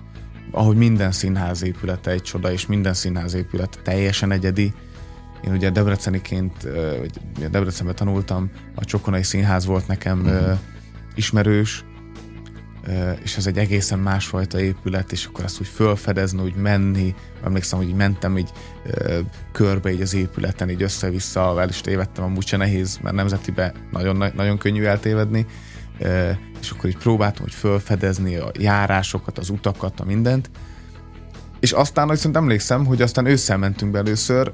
ahogy 0.51 0.75
minden 0.75 1.11
színház 1.11 1.63
épülete 1.63 2.11
egy 2.11 2.21
csoda, 2.21 2.51
és 2.51 2.65
minden 2.65 2.93
színház 2.93 3.33
épület 3.33 3.79
teljesen 3.83 4.31
egyedi. 4.31 4.73
Én 5.45 5.51
ugye 5.51 5.69
Debreceniként, 5.69 6.67
vagy 6.99 7.11
Debrecenben 7.49 7.95
tanultam, 7.95 8.51
a 8.75 8.85
Csokonai 8.85 9.23
Színház 9.23 9.65
volt 9.65 9.87
nekem 9.87 10.19
uh-huh. 10.19 10.57
ismerős, 11.15 11.85
és 13.23 13.37
ez 13.37 13.47
egy 13.47 13.57
egészen 13.57 13.99
másfajta 13.99 14.59
épület, 14.59 15.11
és 15.11 15.25
akkor 15.25 15.43
azt 15.43 15.59
úgy 15.59 15.67
fölfedezni, 15.67 16.41
úgy 16.41 16.55
menni, 16.55 17.15
emlékszem, 17.43 17.79
hogy 17.79 17.95
mentem 17.95 18.37
így 18.37 18.49
körbe 19.51 19.91
így 19.91 20.01
az 20.01 20.13
épületen, 20.13 20.69
így 20.69 20.81
össze-vissza, 20.81 21.61
el 21.61 21.69
is 21.69 21.81
tévedtem, 21.81 22.23
amúgy 22.23 22.47
se 22.47 22.57
nehéz, 22.57 22.99
mert 23.01 23.15
nemzetibe 23.15 23.73
nagyon, 23.91 24.31
nagyon 24.35 24.57
könnyű 24.57 24.83
eltévedni, 24.83 25.45
és 26.61 26.69
akkor 26.69 26.89
így 26.89 26.97
próbáltam, 26.97 27.43
hogy 27.43 27.53
fölfedezni 27.53 28.35
a 28.35 28.51
járásokat, 28.59 29.37
az 29.37 29.49
utakat, 29.49 29.99
a 29.99 30.05
mindent, 30.05 30.49
és 31.59 31.71
aztán, 31.71 32.15
szerintem 32.15 32.41
emlékszem, 32.41 32.85
hogy 32.85 33.01
aztán 33.01 33.25
ősszel 33.25 33.57
mentünk 33.57 33.91
be 33.91 33.97
először, 33.97 34.51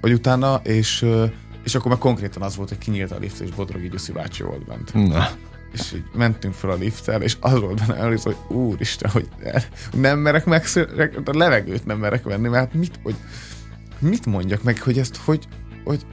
vagy 0.00 0.12
utána, 0.12 0.60
és, 0.62 1.06
és 1.64 1.74
akkor 1.74 1.90
meg 1.90 2.00
konkrétan 2.00 2.42
az 2.42 2.56
volt, 2.56 2.68
hogy 2.68 2.78
kinyílt 2.78 3.12
a 3.12 3.18
lift, 3.18 3.40
és 3.40 3.50
Bodrogi 3.50 3.88
Gyuszi 3.88 4.12
bácsi 4.12 4.42
volt 4.42 4.66
bent. 4.66 4.94
Na 4.94 5.28
és 5.74 5.92
így 5.92 6.04
mentünk 6.12 6.54
fel 6.54 6.70
a 6.70 6.74
lifttel, 6.74 7.22
és 7.22 7.36
az 7.40 7.60
volt 7.60 7.86
benne 7.86 8.00
először, 8.00 8.34
hogy 8.34 8.56
úristen, 8.56 9.10
hogy 9.10 9.28
nem 9.92 10.18
merek 10.18 10.44
meg, 10.44 10.64
a 11.24 11.36
levegőt 11.36 11.86
nem 11.86 11.98
merek 11.98 12.22
venni, 12.22 12.48
mert 12.48 12.64
hát 12.64 12.74
mit, 12.74 12.98
hogy, 13.02 13.14
mit 13.98 14.26
mondjak 14.26 14.62
meg, 14.62 14.82
hogy 14.82 14.98
ezt 14.98 15.16
hogy, 15.16 15.48
hogy 15.84 16.06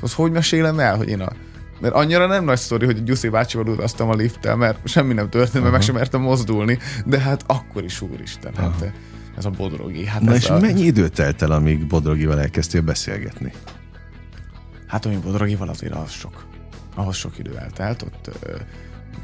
az 0.00 0.14
hogy 0.14 0.32
mesélem 0.32 0.78
el, 0.78 0.96
hogy 0.96 1.08
én 1.08 1.20
a 1.20 1.32
mert 1.80 1.94
annyira 1.94 2.26
nem 2.26 2.44
nagy 2.44 2.58
sztori, 2.58 2.84
hogy 2.84 3.04
Gyuszi 3.04 3.28
bácsival 3.28 3.68
utaztam 3.68 4.08
a 4.08 4.14
lifttel, 4.14 4.56
mert 4.56 4.88
semmi 4.88 5.14
nem 5.14 5.30
történt, 5.30 5.52
mert 5.52 5.54
uh-huh. 5.54 5.72
meg 5.72 5.82
sem 5.82 5.94
mertem 5.94 6.20
mozdulni, 6.20 6.78
de 7.04 7.18
hát 7.18 7.44
akkor 7.46 7.84
is 7.84 8.00
úristen, 8.00 8.52
uh-huh. 8.52 8.72
hát 8.72 8.92
ez 9.36 9.44
a 9.44 9.50
Bodrogi. 9.50 10.06
Hát 10.06 10.20
Na 10.20 10.34
és 10.34 10.48
a... 10.48 10.58
mennyi 10.58 10.82
időt 10.82 11.12
telt 11.12 11.42
el, 11.42 11.50
amíg 11.50 11.86
Bodrogival 11.86 12.40
elkezdtél 12.40 12.80
beszélgetni? 12.80 13.52
Hát 14.86 15.06
ami 15.06 15.16
Bodrogival 15.16 15.68
azért 15.68 15.94
az 15.94 16.10
sok 16.10 16.46
ahhoz 16.96 17.16
sok 17.16 17.38
idő 17.38 17.56
eltelt, 17.56 18.02
ott 18.02 18.30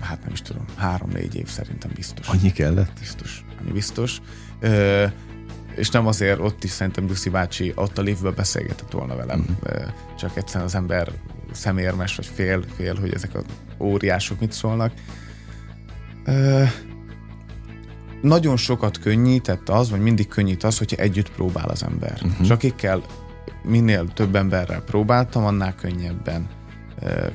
hát 0.01 0.23
nem 0.23 0.33
is 0.33 0.43
tudom, 0.43 0.65
három-négy 0.77 1.35
év 1.35 1.49
szerintem 1.49 1.91
biztos. 1.95 2.29
Annyi 2.29 2.53
kellett? 2.53 2.99
Biztos, 2.99 3.45
annyi 3.61 3.73
biztos. 3.73 4.21
Ö, 4.61 5.07
és 5.77 5.91
nem 5.91 6.07
azért 6.07 6.41
ott 6.41 6.65
is 6.65 6.71
szerintem 6.71 7.07
Lucy 7.07 7.31
bácsi 7.31 7.73
ott 7.75 7.99
a 7.99 8.03
liftből 8.03 8.33
beszélgetett 8.33 8.91
volna 8.91 9.17
velem, 9.17 9.59
uh-huh. 9.63 9.93
csak 10.19 10.37
egyszerűen 10.37 10.65
az 10.65 10.75
ember 10.75 11.13
szemérmes, 11.53 12.17
vagy 12.17 12.27
fél, 12.27 12.65
fél, 12.77 12.95
hogy 13.01 13.13
ezek 13.13 13.35
a 13.35 13.43
óriások 13.79 14.41
mit 14.41 14.53
szólnak. 14.53 14.93
Ö, 16.25 16.65
nagyon 18.23 18.57
sokat 18.57 18.99
könnyített 18.99 19.69
az, 19.69 19.91
vagy 19.91 20.01
mindig 20.01 20.29
könnyít 20.29 20.65
az, 20.65 20.79
hogyha 20.79 21.03
együtt 21.03 21.31
próbál 21.31 21.69
az 21.69 21.83
ember. 21.83 22.13
Uh-huh. 22.15 22.41
És 22.41 22.51
akikkel 22.51 23.03
minél 23.63 24.09
több 24.15 24.37
emberrel 24.37 24.81
próbáltam, 24.81 25.45
annál 25.45 25.75
könnyebben 25.75 26.49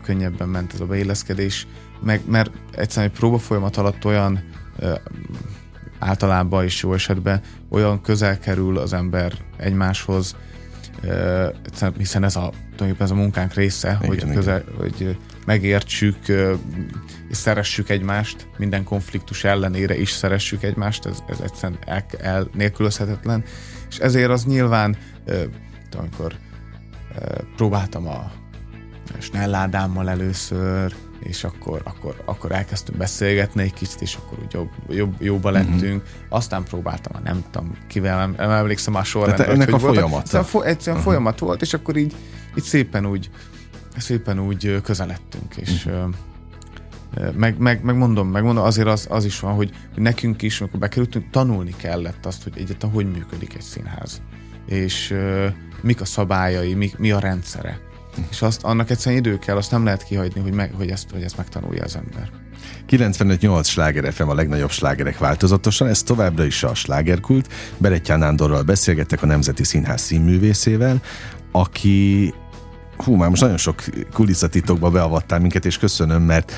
könnyebben 0.03 0.49
ment 0.49 0.73
ez 0.73 0.79
a 0.79 0.85
beilleszkedés, 0.85 1.67
meg, 2.01 2.21
mert 2.25 2.51
egyszerűen 2.71 3.11
egy 3.11 3.17
próba 3.17 3.37
folyamat 3.37 3.77
alatt 3.77 4.05
olyan 4.05 4.43
általában 5.99 6.65
is 6.65 6.83
jó 6.83 6.93
esetben 6.93 7.41
olyan 7.69 8.01
közel 8.01 8.39
kerül 8.39 8.77
az 8.77 8.93
ember 8.93 9.33
egymáshoz, 9.57 10.35
hiszen 11.97 12.23
ez 12.23 12.35
a, 12.35 12.49
tulajdonképpen 12.49 13.05
ez 13.05 13.11
a 13.11 13.15
munkánk 13.15 13.53
része, 13.53 13.99
igen, 14.01 14.07
hogy, 14.07 14.33
közel, 14.33 14.63
hogy 14.77 15.17
megértsük 15.45 16.17
és 17.29 17.37
szeressük 17.37 17.89
egymást, 17.89 18.47
minden 18.57 18.83
konfliktus 18.83 19.43
ellenére 19.43 19.97
is 19.97 20.09
szeressük 20.09 20.63
egymást, 20.63 21.05
ez, 21.05 21.19
ez 21.29 21.39
egyszerűen 21.39 21.79
el, 21.85 22.05
el, 22.21 22.49
nélkülözhetetlen, 22.53 23.43
és 23.89 23.97
ezért 23.97 24.29
az 24.29 24.45
nyilván, 24.45 24.97
amikor 25.97 26.35
próbáltam 27.55 28.07
a 28.07 28.31
Snelládámmal 29.19 30.09
először, 30.09 30.95
és 31.19 31.43
akkor, 31.43 31.81
akkor, 31.83 32.21
akkor 32.25 32.51
elkezdtünk 32.51 32.97
beszélgetni 32.97 33.61
egy 33.61 33.73
kicsit, 33.73 34.01
és 34.01 34.15
akkor 34.15 34.37
úgy 34.39 34.53
jobb, 34.53 34.69
jobb, 34.89 35.15
jóba 35.19 35.51
mhm. 35.51 35.57
lettünk. 35.57 36.01
Uh-huh. 36.01 36.17
Aztán 36.29 36.63
próbáltam, 36.63 37.21
nem 37.23 37.43
tudom, 37.51 37.77
kivel, 37.87 38.17
nem, 38.17 38.33
nem 38.37 38.49
emlékszem 38.49 38.95
a 38.95 39.03
sorrendben. 39.03 39.45
Tehát 39.45 39.61
ennek 39.61 39.73
a 39.73 39.79
folyamat. 39.79 40.33
Egyszerűen, 40.33 40.75
uh-huh. 40.85 40.99
folyamat 41.01 41.39
volt, 41.39 41.61
és 41.61 41.73
akkor 41.73 41.95
így, 41.95 42.15
így 42.57 42.63
szépen 42.63 43.05
úgy 43.05 43.29
szépen 43.97 44.39
úgy 44.39 44.81
közelettünk, 44.83 45.55
és 45.55 45.85
uh-huh. 45.85 47.33
meg, 47.35 47.57
meg, 47.57 47.83
meg, 47.83 47.95
mondom, 47.95 48.27
meg 48.27 48.43
mondom, 48.43 48.63
azért 48.63 48.87
az, 48.87 49.07
az 49.09 49.25
is 49.25 49.39
van, 49.39 49.53
hogy, 49.53 49.71
hogy 49.93 50.03
nekünk 50.03 50.41
is, 50.41 50.61
amikor 50.61 50.79
bekerültünk, 50.79 51.29
tanulni 51.29 51.73
kellett 51.77 52.25
azt, 52.25 52.43
hogy 52.43 52.53
egyáltalán 52.55 52.95
hogy 52.95 53.11
működik 53.11 53.53
egy 53.53 53.61
színház, 53.61 54.21
és 54.65 55.11
uh, 55.11 55.45
mik 55.81 56.01
a 56.01 56.05
szabályai, 56.05 56.73
mi, 56.73 56.91
mi 56.97 57.11
a 57.11 57.19
rendszere 57.19 57.79
és 58.29 58.41
azt, 58.41 58.63
annak 58.63 58.89
egyszerűen 58.89 59.21
idő 59.21 59.39
kell, 59.39 59.57
azt 59.57 59.71
nem 59.71 59.83
lehet 59.83 60.03
kihagyni, 60.03 60.41
hogy, 60.41 60.53
meg, 60.53 60.71
hogy, 60.73 60.89
ezt, 60.89 61.09
hogy 61.11 61.21
ezt 61.21 61.37
megtanulja 61.37 61.83
az 61.83 61.95
ember. 61.95 62.29
95-8 62.89 63.65
sláger 63.65 64.13
FM 64.13 64.27
a 64.27 64.33
legnagyobb 64.33 64.71
slágerek 64.71 65.17
változatosan, 65.17 65.87
ez 65.87 66.03
továbbra 66.03 66.45
is 66.45 66.63
a 66.63 66.73
slágerkult. 66.73 67.53
Berettyán 67.77 68.19
Nándorral 68.19 68.63
beszélgettek 68.63 69.23
a 69.23 69.25
Nemzeti 69.25 69.63
Színház 69.63 70.01
színművészével, 70.01 71.01
aki 71.51 72.33
hú, 72.97 73.15
már 73.15 73.29
most 73.29 73.41
nagyon 73.41 73.57
sok 73.57 73.83
kulisszatitokba 74.13 74.89
beavattál 74.89 75.39
minket, 75.39 75.65
és 75.65 75.77
köszönöm, 75.77 76.21
mert 76.21 76.51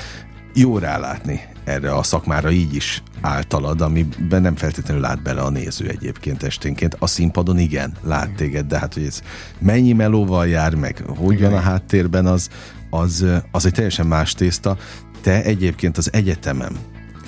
jó 0.54 0.78
rálátni 0.78 1.40
erre 1.64 1.94
a 1.94 2.02
szakmára 2.02 2.50
így 2.50 2.74
is 2.74 3.02
általad, 3.20 3.80
amiben 3.80 4.42
nem 4.42 4.56
feltétlenül 4.56 5.02
lát 5.02 5.22
bele 5.22 5.40
a 5.40 5.50
néző 5.50 5.88
egyébként 5.88 6.42
esténként. 6.42 6.96
A 6.98 7.06
színpadon 7.06 7.58
igen, 7.58 7.92
lát 8.02 8.30
téged, 8.30 8.66
de 8.66 8.78
hát 8.78 8.94
hogy 8.94 9.04
ez 9.04 9.22
mennyi 9.58 9.92
melóval 9.92 10.48
jár, 10.48 10.74
meg 10.74 11.02
hogy 11.06 11.34
igen. 11.34 11.50
van 11.50 11.58
a 11.58 11.62
háttérben, 11.62 12.26
az, 12.26 12.48
az, 12.90 13.26
az 13.50 13.66
egy 13.66 13.72
teljesen 13.72 14.06
más 14.06 14.32
tészta. 14.32 14.76
Te 15.20 15.42
egyébként 15.42 15.96
az 15.98 16.12
egyetemen 16.12 16.76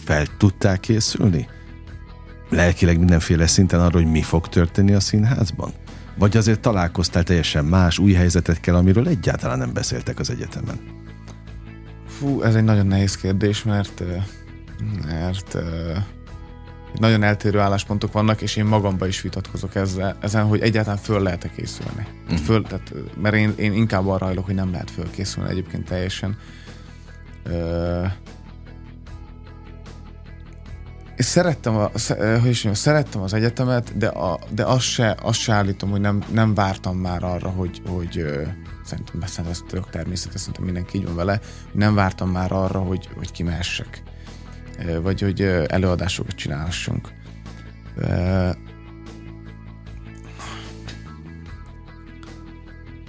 fel 0.04 0.26
tudtál 0.38 0.78
készülni? 0.78 1.48
Lelkileg 2.50 2.98
mindenféle 2.98 3.46
szinten 3.46 3.80
arra, 3.80 3.96
hogy 3.96 4.10
mi 4.10 4.22
fog 4.22 4.48
történni 4.48 4.92
a 4.92 5.00
színházban? 5.00 5.72
Vagy 6.18 6.36
azért 6.36 6.60
találkoztál 6.60 7.22
teljesen 7.22 7.64
más, 7.64 7.98
új 7.98 8.12
helyzetekkel, 8.12 8.74
amiről 8.74 9.08
egyáltalán 9.08 9.58
nem 9.58 9.72
beszéltek 9.72 10.18
az 10.18 10.30
egyetemen? 10.30 11.01
Fú, 12.22 12.42
ez 12.42 12.54
egy 12.54 12.64
nagyon 12.64 12.86
nehéz 12.86 13.16
kérdés, 13.16 13.62
mert 13.62 14.02
mert 15.06 15.58
nagyon 16.98 17.22
eltérő 17.22 17.58
álláspontok 17.58 18.12
vannak, 18.12 18.42
és 18.42 18.56
én 18.56 18.64
magamban 18.64 19.08
is 19.08 19.20
vitatkozok 19.20 19.74
ezzel, 19.74 20.16
ezen, 20.20 20.44
hogy 20.44 20.60
egyáltalán 20.60 20.98
föl 20.98 21.22
lehet-e 21.22 21.50
készülni. 21.56 22.06
Mm. 22.32 22.34
Föl, 22.34 22.62
tehát, 22.62 22.92
mert 23.22 23.34
én, 23.34 23.52
én 23.56 23.72
inkább 23.72 24.06
arra 24.06 24.24
hajlok, 24.24 24.44
hogy 24.44 24.54
nem 24.54 24.70
lehet 24.70 24.90
fölkészülni 24.90 25.50
egyébként 25.50 25.84
teljesen. 25.84 26.36
Ö, 27.44 28.04
és 31.16 31.24
szerettem, 31.24 31.76
a, 31.76 31.90
hogy 32.18 32.50
is 32.50 32.62
mondjam, 32.62 32.74
szerettem 32.74 33.22
az 33.22 33.34
egyetemet, 33.34 33.98
de, 33.98 34.06
a, 34.06 34.38
de 34.50 34.64
azt, 34.64 34.84
se, 34.84 35.16
azt 35.22 35.40
se 35.40 35.52
állítom, 35.52 35.90
hogy 35.90 36.00
nem, 36.00 36.22
nem 36.32 36.54
vártam 36.54 36.96
már 36.96 37.24
arra, 37.24 37.48
hogy, 37.48 37.82
hogy 37.86 38.18
ö, 38.18 38.42
szerintem 38.84 39.20
beszélni, 39.20 39.50
ez 39.50 39.62
tök 39.68 39.90
természetes, 39.90 40.40
szerintem 40.40 40.64
mindenki 40.64 40.98
így 40.98 41.04
van 41.04 41.14
vele, 41.14 41.40
nem 41.72 41.94
vártam 41.94 42.30
már 42.30 42.52
arra, 42.52 42.78
hogy, 42.78 43.08
hogy 43.16 43.32
kimehessek 43.32 44.02
vagy 45.02 45.20
hogy 45.20 45.40
előadásokat 45.66 46.34
csinálhassunk. 46.34 47.08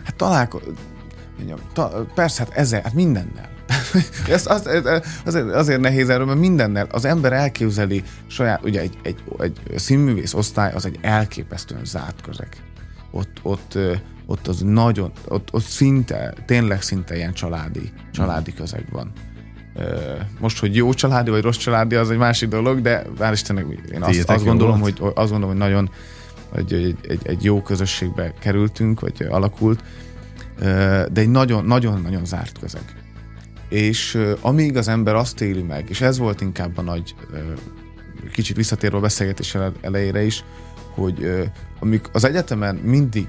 Hát 0.04 0.16
találko... 0.16 0.60
Ta, 1.74 2.06
persze, 2.16 2.44
hát 2.44 2.58
ezer, 2.58 2.84
hát 2.84 2.94
mindennel. 2.94 3.52
Ez 4.28 4.48
az, 4.48 4.70
azért, 5.26 5.54
azért 5.54 5.80
nehéz 5.80 6.10
erről, 6.10 6.26
mert 6.26 6.40
mindennel 6.40 6.88
az 6.92 7.06
ember 7.06 7.34
elképzeli 7.34 8.04
saját, 8.28 8.64
ugye 8.64 8.82
egy, 8.82 8.98
egy, 9.02 9.24
egy 9.40 9.60
színművész 9.76 10.34
osztály 10.34 10.74
az 10.74 10.86
egy 10.86 11.00
elképesztően 11.02 11.86
zárt 11.86 12.22
közeg. 12.22 12.48
Ott, 13.12 13.40
ott, 13.42 13.78
ott 14.34 14.48
az 14.48 14.62
nagyon, 14.62 15.12
ott, 15.28 15.50
ott 15.52 15.64
szinte, 15.64 16.34
tényleg 16.46 16.82
szinte 16.82 17.16
ilyen 17.16 17.34
családi, 17.34 17.92
családi 18.12 18.54
közeg 18.54 18.86
van. 18.92 19.12
Most, 20.40 20.60
hogy 20.60 20.76
jó 20.76 20.94
családi 20.94 21.30
vagy 21.30 21.42
rossz 21.42 21.58
családi, 21.58 21.96
az 21.96 22.10
egy 22.10 22.18
másik 22.18 22.50
dolog, 22.50 22.82
de 22.82 23.04
hál' 23.20 23.30
Istennek 23.32 23.66
én 23.92 24.04
azt, 24.04 24.30
azt 24.30 24.46
gondolom, 24.46 24.80
hogy, 24.80 24.98
azt 25.00 25.32
gondolom, 25.32 25.48
hogy 25.48 25.58
nagyon 25.58 25.90
hogy 26.50 26.74
egy, 26.74 26.98
egy, 27.08 27.20
egy 27.24 27.44
jó 27.44 27.62
közösségbe 27.62 28.34
kerültünk, 28.40 29.00
vagy 29.00 29.26
alakult, 29.30 29.84
de 31.12 31.22
egy 31.22 31.30
nagyon-nagyon 31.30 32.26
zárt 32.26 32.60
közeg. 32.60 32.84
És 33.70 34.20
amíg 34.42 34.78
az 34.78 34.88
ember 34.88 35.16
azt 35.16 35.42
éli 35.42 35.62
meg, 35.62 35.90
és 35.90 36.02
ez 36.02 36.18
volt 36.18 36.42
inkább 36.42 36.78
a 36.78 36.82
nagy, 36.82 37.16
kicsit 38.34 38.56
visszatérve 38.56 38.98
a 38.98 39.00
beszélgetés 39.00 39.58
elejére 39.82 40.24
is, 40.24 40.44
hogy 40.94 41.50
amíg 41.80 42.02
az 42.12 42.24
egyetemen 42.24 42.76
mindig 42.76 43.28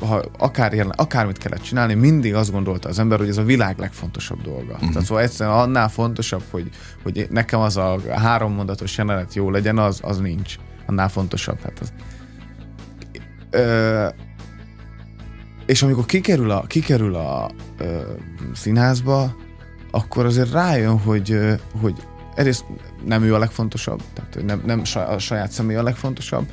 ha 0.00 0.22
akár 0.38 0.72
jelen, 0.72 0.94
akármit 0.96 1.38
kellett 1.38 1.62
csinálni, 1.62 1.94
mindig 1.94 2.34
azt 2.34 2.52
gondolta 2.52 2.88
az 2.88 2.98
ember, 2.98 3.18
hogy 3.18 3.28
ez 3.28 3.36
a 3.36 3.42
világ 3.42 3.78
legfontosabb 3.78 4.42
dolga. 4.42 4.72
Uh-huh. 4.72 4.90
Tehát 4.90 5.04
szóval 5.06 5.22
egyszerűen 5.22 5.56
annál 5.56 5.88
fontosabb, 5.88 6.42
hogy, 6.50 6.70
hogy 7.02 7.26
nekem 7.30 7.60
az 7.60 7.76
a 7.76 8.00
három 8.14 8.52
mondatos 8.52 8.98
jelenet 8.98 9.34
jó 9.34 9.50
legyen, 9.50 9.78
az, 9.78 10.00
az 10.02 10.18
nincs. 10.18 10.56
Annál 10.86 11.08
fontosabb. 11.08 11.60
Hát 11.62 11.78
az. 11.80 11.92
Ö, 13.50 14.08
és 15.66 15.82
amikor 15.82 16.04
kikerül 16.04 16.50
a, 16.50 16.62
kikerül 16.66 17.14
a 17.14 17.50
ö, 17.78 18.00
színházba, 18.54 19.36
akkor 19.90 20.24
azért 20.24 20.52
rájön, 20.52 20.98
hogy, 20.98 21.38
hogy 21.80 21.94
egyrészt 22.34 22.64
nem 23.04 23.22
ő 23.22 23.34
a 23.34 23.38
legfontosabb, 23.38 24.02
tehát 24.14 24.44
nem, 24.44 24.62
nem 24.66 24.82
a 25.08 25.18
saját 25.18 25.50
személy 25.50 25.76
a 25.76 25.82
legfontosabb, 25.82 26.46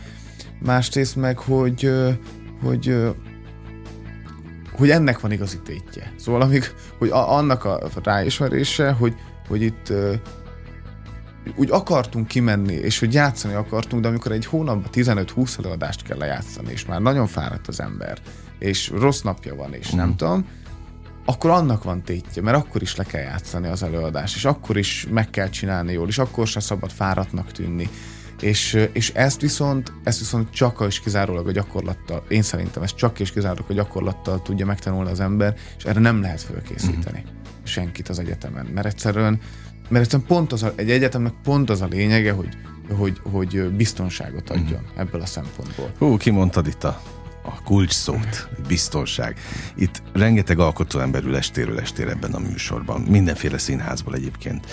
másrészt 0.59 1.15
meg, 1.15 1.37
hogy, 1.37 1.91
hogy 2.63 3.13
hogy 4.75 4.89
ennek 4.89 5.19
van 5.19 5.31
igazi 5.31 5.59
tétje. 5.59 6.13
Szóval 6.17 6.41
amíg, 6.41 6.63
hogy 6.97 7.09
a, 7.09 7.35
annak 7.35 7.63
a 7.63 7.79
ráismerése, 8.03 8.91
hogy, 8.91 9.15
hogy 9.47 9.61
itt 9.61 9.93
úgy 11.55 11.71
akartunk 11.71 12.27
kimenni, 12.27 12.73
és 12.73 12.99
hogy 12.99 13.13
játszani 13.13 13.53
akartunk, 13.53 14.01
de 14.01 14.07
amikor 14.07 14.31
egy 14.31 14.45
hónapban 14.45 14.89
15-20 14.93 15.57
előadást 15.59 16.03
kell 16.03 16.17
lejátszani, 16.17 16.71
és 16.71 16.85
már 16.85 17.01
nagyon 17.01 17.27
fáradt 17.27 17.67
az 17.67 17.79
ember, 17.79 18.17
és 18.59 18.89
rossz 18.89 19.21
napja 19.21 19.55
van, 19.55 19.73
és 19.73 19.93
mm. 19.93 19.97
nem 19.97 20.15
tudom, 20.15 20.47
akkor 21.25 21.49
annak 21.49 21.83
van 21.83 22.01
tétje, 22.01 22.41
mert 22.41 22.57
akkor 22.57 22.81
is 22.81 22.95
le 22.95 23.03
kell 23.03 23.21
játszani 23.21 23.67
az 23.67 23.83
előadást, 23.83 24.35
és 24.35 24.45
akkor 24.45 24.77
is 24.77 25.07
meg 25.11 25.29
kell 25.29 25.49
csinálni 25.49 25.93
jól, 25.93 26.07
és 26.07 26.17
akkor 26.17 26.47
se 26.47 26.59
szabad 26.59 26.91
fáradtnak 26.91 27.51
tűnni. 27.51 27.89
És, 28.43 28.87
és 28.93 29.11
ezt 29.15 29.41
viszont, 29.41 29.93
ezt 30.03 30.19
viszont 30.19 30.49
csak 30.49 30.83
és 30.87 30.99
kizárólag 30.99 31.47
a 31.47 31.51
gyakorlattal, 31.51 32.23
én 32.27 32.41
szerintem 32.41 32.83
ezt 32.83 32.95
csak 32.95 33.19
és 33.19 33.31
kizárólag 33.31 33.65
a 33.71 33.73
gyakorlattal 33.73 34.41
tudja 34.41 34.65
megtanulni 34.65 35.09
az 35.09 35.19
ember, 35.19 35.55
és 35.77 35.83
erre 35.83 35.99
nem 35.99 36.21
lehet 36.21 36.41
fölkészíteni 36.41 37.19
mm-hmm. 37.19 37.63
senkit 37.63 38.09
az 38.09 38.19
egyetemen. 38.19 38.65
Mert 38.65 38.87
egyszerűen, 38.87 39.39
mert 39.89 40.03
egyszerűen 40.03 40.27
pont 40.27 40.51
az 40.51 40.63
a, 40.63 40.73
egy 40.75 40.91
egyetemnek 40.91 41.33
pont 41.43 41.69
az 41.69 41.81
a 41.81 41.85
lényege, 41.85 42.31
hogy, 42.31 42.57
hogy, 42.89 43.19
hogy 43.31 43.69
biztonságot 43.69 44.49
adjon 44.49 44.81
mm-hmm. 44.81 44.99
ebből 44.99 45.21
a 45.21 45.25
szempontból. 45.25 45.91
Hú, 45.97 46.17
kimondtad 46.17 46.67
itt 46.67 46.83
a 46.83 47.01
a 47.45 47.63
kulcs 47.63 47.93
szót, 47.93 48.49
biztonság. 48.67 49.37
Itt 49.75 50.01
rengeteg 50.13 50.59
alkotó 50.59 50.99
ember 50.99 51.23
ül 51.23 51.35
estéről 51.35 51.79
estére 51.79 52.11
ebben 52.11 52.33
a 52.33 52.39
műsorban, 52.39 53.01
mindenféle 53.01 53.57
színházból 53.57 54.15
egyébként. 54.15 54.65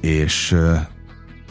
És 0.00 0.56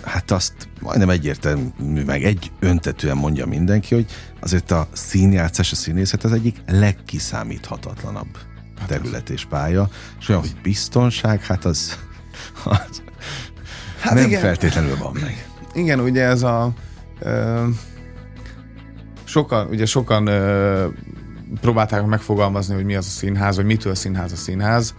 hát 0.05 0.31
azt 0.31 0.53
majdnem 0.81 1.09
egyértelmű, 1.09 2.03
meg 2.05 2.23
egy 2.23 2.51
öntetően 2.59 3.17
mondja 3.17 3.45
mindenki, 3.45 3.95
hogy 3.95 4.05
azért 4.39 4.71
a 4.71 4.87
színjátszás, 4.91 5.71
a 5.71 5.75
színészet 5.75 6.23
az 6.23 6.31
egyik 6.31 6.57
legkiszámíthatatlanabb 6.67 8.37
hát 8.79 8.87
terület 8.87 9.29
és 9.29 9.45
pálya, 9.45 9.89
és 10.19 10.29
olyan, 10.29 10.41
hogy 10.41 10.55
biztonság, 10.63 11.41
hát 11.41 11.65
az, 11.65 11.99
az 12.63 13.01
hát 13.99 14.13
nem 14.13 14.25
igen. 14.25 14.41
feltétlenül 14.41 14.97
van 14.97 15.17
meg. 15.21 15.47
Igen, 15.73 15.99
ugye 15.99 16.23
ez 16.23 16.43
a 16.43 16.73
ö, 17.19 17.63
sokan, 19.23 19.67
ugye 19.67 19.85
sokan 19.85 20.27
ö, 20.27 20.87
próbálták 21.61 22.05
megfogalmazni, 22.05 22.75
hogy 22.75 22.85
mi 22.85 22.95
az 22.95 23.05
a 23.05 23.09
színház, 23.09 23.55
vagy 23.55 23.65
mitől 23.65 23.95
színház 23.95 24.31
a 24.31 24.35
színház, 24.35 24.93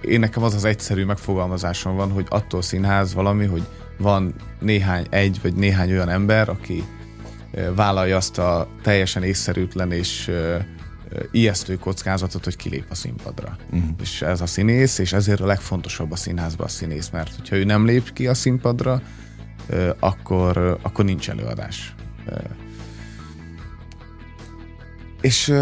én 0.00 0.20
nekem 0.20 0.42
az 0.42 0.54
az 0.54 0.64
egyszerű 0.64 1.04
megfogalmazásom 1.04 1.96
van, 1.96 2.10
hogy 2.10 2.26
attól 2.28 2.62
színház 2.62 3.14
valami, 3.14 3.46
hogy 3.46 3.66
van 3.98 4.34
néhány, 4.60 5.06
egy 5.10 5.38
vagy 5.42 5.54
néhány 5.54 5.90
olyan 5.90 6.08
ember, 6.08 6.48
aki 6.48 6.84
vállalja 7.74 8.16
azt 8.16 8.38
a 8.38 8.68
teljesen 8.82 9.22
észszerűtlen 9.22 9.92
és 9.92 10.30
ijesztő 11.30 11.76
kockázatot, 11.76 12.44
hogy 12.44 12.56
kilép 12.56 12.84
a 12.88 12.94
színpadra. 12.94 13.56
Uh-huh. 13.70 13.90
És 14.00 14.22
ez 14.22 14.40
a 14.40 14.46
színész, 14.46 14.98
és 14.98 15.12
ezért 15.12 15.40
a 15.40 15.46
legfontosabb 15.46 16.12
a 16.12 16.16
színházban 16.16 16.66
a 16.66 16.70
színész, 16.70 17.10
mert 17.10 17.34
hogyha 17.36 17.56
ő 17.56 17.64
nem 17.64 17.84
lép 17.84 18.12
ki 18.12 18.26
a 18.26 18.34
színpadra, 18.34 19.02
akkor, 19.98 20.78
akkor 20.82 21.04
nincs 21.04 21.30
előadás. 21.30 21.94
És, 25.20 25.54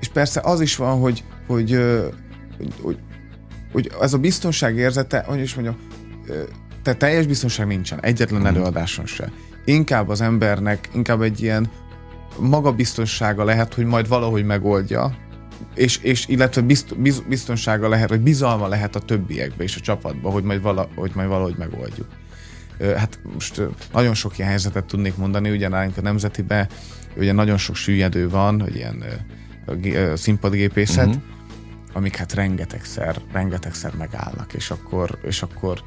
és 0.00 0.08
persze 0.08 0.40
az 0.44 0.60
is 0.60 0.76
van, 0.76 0.98
hogy, 0.98 1.24
hogy, 1.50 1.78
hogy, 2.80 2.98
hogy 3.72 3.90
ez 4.00 4.12
a 4.12 4.18
biztonság 4.18 4.76
érzete, 4.76 5.24
hogy 5.26 5.40
is 5.40 5.54
mondjam, 5.54 5.76
tehát 6.82 6.98
teljes 6.98 7.26
biztonság 7.26 7.66
nincsen, 7.66 8.00
egyetlen 8.02 8.40
uh-huh. 8.40 8.56
előadáson 8.56 9.06
se. 9.06 9.32
Inkább 9.64 10.08
az 10.08 10.20
embernek, 10.20 10.88
inkább 10.94 11.22
egy 11.22 11.42
ilyen 11.42 11.70
magabiztonsága 12.38 13.44
lehet, 13.44 13.74
hogy 13.74 13.84
majd 13.84 14.08
valahogy 14.08 14.44
megoldja, 14.44 15.16
és, 15.74 15.96
és 15.96 16.28
illetve 16.28 16.60
bizt, 16.60 17.00
biz, 17.00 17.22
biztonsága 17.28 17.88
lehet, 17.88 18.08
vagy 18.08 18.20
bizalma 18.20 18.68
lehet 18.68 18.96
a 18.96 19.00
többiekbe 19.00 19.62
és 19.62 19.76
a 19.76 19.80
csapatba, 19.80 20.30
hogy 20.30 20.42
majd, 20.42 20.62
vala, 20.62 20.88
hogy 20.94 21.10
majd 21.14 21.28
valahogy 21.28 21.54
megoldjuk. 21.58 22.08
Hát 22.96 23.20
most 23.34 23.62
nagyon 23.92 24.14
sok 24.14 24.38
ilyen 24.38 24.50
helyzetet 24.50 24.84
tudnék 24.84 25.16
mondani, 25.16 25.50
ugye 25.50 25.68
nálunk 25.68 25.96
a 25.96 26.00
Nemzetibe 26.00 26.68
ugye 27.16 27.32
nagyon 27.32 27.56
sok 27.56 27.76
süllyedő 27.76 28.28
van, 28.28 28.60
hogy 28.60 28.76
ilyen 28.76 29.04
színpadgépészet, 30.14 31.06
uh-huh. 31.06 31.22
Amik 31.92 32.16
hát 32.16 32.32
rengetegszer, 32.32 33.16
rengetegszer 33.32 33.94
megállnak, 33.98 34.52
és 34.52 34.70
akkor, 34.70 35.18
és 35.22 35.42
akkor 35.42 35.82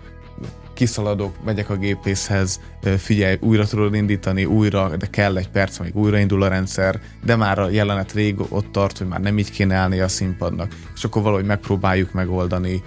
kiszaladok, 0.73 1.43
megyek 1.43 1.69
a 1.69 1.75
gépészhez, 1.75 2.59
figyelj, 2.97 3.37
újra 3.41 3.65
tudod 3.65 3.93
indítani, 3.93 4.45
újra, 4.45 4.95
de 4.97 5.07
kell 5.07 5.37
egy 5.37 5.49
perc, 5.49 5.79
amíg 5.79 5.95
újraindul 5.95 6.43
a 6.43 6.47
rendszer, 6.47 7.01
de 7.23 7.35
már 7.35 7.59
a 7.59 7.69
jelenet 7.69 8.13
rég 8.13 8.39
ott 8.49 8.71
tart, 8.71 8.97
hogy 8.97 9.07
már 9.07 9.19
nem 9.19 9.37
így 9.37 9.51
kéne 9.51 9.75
állni 9.75 9.99
a 9.99 10.07
színpadnak, 10.07 10.75
és 10.95 11.03
akkor 11.03 11.21
valahogy 11.21 11.45
megpróbáljuk 11.45 12.11
megoldani. 12.11 12.83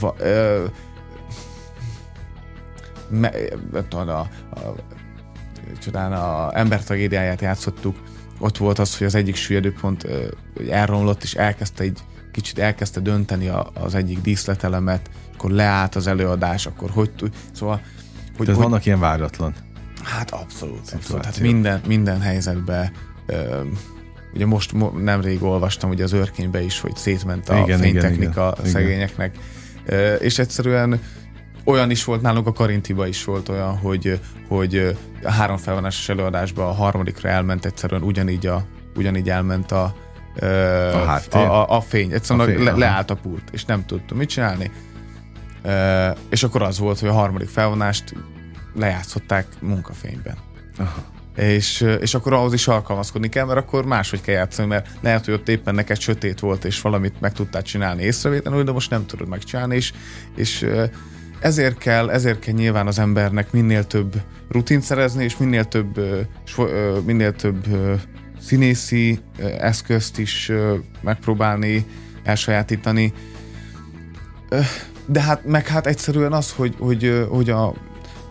Va, 0.00 0.14
ö, 0.18 0.64
me, 3.08 3.30
a, 3.90 3.98
a, 3.98 4.10
a, 4.10 4.74
csodán 5.78 6.12
a 6.12 6.58
ember 6.58 6.82
tragédiáját 6.84 7.40
játszottuk, 7.40 7.96
ott 8.38 8.56
volt 8.56 8.78
az, 8.78 8.98
hogy 8.98 9.06
az 9.06 9.14
egyik 9.14 9.36
süllyedőpont 9.36 10.06
elromlott, 10.70 11.22
és 11.22 11.34
elkezdte 11.34 11.82
egy 11.82 11.98
kicsit 12.32 12.58
elkezdte 12.58 13.00
dönteni 13.00 13.48
a, 13.48 13.70
az 13.74 13.94
egyik 13.94 14.20
díszletelemet, 14.20 15.10
akkor 15.34 15.50
leállt 15.50 15.94
az 15.94 16.06
előadás, 16.06 16.66
akkor 16.66 16.90
hogy 16.90 17.10
tud, 17.10 17.34
szóval... 17.52 17.80
Hogy, 18.36 18.46
hogy, 18.46 18.56
vannak 18.56 18.86
ilyen 18.86 19.00
váratlan. 19.00 19.54
Hát 20.02 20.30
abszolút, 20.30 20.90
abszolút. 20.94 21.24
Hát 21.24 21.40
minden, 21.40 21.80
minden 21.86 22.20
helyzetben 22.20 22.90
ö, 23.26 23.60
ugye 24.34 24.46
most 24.46 24.72
mo, 24.72 24.90
nemrég 24.98 25.42
olvastam 25.42 25.90
ugye 25.90 26.04
az 26.04 26.12
őrkénybe 26.12 26.62
is, 26.62 26.80
hogy 26.80 26.96
szétment 26.96 27.48
a 27.48 27.58
igen, 27.58 27.78
fénytechnika 27.78 28.40
igen, 28.40 28.54
igen, 28.58 28.72
szegényeknek, 28.72 29.38
igen. 29.86 30.16
és 30.20 30.38
egyszerűen 30.38 31.00
olyan 31.66 31.90
is 31.90 32.04
volt 32.04 32.22
nálunk 32.22 32.46
a 32.46 32.52
Karintiba 32.52 33.06
is 33.06 33.24
volt 33.24 33.48
olyan, 33.48 33.78
hogy, 33.78 34.20
hogy 34.48 34.96
a 35.22 35.30
három 35.30 35.56
felvonásos 35.56 36.08
előadásban 36.08 36.66
a 36.66 36.72
harmadikra 36.72 37.28
elment 37.28 37.64
egyszerűen 37.64 38.02
ugyanígy, 38.02 38.46
a, 38.46 38.64
ugyanígy 38.96 39.30
elment 39.30 39.72
a, 39.72 39.94
a, 40.40 41.20
a, 41.30 41.38
a, 41.38 41.76
a 41.76 41.80
fény. 41.80 42.12
Egyszerűen 42.12 42.48
a 42.48 42.52
fény, 42.52 42.64
le, 42.64 42.72
leállt 42.72 43.10
a 43.10 43.14
pult, 43.14 43.42
és 43.52 43.64
nem 43.64 43.86
tudtam 43.86 44.16
mit 44.16 44.28
csinálni. 44.28 44.70
És 46.28 46.42
akkor 46.42 46.62
az 46.62 46.78
volt, 46.78 46.98
hogy 46.98 47.08
a 47.08 47.12
harmadik 47.12 47.48
felvonást 47.48 48.14
lejátszották 48.74 49.46
munkafényben. 49.60 50.36
Aha. 50.78 51.04
És, 51.36 51.80
és 52.00 52.14
akkor 52.14 52.32
ahhoz 52.32 52.52
is 52.52 52.68
alkalmazkodni 52.68 53.28
kell, 53.28 53.44
mert 53.44 53.58
akkor 53.58 53.86
máshogy 53.86 54.20
kell 54.20 54.34
játszani, 54.34 54.68
mert 54.68 54.88
lehet, 55.00 55.24
hogy 55.24 55.34
ott 55.34 55.48
éppen 55.48 55.74
neked 55.74 56.00
sötét 56.00 56.40
volt, 56.40 56.64
és 56.64 56.80
valamit 56.80 57.20
meg 57.20 57.32
tudtál 57.32 57.62
csinálni 57.62 58.02
észrevétlenül, 58.02 58.64
de 58.64 58.72
most 58.72 58.90
nem 58.90 59.06
tudod 59.06 59.28
megcsinálni, 59.28 59.76
és, 59.76 59.92
és 60.36 60.66
ezért 61.40 61.78
kell, 61.78 62.10
ezért 62.10 62.38
kell 62.38 62.54
nyilván 62.54 62.86
az 62.86 62.98
embernek 62.98 63.52
minél 63.52 63.84
több 63.84 64.14
rutint 64.50 64.82
szerezni, 64.82 65.24
és 65.24 65.36
minél 65.36 65.64
több, 65.64 66.00
minél 67.04 67.32
több 67.32 67.66
színészi 68.40 69.18
eszközt 69.58 70.18
is 70.18 70.52
megpróbálni 71.00 71.84
elsajátítani. 72.24 73.12
De 75.06 75.20
hát, 75.20 75.44
meg 75.44 75.66
hát 75.66 75.86
egyszerűen 75.86 76.32
az, 76.32 76.52
hogy, 76.52 76.74
hogy, 76.78 77.26
hogy, 77.30 77.50
a, 77.50 77.74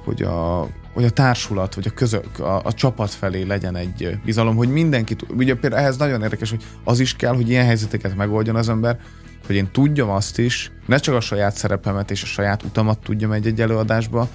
hogy, 0.03 0.21
a, 0.21 0.67
hogy 0.93 1.03
a 1.03 1.09
társulat, 1.09 1.75
vagy 1.75 1.87
a, 1.87 1.93
közök, 1.93 2.39
a, 2.39 2.61
a 2.63 2.73
csapat 2.73 3.09
felé 3.09 3.41
legyen 3.41 3.75
egy 3.75 4.19
bizalom, 4.25 4.55
hogy 4.55 4.69
mindenki, 4.69 5.15
ugye 5.37 5.55
például 5.55 5.81
ehhez 5.81 5.97
nagyon 5.97 6.21
érdekes, 6.21 6.49
hogy 6.49 6.63
az 6.83 6.99
is 6.99 7.15
kell, 7.15 7.35
hogy 7.35 7.49
ilyen 7.49 7.65
helyzeteket 7.65 8.15
megoldjon 8.15 8.55
az 8.55 8.69
ember, 8.69 8.99
hogy 9.45 9.55
én 9.55 9.71
tudjam 9.71 10.09
azt 10.09 10.39
is, 10.39 10.71
ne 10.85 10.97
csak 10.97 11.15
a 11.15 11.19
saját 11.19 11.55
szerepemet 11.55 12.11
és 12.11 12.23
a 12.23 12.25
saját 12.25 12.63
utamat 12.63 12.99
tudjam 12.99 13.31
egy-egy 13.31 13.61
előadásba, 13.61 14.29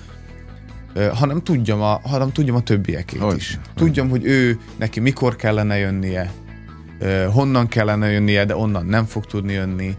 hanem 1.15 1.43
tudjam 1.43 1.81
a, 1.81 2.01
hanem 2.03 2.33
tudjam 2.33 2.57
a 2.57 2.61
többiekét 2.61 3.21
hogy, 3.21 3.37
is. 3.37 3.59
Tudjam, 3.75 4.09
hogy 4.09 4.25
ő, 4.25 4.59
neki 4.79 5.01
mikor 5.01 5.37
kellene 5.37 5.79
jönnie, 5.79 6.33
honnan 7.33 7.69
kellene 7.69 8.11
jönnie, 8.11 8.45
de 8.45 8.57
onnan 8.57 8.87
nem 8.87 9.05
fog 9.05 9.27
tudni 9.27 9.53
jönni. 9.53 9.97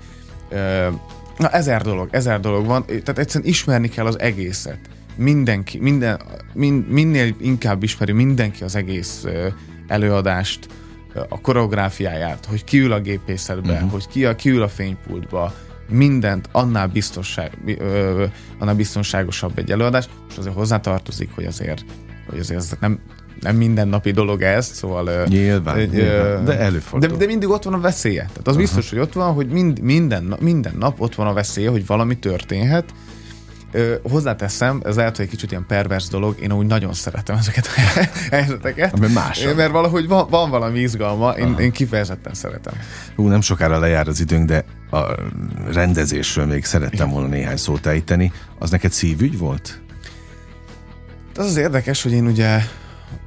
Na 1.38 1.49
ezer 1.49 1.82
dolog, 1.82 2.07
ezer 2.12 2.39
dolog 2.39 2.66
van, 2.66 2.86
tehát 2.86 3.18
egyszerűen 3.18 3.49
ismerni 3.49 3.89
kell 3.89 4.05
az 4.05 4.20
egészet. 4.20 4.80
Mindenki, 5.16 5.80
minden, 5.80 6.22
min, 6.53 6.74
minél 6.74 7.36
inkább 7.39 7.84
ismeri 7.84 8.12
mindenki 8.12 8.64
az 8.64 8.76
egész 8.76 9.26
előadást, 9.88 10.68
a 11.30 11.41
koreográfiáját, 11.41 12.45
hogy 12.45 12.64
ki 12.64 12.80
ül 12.80 12.91
a 12.91 12.99
gépészetbe, 12.99 13.74
uh-huh. 13.74 13.91
hogy 13.91 14.07
ki, 14.07 14.26
a, 14.26 14.36
ki 14.36 14.49
ül 14.49 14.62
a 14.62 14.68
fénypultba, 14.68 15.53
mindent 15.89 16.49
annál, 16.51 16.88
biztonság, 16.88 17.57
ö, 17.80 18.26
annál 18.59 18.76
biztonságosabb 18.76 19.57
egy 19.57 19.72
előadás. 19.72 20.09
Most 20.26 20.38
azért 20.38 20.55
hozzátartozik, 20.55 21.30
hogy 21.36 21.45
azért, 21.45 21.86
hogy 22.30 22.39
azért 22.39 22.59
ez 22.59 22.74
nem, 22.80 22.99
nem 23.39 23.55
mindennapi 23.55 24.12
dolog 24.12 24.41
ez, 24.41 24.66
szóval... 24.66 25.26
Nyilván, 25.28 25.78
ö, 25.78 25.86
nyilván 25.86 26.45
de 26.45 26.59
előfordul. 26.59 27.09
De, 27.09 27.16
de 27.16 27.26
mindig 27.26 27.49
ott 27.49 27.64
van 27.64 27.74
a 27.74 27.80
veszélye. 27.80 28.22
Tehát 28.22 28.47
az 28.47 28.53
Aha. 28.53 28.62
biztos, 28.62 28.89
hogy 28.89 28.99
ott 28.99 29.14
van, 29.14 29.34
hogy 29.34 29.47
mind, 29.47 29.80
minden, 29.80 30.36
minden 30.39 30.76
nap 30.80 31.01
ott 31.01 31.16
van 31.16 31.28
a 31.28 31.34
veszélye, 31.34 31.70
hogy 31.70 31.86
valami 31.86 32.18
történhet, 32.18 32.93
Ö, 33.72 33.95
hozzáteszem, 34.09 34.82
ez 34.86 34.95
lehet, 34.95 35.15
hogy 35.15 35.26
egy 35.26 35.32
kicsit 35.32 35.51
ilyen 35.51 35.65
pervers 35.67 36.07
dolog, 36.07 36.39
én 36.41 36.51
úgy 36.51 36.65
nagyon 36.65 36.93
szeretem 36.93 37.38
ezeket 37.38 37.67
a 37.67 37.99
helyzeteket. 38.36 38.93
Ami 38.93 39.07
más. 39.07 39.43
Mert 39.55 39.72
valahogy 39.72 40.07
van, 40.07 40.28
van 40.30 40.49
valami 40.49 40.80
izgalma, 40.80 41.32
én, 41.32 41.55
én 41.59 41.72
kifejezetten 41.72 42.34
szeretem. 42.34 42.74
Hú, 43.15 43.28
nem 43.28 43.41
sokára 43.41 43.80
lejár 43.80 44.07
az 44.07 44.19
időnk, 44.19 44.47
de 44.47 44.65
a 44.91 45.15
rendezésről 45.72 46.45
még 46.45 46.65
szerettem 46.65 47.09
volna 47.09 47.28
néhány 47.28 47.57
szót 47.57 47.86
ejteni. 47.86 48.32
Az 48.59 48.69
neked 48.69 48.91
szívügy 48.91 49.38
volt? 49.38 49.82
Az 51.36 51.45
az 51.45 51.57
érdekes, 51.57 52.03
hogy 52.03 52.11
én 52.11 52.26
ugye 52.26 52.59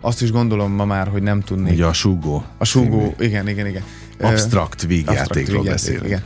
azt 0.01 0.23
is 0.23 0.31
gondolom 0.31 0.73
ma 0.73 0.85
már, 0.85 1.09
hogy 1.09 1.23
nem 1.23 1.41
tudnék. 1.41 1.73
Ugye 1.73 1.85
a 1.85 1.93
súgó. 1.93 2.45
A 2.59 2.65
súgó, 2.65 3.15
igen, 3.19 3.49
igen, 3.49 3.67
igen. 3.67 3.83
Abstrakt 4.21 4.83
vígjátékról 4.83 5.65
beszélünk. 5.65 6.05
Igen. 6.05 6.23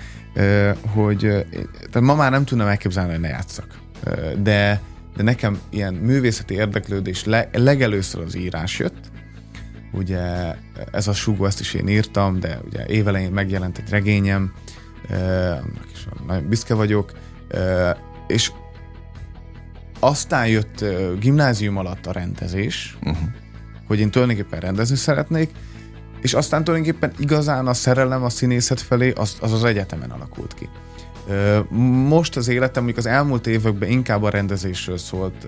Hogy 0.94 1.18
tehát 1.90 2.00
ma 2.00 2.14
már 2.14 2.30
nem 2.30 2.44
tudnám 2.44 2.68
elképzelni, 2.68 3.10
hogy 3.10 3.20
ne 3.20 3.28
játszak 3.28 3.77
de, 4.42 4.80
de 5.16 5.22
nekem 5.22 5.60
ilyen 5.70 5.94
művészeti 5.94 6.54
érdeklődés 6.54 7.24
le, 7.24 7.48
legelőször 7.52 8.22
az 8.22 8.36
írás 8.36 8.78
jött. 8.78 9.10
Ugye 9.92 10.54
ez 10.92 11.08
a 11.08 11.12
súgó, 11.12 11.46
ezt 11.46 11.60
is 11.60 11.74
én 11.74 11.88
írtam, 11.88 12.40
de 12.40 12.60
ugye 12.64 12.86
évelején 12.86 13.30
megjelent 13.30 13.78
egy 13.78 13.90
regényem, 13.90 14.52
annak 15.10 15.88
is 15.92 16.06
nagyon 16.26 16.48
büszke 16.48 16.74
vagyok, 16.74 17.12
és 18.26 18.52
aztán 20.00 20.46
jött 20.46 20.84
gimnázium 21.18 21.76
alatt 21.76 22.06
a 22.06 22.12
rendezés, 22.12 22.98
uh-huh. 23.02 23.28
hogy 23.86 24.00
én 24.00 24.10
tulajdonképpen 24.10 24.60
rendezni 24.60 24.96
szeretnék, 24.96 25.50
és 26.20 26.34
aztán 26.34 26.64
tulajdonképpen 26.64 27.12
igazán 27.18 27.66
a 27.66 27.74
szerelem 27.74 28.22
a 28.22 28.28
színészet 28.28 28.80
felé 28.80 29.10
az 29.10 29.36
az, 29.40 29.52
az 29.52 29.64
egyetemen 29.64 30.10
alakult 30.10 30.54
ki. 30.54 30.68
Most 32.08 32.36
az 32.36 32.48
életem, 32.48 32.82
mondjuk 32.84 33.06
az 33.06 33.12
elmúlt 33.12 33.46
években 33.46 33.88
inkább 33.88 34.22
a 34.22 34.30
rendezésről 34.30 34.98
szólt. 34.98 35.46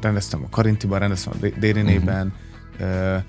Rendeztem 0.00 0.42
a 0.44 0.48
Karintiban, 0.50 0.98
rendeztem 0.98 1.32
a 1.40 1.46
Dérinében, 1.58 2.32
uh-huh. 2.80 3.22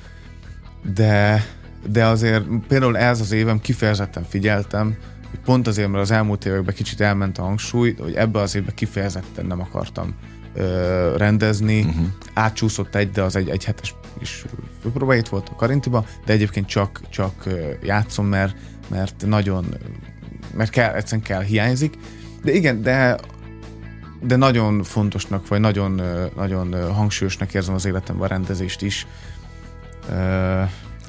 de, 0.94 1.46
de 1.90 2.06
azért 2.06 2.44
például 2.68 2.98
ez 2.98 3.20
az 3.20 3.32
évem 3.32 3.60
kifejezetten 3.60 4.24
figyeltem, 4.24 4.96
hogy 5.30 5.40
pont 5.40 5.68
azért, 5.68 5.90
mert 5.90 6.04
az 6.04 6.12
elmúlt 6.12 6.46
években 6.46 6.76
kicsit 6.76 7.02
elment 7.02 7.38
a 7.38 7.42
hangsúly, 7.42 7.96
hogy 8.00 8.14
ebbe 8.14 8.40
az 8.40 8.56
évben 8.56 8.76
kifejezetten 8.76 9.46
nem 9.46 9.62
akartam 9.62 10.16
rendezni. 11.18 11.80
Uh-huh. 11.80 12.06
Átcsúszott 12.34 12.96
egy, 12.96 13.12
de 13.12 13.22
az 13.22 13.36
egy, 13.36 13.50
egy 13.50 13.66
hetes 13.66 13.96
is 14.22 14.46
főpróbáit 14.82 15.30
volt 15.30 15.50
a 15.50 15.56
Karintiba, 15.56 16.06
de 16.26 16.34
egyébként 16.34 16.68
csak, 16.68 17.02
csak 17.10 17.48
játszom, 17.84 18.26
mert, 18.26 18.56
mert 18.88 19.26
nagyon, 19.26 19.66
mert 20.54 20.70
kell, 20.70 20.94
egyszerűen 20.94 21.28
kell, 21.28 21.42
hiányzik. 21.42 21.94
De 22.44 22.52
igen, 22.52 22.82
de 22.82 23.18
de 24.22 24.36
nagyon 24.36 24.84
fontosnak, 24.84 25.48
vagy 25.48 25.60
nagyon, 25.60 26.02
nagyon 26.36 26.94
hangsúlyosnak 26.94 27.54
érzem 27.54 27.74
az 27.74 27.86
életemben 27.86 28.26
a 28.26 28.28
rendezést 28.28 28.82
is. 28.82 29.08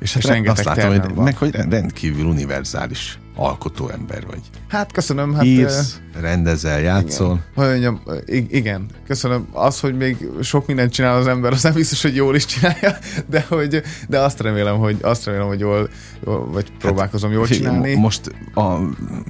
És, 0.01 0.13
hát 0.13 0.23
és 0.23 0.29
rengeteg 0.29 0.67
azt 0.67 0.77
látom, 0.77 0.91
hogy, 0.91 1.15
van. 1.15 1.25
meg 1.25 1.37
hogy 1.37 1.55
rendkívül 1.55 2.27
univerzális 2.27 3.19
alkotó 3.39 3.89
ember 3.89 4.26
vagy. 4.26 4.41
Hát 4.68 4.93
köszönöm. 4.93 5.34
Hát, 5.34 5.45
Írsz, 5.45 6.01
uh, 6.14 6.20
rendezel, 6.20 6.80
játszol. 6.80 7.45
Igen. 7.57 7.68
Mondjam, 7.70 8.01
igen, 8.49 8.86
köszönöm. 9.07 9.49
Az, 9.53 9.80
hogy 9.80 9.97
még 9.97 10.28
sok 10.43 10.66
mindent 10.66 10.93
csinál 10.93 11.16
az 11.16 11.26
ember, 11.26 11.53
az 11.53 11.62
nem 11.62 11.72
biztos, 11.72 12.03
hogy 12.03 12.14
jól 12.14 12.34
is 12.34 12.45
csinálja, 12.45 12.97
de, 13.30 13.45
hogy, 13.49 13.82
de 14.09 14.18
azt 14.18 14.41
remélem, 14.41 14.76
hogy, 14.76 14.97
azt 15.01 15.24
remélem, 15.24 15.47
hogy 15.47 15.61
jól, 15.61 15.89
jól 16.24 16.51
vagy 16.51 16.72
próbálkozom 16.78 17.30
hát, 17.30 17.39
jól 17.39 17.49
csinálni. 17.49 17.95
Most 17.95 18.34
a, 18.55 18.61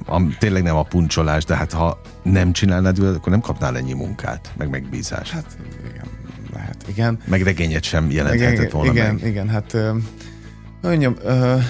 a, 0.05 0.21
tényleg 0.39 0.63
nem 0.63 0.75
a 0.75 0.83
puncsolás, 0.83 1.45
de 1.45 1.55
hát 1.55 1.73
ha 1.73 2.01
nem 2.23 2.51
csinálnád, 2.51 2.99
akkor 2.99 3.31
nem 3.31 3.41
kapnál 3.41 3.77
ennyi 3.77 3.93
munkát, 3.93 4.51
meg 4.57 4.69
megbízást. 4.69 5.31
Hát 5.31 5.57
igen, 5.89 6.05
lehet, 6.53 6.85
igen. 6.87 7.19
Meg 7.25 7.41
regényet 7.41 7.83
sem 7.83 8.11
jelenthetett 8.11 8.71
volna 8.71 8.91
Igen, 8.91 9.13
meg. 9.13 9.25
igen, 9.25 9.49
hát 9.49 9.77
mondjam, 10.81 11.15
uh, 11.23 11.61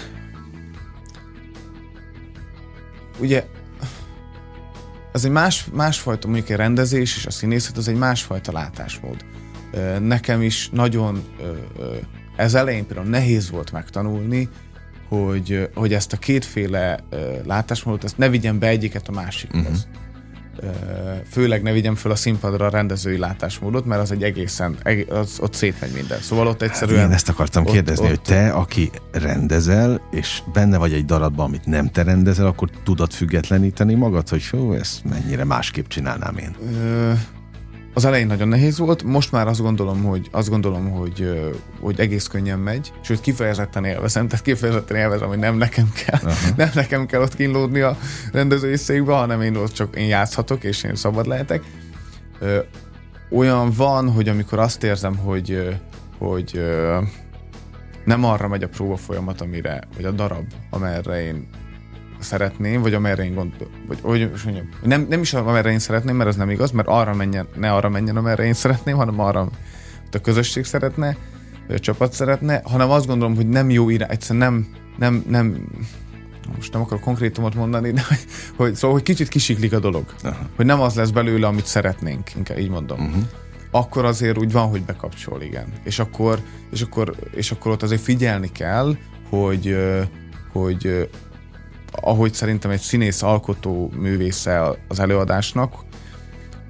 ugye 3.19 3.45
az 5.11 5.25
egy 5.25 5.31
más, 5.31 5.67
másfajta, 5.73 6.27
mondjuk 6.27 6.49
egy 6.49 6.55
rendezés 6.55 7.15
és 7.15 7.25
a 7.25 7.31
színészet, 7.31 7.77
az 7.77 7.87
egy 7.87 7.95
másfajta 7.95 8.51
látásmód. 8.51 9.25
Nekem 9.99 10.41
is 10.41 10.69
nagyon 10.71 11.23
ez 12.35 12.53
elején 12.53 12.85
például 12.85 13.07
nehéz 13.09 13.49
volt 13.49 13.71
megtanulni, 13.71 14.49
hogy, 15.07 15.69
hogy 15.73 15.93
ezt 15.93 16.13
a 16.13 16.17
kétféle 16.17 16.99
látásmódot, 17.45 18.03
ezt 18.03 18.17
ne 18.17 18.29
vigyem 18.29 18.59
be 18.59 18.67
egyiket 18.67 19.07
a 19.07 19.11
másikhoz. 19.11 19.61
Uh-huh 19.61 20.07
főleg 21.29 21.61
ne 21.61 21.71
vigyem 21.71 21.95
föl 21.95 22.11
a 22.11 22.15
színpadra 22.15 22.65
a 22.65 22.69
rendezői 22.69 23.17
látásmódot, 23.17 23.85
mert 23.85 24.01
az 24.01 24.11
egy 24.11 24.23
egészen, 24.23 24.77
az, 25.09 25.37
ott 25.39 25.53
szétmegy 25.53 25.91
minden. 25.91 26.19
Szóval 26.21 26.47
ott 26.47 26.61
egyszerűen... 26.61 26.99
Hát 26.99 27.07
én 27.07 27.13
ezt 27.13 27.29
akartam 27.29 27.65
ott, 27.65 27.71
kérdezni, 27.71 28.03
ott, 28.03 28.09
hogy 28.09 28.21
te, 28.21 28.49
aki 28.49 28.91
rendezel, 29.11 30.01
és 30.11 30.41
benne 30.53 30.77
vagy 30.77 30.93
egy 30.93 31.05
darabban, 31.05 31.45
amit 31.45 31.65
nem 31.65 31.91
te 31.91 32.03
rendezel, 32.03 32.45
akkor 32.45 32.69
tudod 32.83 33.11
függetleníteni 33.11 33.93
magad, 33.93 34.29
hogy 34.29 34.47
hú, 34.47 34.73
ezt 34.73 35.03
mennyire 35.03 35.43
másképp 35.43 35.87
csinálnám 35.87 36.37
én? 36.37 36.55
Ö, 36.83 37.11
az 37.99 38.05
elején 38.05 38.27
nagyon 38.27 38.47
nehéz 38.47 38.77
volt, 38.77 39.03
most 39.03 39.31
már 39.31 39.47
azt 39.47 39.61
gondolom, 39.61 40.03
hogy, 40.03 40.27
azt 40.31 40.49
gondolom, 40.49 40.89
hogy, 40.89 41.41
hogy 41.79 41.99
egész 41.99 42.27
könnyen 42.27 42.59
megy, 42.59 42.91
sőt 43.01 43.21
kifejezetten 43.21 43.85
élvezem, 43.85 44.27
tehát 44.27 44.45
kifejezetten 44.45 44.97
élvezem, 44.97 45.27
hogy 45.27 45.37
nem 45.37 45.57
nekem 45.57 45.91
kell, 46.05 46.19
uh-huh. 46.23 46.57
nem 46.57 46.69
nekem 46.73 47.05
kell 47.05 47.21
ott 47.21 47.35
kínlódni 47.35 47.79
a 47.79 47.97
rendezői 48.31 48.75
székbe, 48.75 49.13
hanem 49.13 49.41
én 49.41 49.55
ott 49.55 49.73
csak 49.73 49.95
én 49.95 50.07
játszhatok, 50.07 50.63
és 50.63 50.83
én 50.83 50.95
szabad 50.95 51.27
lehetek. 51.27 51.63
Olyan 53.29 53.71
van, 53.71 54.11
hogy 54.11 54.29
amikor 54.29 54.59
azt 54.59 54.83
érzem, 54.83 55.17
hogy, 55.17 55.77
hogy 56.17 56.65
nem 58.05 58.23
arra 58.23 58.47
megy 58.47 58.63
a 58.63 58.69
próba 58.69 58.97
folyamat, 58.97 59.41
amire, 59.41 59.81
vagy 59.95 60.05
a 60.05 60.11
darab, 60.11 60.45
amerre 60.69 61.23
én 61.23 61.47
szeretném, 62.19 62.81
vagy 62.81 62.93
amerre 62.93 63.23
én 63.23 63.33
gond, 63.33 63.53
vagy 63.87 63.99
hogy 64.01 64.31
mondjam, 64.43 64.69
nem, 64.83 65.05
nem 65.09 65.21
is 65.21 65.33
amerre 65.33 65.71
én 65.71 65.79
szeretném, 65.79 66.15
mert 66.15 66.29
az 66.29 66.35
nem 66.35 66.49
igaz, 66.49 66.71
mert 66.71 66.87
arra 66.87 67.13
menjen, 67.13 67.47
ne 67.55 67.73
arra 67.73 67.89
menjen, 67.89 68.17
amerre 68.17 68.43
én 68.43 68.53
szeretném, 68.53 68.95
hanem 68.95 69.19
arra, 69.19 69.49
a 70.11 70.19
közösség 70.21 70.65
szeretne, 70.65 71.17
vagy 71.67 71.75
a 71.75 71.79
csapat 71.79 72.13
szeretne, 72.13 72.61
hanem 72.63 72.89
azt 72.89 73.07
gondolom, 73.07 73.35
hogy 73.35 73.47
nem 73.47 73.69
jó 73.69 73.89
irány, 73.89 74.09
egyszerűen 74.11 74.51
nem, 74.51 74.67
nem, 74.97 75.23
nem, 75.27 75.67
most 76.55 76.73
nem 76.73 76.81
akarok 76.81 77.03
konkrétumot 77.03 77.55
mondani, 77.55 77.91
de 77.91 78.01
hogy, 78.07 78.25
hogy 78.55 78.75
szóval, 78.75 78.95
hogy 78.95 79.05
kicsit 79.05 79.27
kisiklik 79.27 79.73
a 79.73 79.79
dolog. 79.79 80.05
Aha. 80.23 80.47
Hogy 80.55 80.65
nem 80.65 80.81
az 80.81 80.95
lesz 80.95 81.09
belőle, 81.09 81.47
amit 81.47 81.65
szeretnénk, 81.65 82.35
inkább 82.35 82.57
így 82.57 82.69
mondom. 82.69 82.99
Uh-huh. 82.99 83.23
Akkor 83.71 84.05
azért 84.05 84.37
úgy 84.37 84.51
van, 84.51 84.69
hogy 84.69 84.83
bekapcsol, 84.83 85.41
igen. 85.41 85.73
És 85.83 85.99
akkor, 85.99 86.39
és 86.71 86.81
akkor, 86.81 87.15
és 87.31 87.51
akkor 87.51 87.71
ott 87.71 87.83
azért 87.83 88.01
figyelni 88.01 88.51
kell, 88.51 88.95
hogy, 89.29 89.77
hogy 90.51 91.09
ahogy 91.91 92.33
szerintem 92.33 92.71
egy 92.71 92.79
színész 92.79 93.21
alkotó 93.21 93.91
művésze 93.95 94.77
az 94.87 94.99
előadásnak, 94.99 95.73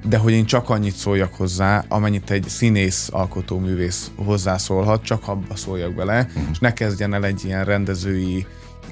de 0.06 0.18
hogy 0.18 0.34
én 0.34 0.46
csak 0.46 0.70
annyit 0.70 0.96
szóljak 0.96 1.34
hozzá, 1.34 1.86
amennyit 1.88 2.32
egy 2.32 2.48
színész 2.48 3.10
alkotó 3.12 3.60
művész 3.60 4.12
hozzászólhat, 4.16 5.04
csak 5.04 5.28
abba 5.28 5.56
szóljak 5.56 5.94
bele, 5.94 6.26
uh-huh. 6.28 6.50
és 6.52 6.60
ne 6.60 6.74
kezdjen 6.74 7.14
el 7.14 7.26
egy 7.26 7.46
ilyen 7.46 7.66
rendezői 7.66 8.46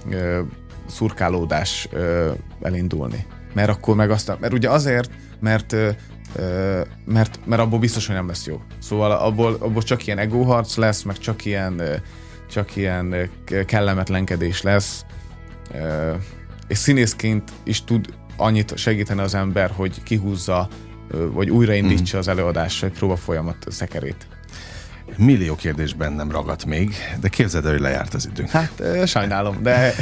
ö, 0.09 0.41
szurkálódás 0.87 1.87
ö, 1.91 2.31
elindulni. 2.61 3.25
Mert 3.53 3.69
akkor 3.69 3.95
meg 3.95 4.09
aztán, 4.11 4.37
mert 4.39 4.53
ugye 4.53 4.69
azért, 4.69 5.09
mert 5.39 5.73
ö, 5.73 5.89
mert, 7.05 7.39
mert 7.45 7.61
abból 7.61 7.79
biztos, 7.79 8.05
hogy 8.07 8.15
nem 8.15 8.27
lesz 8.27 8.45
jó. 8.45 8.61
Szóval 8.79 9.11
abból, 9.11 9.57
abból 9.59 9.81
csak 9.81 10.05
ilyen 10.05 10.17
egóharc 10.17 10.75
lesz, 10.75 11.01
meg 11.01 11.17
csak 11.17 11.45
ilyen, 11.45 11.81
csak 12.49 12.75
ilyen 12.75 13.29
kellemetlenkedés 13.65 14.61
lesz, 14.61 15.05
és 16.67 16.77
színészként 16.77 17.51
is 17.63 17.83
tud 17.83 18.05
annyit 18.37 18.77
segíteni 18.77 19.21
az 19.21 19.35
ember, 19.35 19.71
hogy 19.75 20.03
kihúzza, 20.03 20.67
vagy 21.11 21.49
újraindítsa 21.49 22.17
mm. 22.17 22.19
az 22.19 22.27
előadás, 22.27 22.79
vagy 22.79 22.91
próba 22.91 23.15
folyamat 23.15 23.57
szekerét. 23.67 24.27
Millió 25.17 25.55
kérdés 25.55 25.93
bennem 25.93 26.31
ragadt 26.31 26.65
még, 26.65 26.95
de 27.19 27.27
képzeld 27.27 27.65
el, 27.65 27.71
hogy 27.71 27.81
lejárt 27.81 28.13
az 28.13 28.27
időnk. 28.31 28.49
Hát 28.49 28.83
sajnálom, 29.05 29.63
de... 29.63 29.93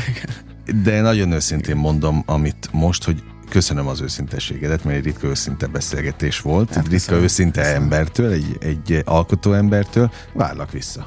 De 0.84 1.02
nagyon 1.02 1.32
őszintén 1.32 1.76
mondom, 1.76 2.24
amit 2.26 2.70
most, 2.72 3.04
hogy 3.04 3.24
köszönöm 3.50 3.88
az 3.88 4.02
őszintességedet, 4.02 4.84
mert 4.84 4.98
egy 4.98 5.04
ritka 5.04 5.28
őszinte 5.28 5.68
beszélgetés 5.68 6.40
volt, 6.40 6.68
hát 6.68 6.78
egy 6.78 6.84
ritka 6.84 6.98
köszönöm. 6.98 7.24
őszinte 7.24 7.62
köszönöm. 7.62 7.82
embertől, 7.82 8.32
egy, 8.32 8.58
egy 8.60 9.02
alkotó 9.06 9.54
embertől. 9.54 10.12
Várlak 10.34 10.72
vissza. 10.72 11.06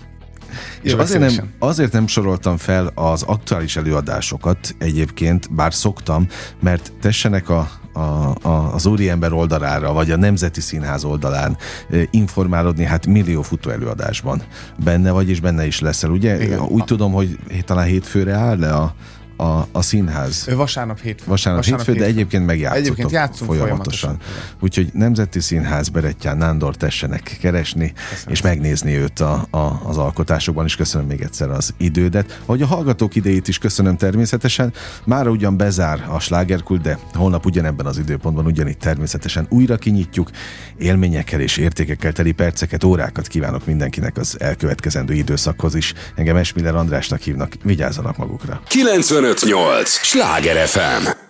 És 0.82 0.92
azért 0.92 1.36
nem, 1.36 1.48
azért 1.58 1.92
nem 1.92 2.06
soroltam 2.06 2.56
fel 2.56 2.92
az 2.94 3.22
aktuális 3.22 3.76
előadásokat 3.76 4.74
egyébként, 4.78 5.54
bár 5.54 5.74
szoktam, 5.74 6.26
mert 6.60 6.92
tessenek 7.00 7.48
a, 7.48 7.70
a, 7.92 8.00
a, 8.42 8.74
az 8.74 8.86
úriember 8.86 9.32
oldalára, 9.32 9.92
vagy 9.92 10.10
a 10.10 10.16
Nemzeti 10.16 10.60
Színház 10.60 11.04
oldalán 11.04 11.56
informálódni, 12.10 12.84
hát 12.84 13.06
millió 13.06 13.42
futó 13.42 13.70
előadásban 13.70 14.42
benne 14.84 15.10
vagy, 15.10 15.28
és 15.28 15.40
benne 15.40 15.66
is 15.66 15.80
leszel, 15.80 16.10
ugye? 16.10 16.42
Igen. 16.42 16.60
Úgy 16.60 16.84
tudom, 16.84 17.12
hogy 17.12 17.38
talán 17.64 17.86
hétfőre 17.86 18.34
áll 18.34 18.58
le 18.58 18.72
a, 18.72 18.94
a, 19.38 19.66
a 19.72 19.82
színház. 19.82 20.46
Vasárnap 20.54 21.00
hétfő. 21.00 21.24
Vasárnap, 21.26 21.64
Vasárnap 21.64 21.86
hétfő, 21.86 22.02
de 22.02 22.06
egyébként 22.06 22.46
megjátszottok 22.46 22.84
egyébként 22.84 23.10
játszunk 23.10 23.50
folyamatosan. 23.50 24.10
folyamatosan. 24.10 24.56
Úgyhogy 24.60 24.90
Nemzeti 24.92 25.40
Színház 25.40 25.88
Berettyán 25.88 26.36
Nándor 26.36 26.76
tessenek 26.76 27.36
keresni, 27.40 27.92
Köszönöm. 28.10 28.32
és 28.32 28.42
megnézni 28.42 28.96
őt 28.96 29.20
a, 29.20 29.46
a, 29.50 29.80
az 29.84 29.96
alkotásokban, 29.96 30.64
is 30.64 30.76
köszönöm 30.76 31.06
még 31.06 31.20
egyszer 31.20 31.50
az 31.50 31.74
idődet. 31.76 32.40
Ahogy 32.44 32.62
a 32.62 32.66
hallgatók 32.66 33.14
idejét 33.14 33.48
is 33.48 33.58
köszönöm 33.58 33.96
természetesen. 33.96 34.72
Már 35.04 35.28
ugyan 35.28 35.56
bezár 35.56 36.06
a 36.08 36.20
slágerkult, 36.20 36.80
de 36.80 36.98
holnap 37.14 37.46
ugyanebben 37.46 37.86
az 37.86 37.98
időpontban 37.98 38.46
ugyanitt 38.46 38.78
természetesen 38.78 39.46
újra 39.50 39.76
kinyitjuk. 39.76 40.30
Élményekkel 40.78 41.40
és 41.40 41.56
értékekkel 41.56 42.12
teli 42.12 42.32
perceket, 42.32 42.84
órákat 42.84 43.26
kívánok 43.26 43.66
mindenkinek 43.66 44.16
az 44.16 44.36
elkövetkezendő 44.40 45.14
időszakhoz 45.14 45.74
is. 45.74 45.94
Engem 46.14 46.36
Esmiller 46.36 46.74
Andrásnak 46.74 47.20
hívnak, 47.20 47.52
vigyázzanak 47.62 48.16
magukra. 48.16 48.60
95 48.66 49.27
105.8 49.34 49.84
Sláger 49.86 50.56
FM 50.56 51.27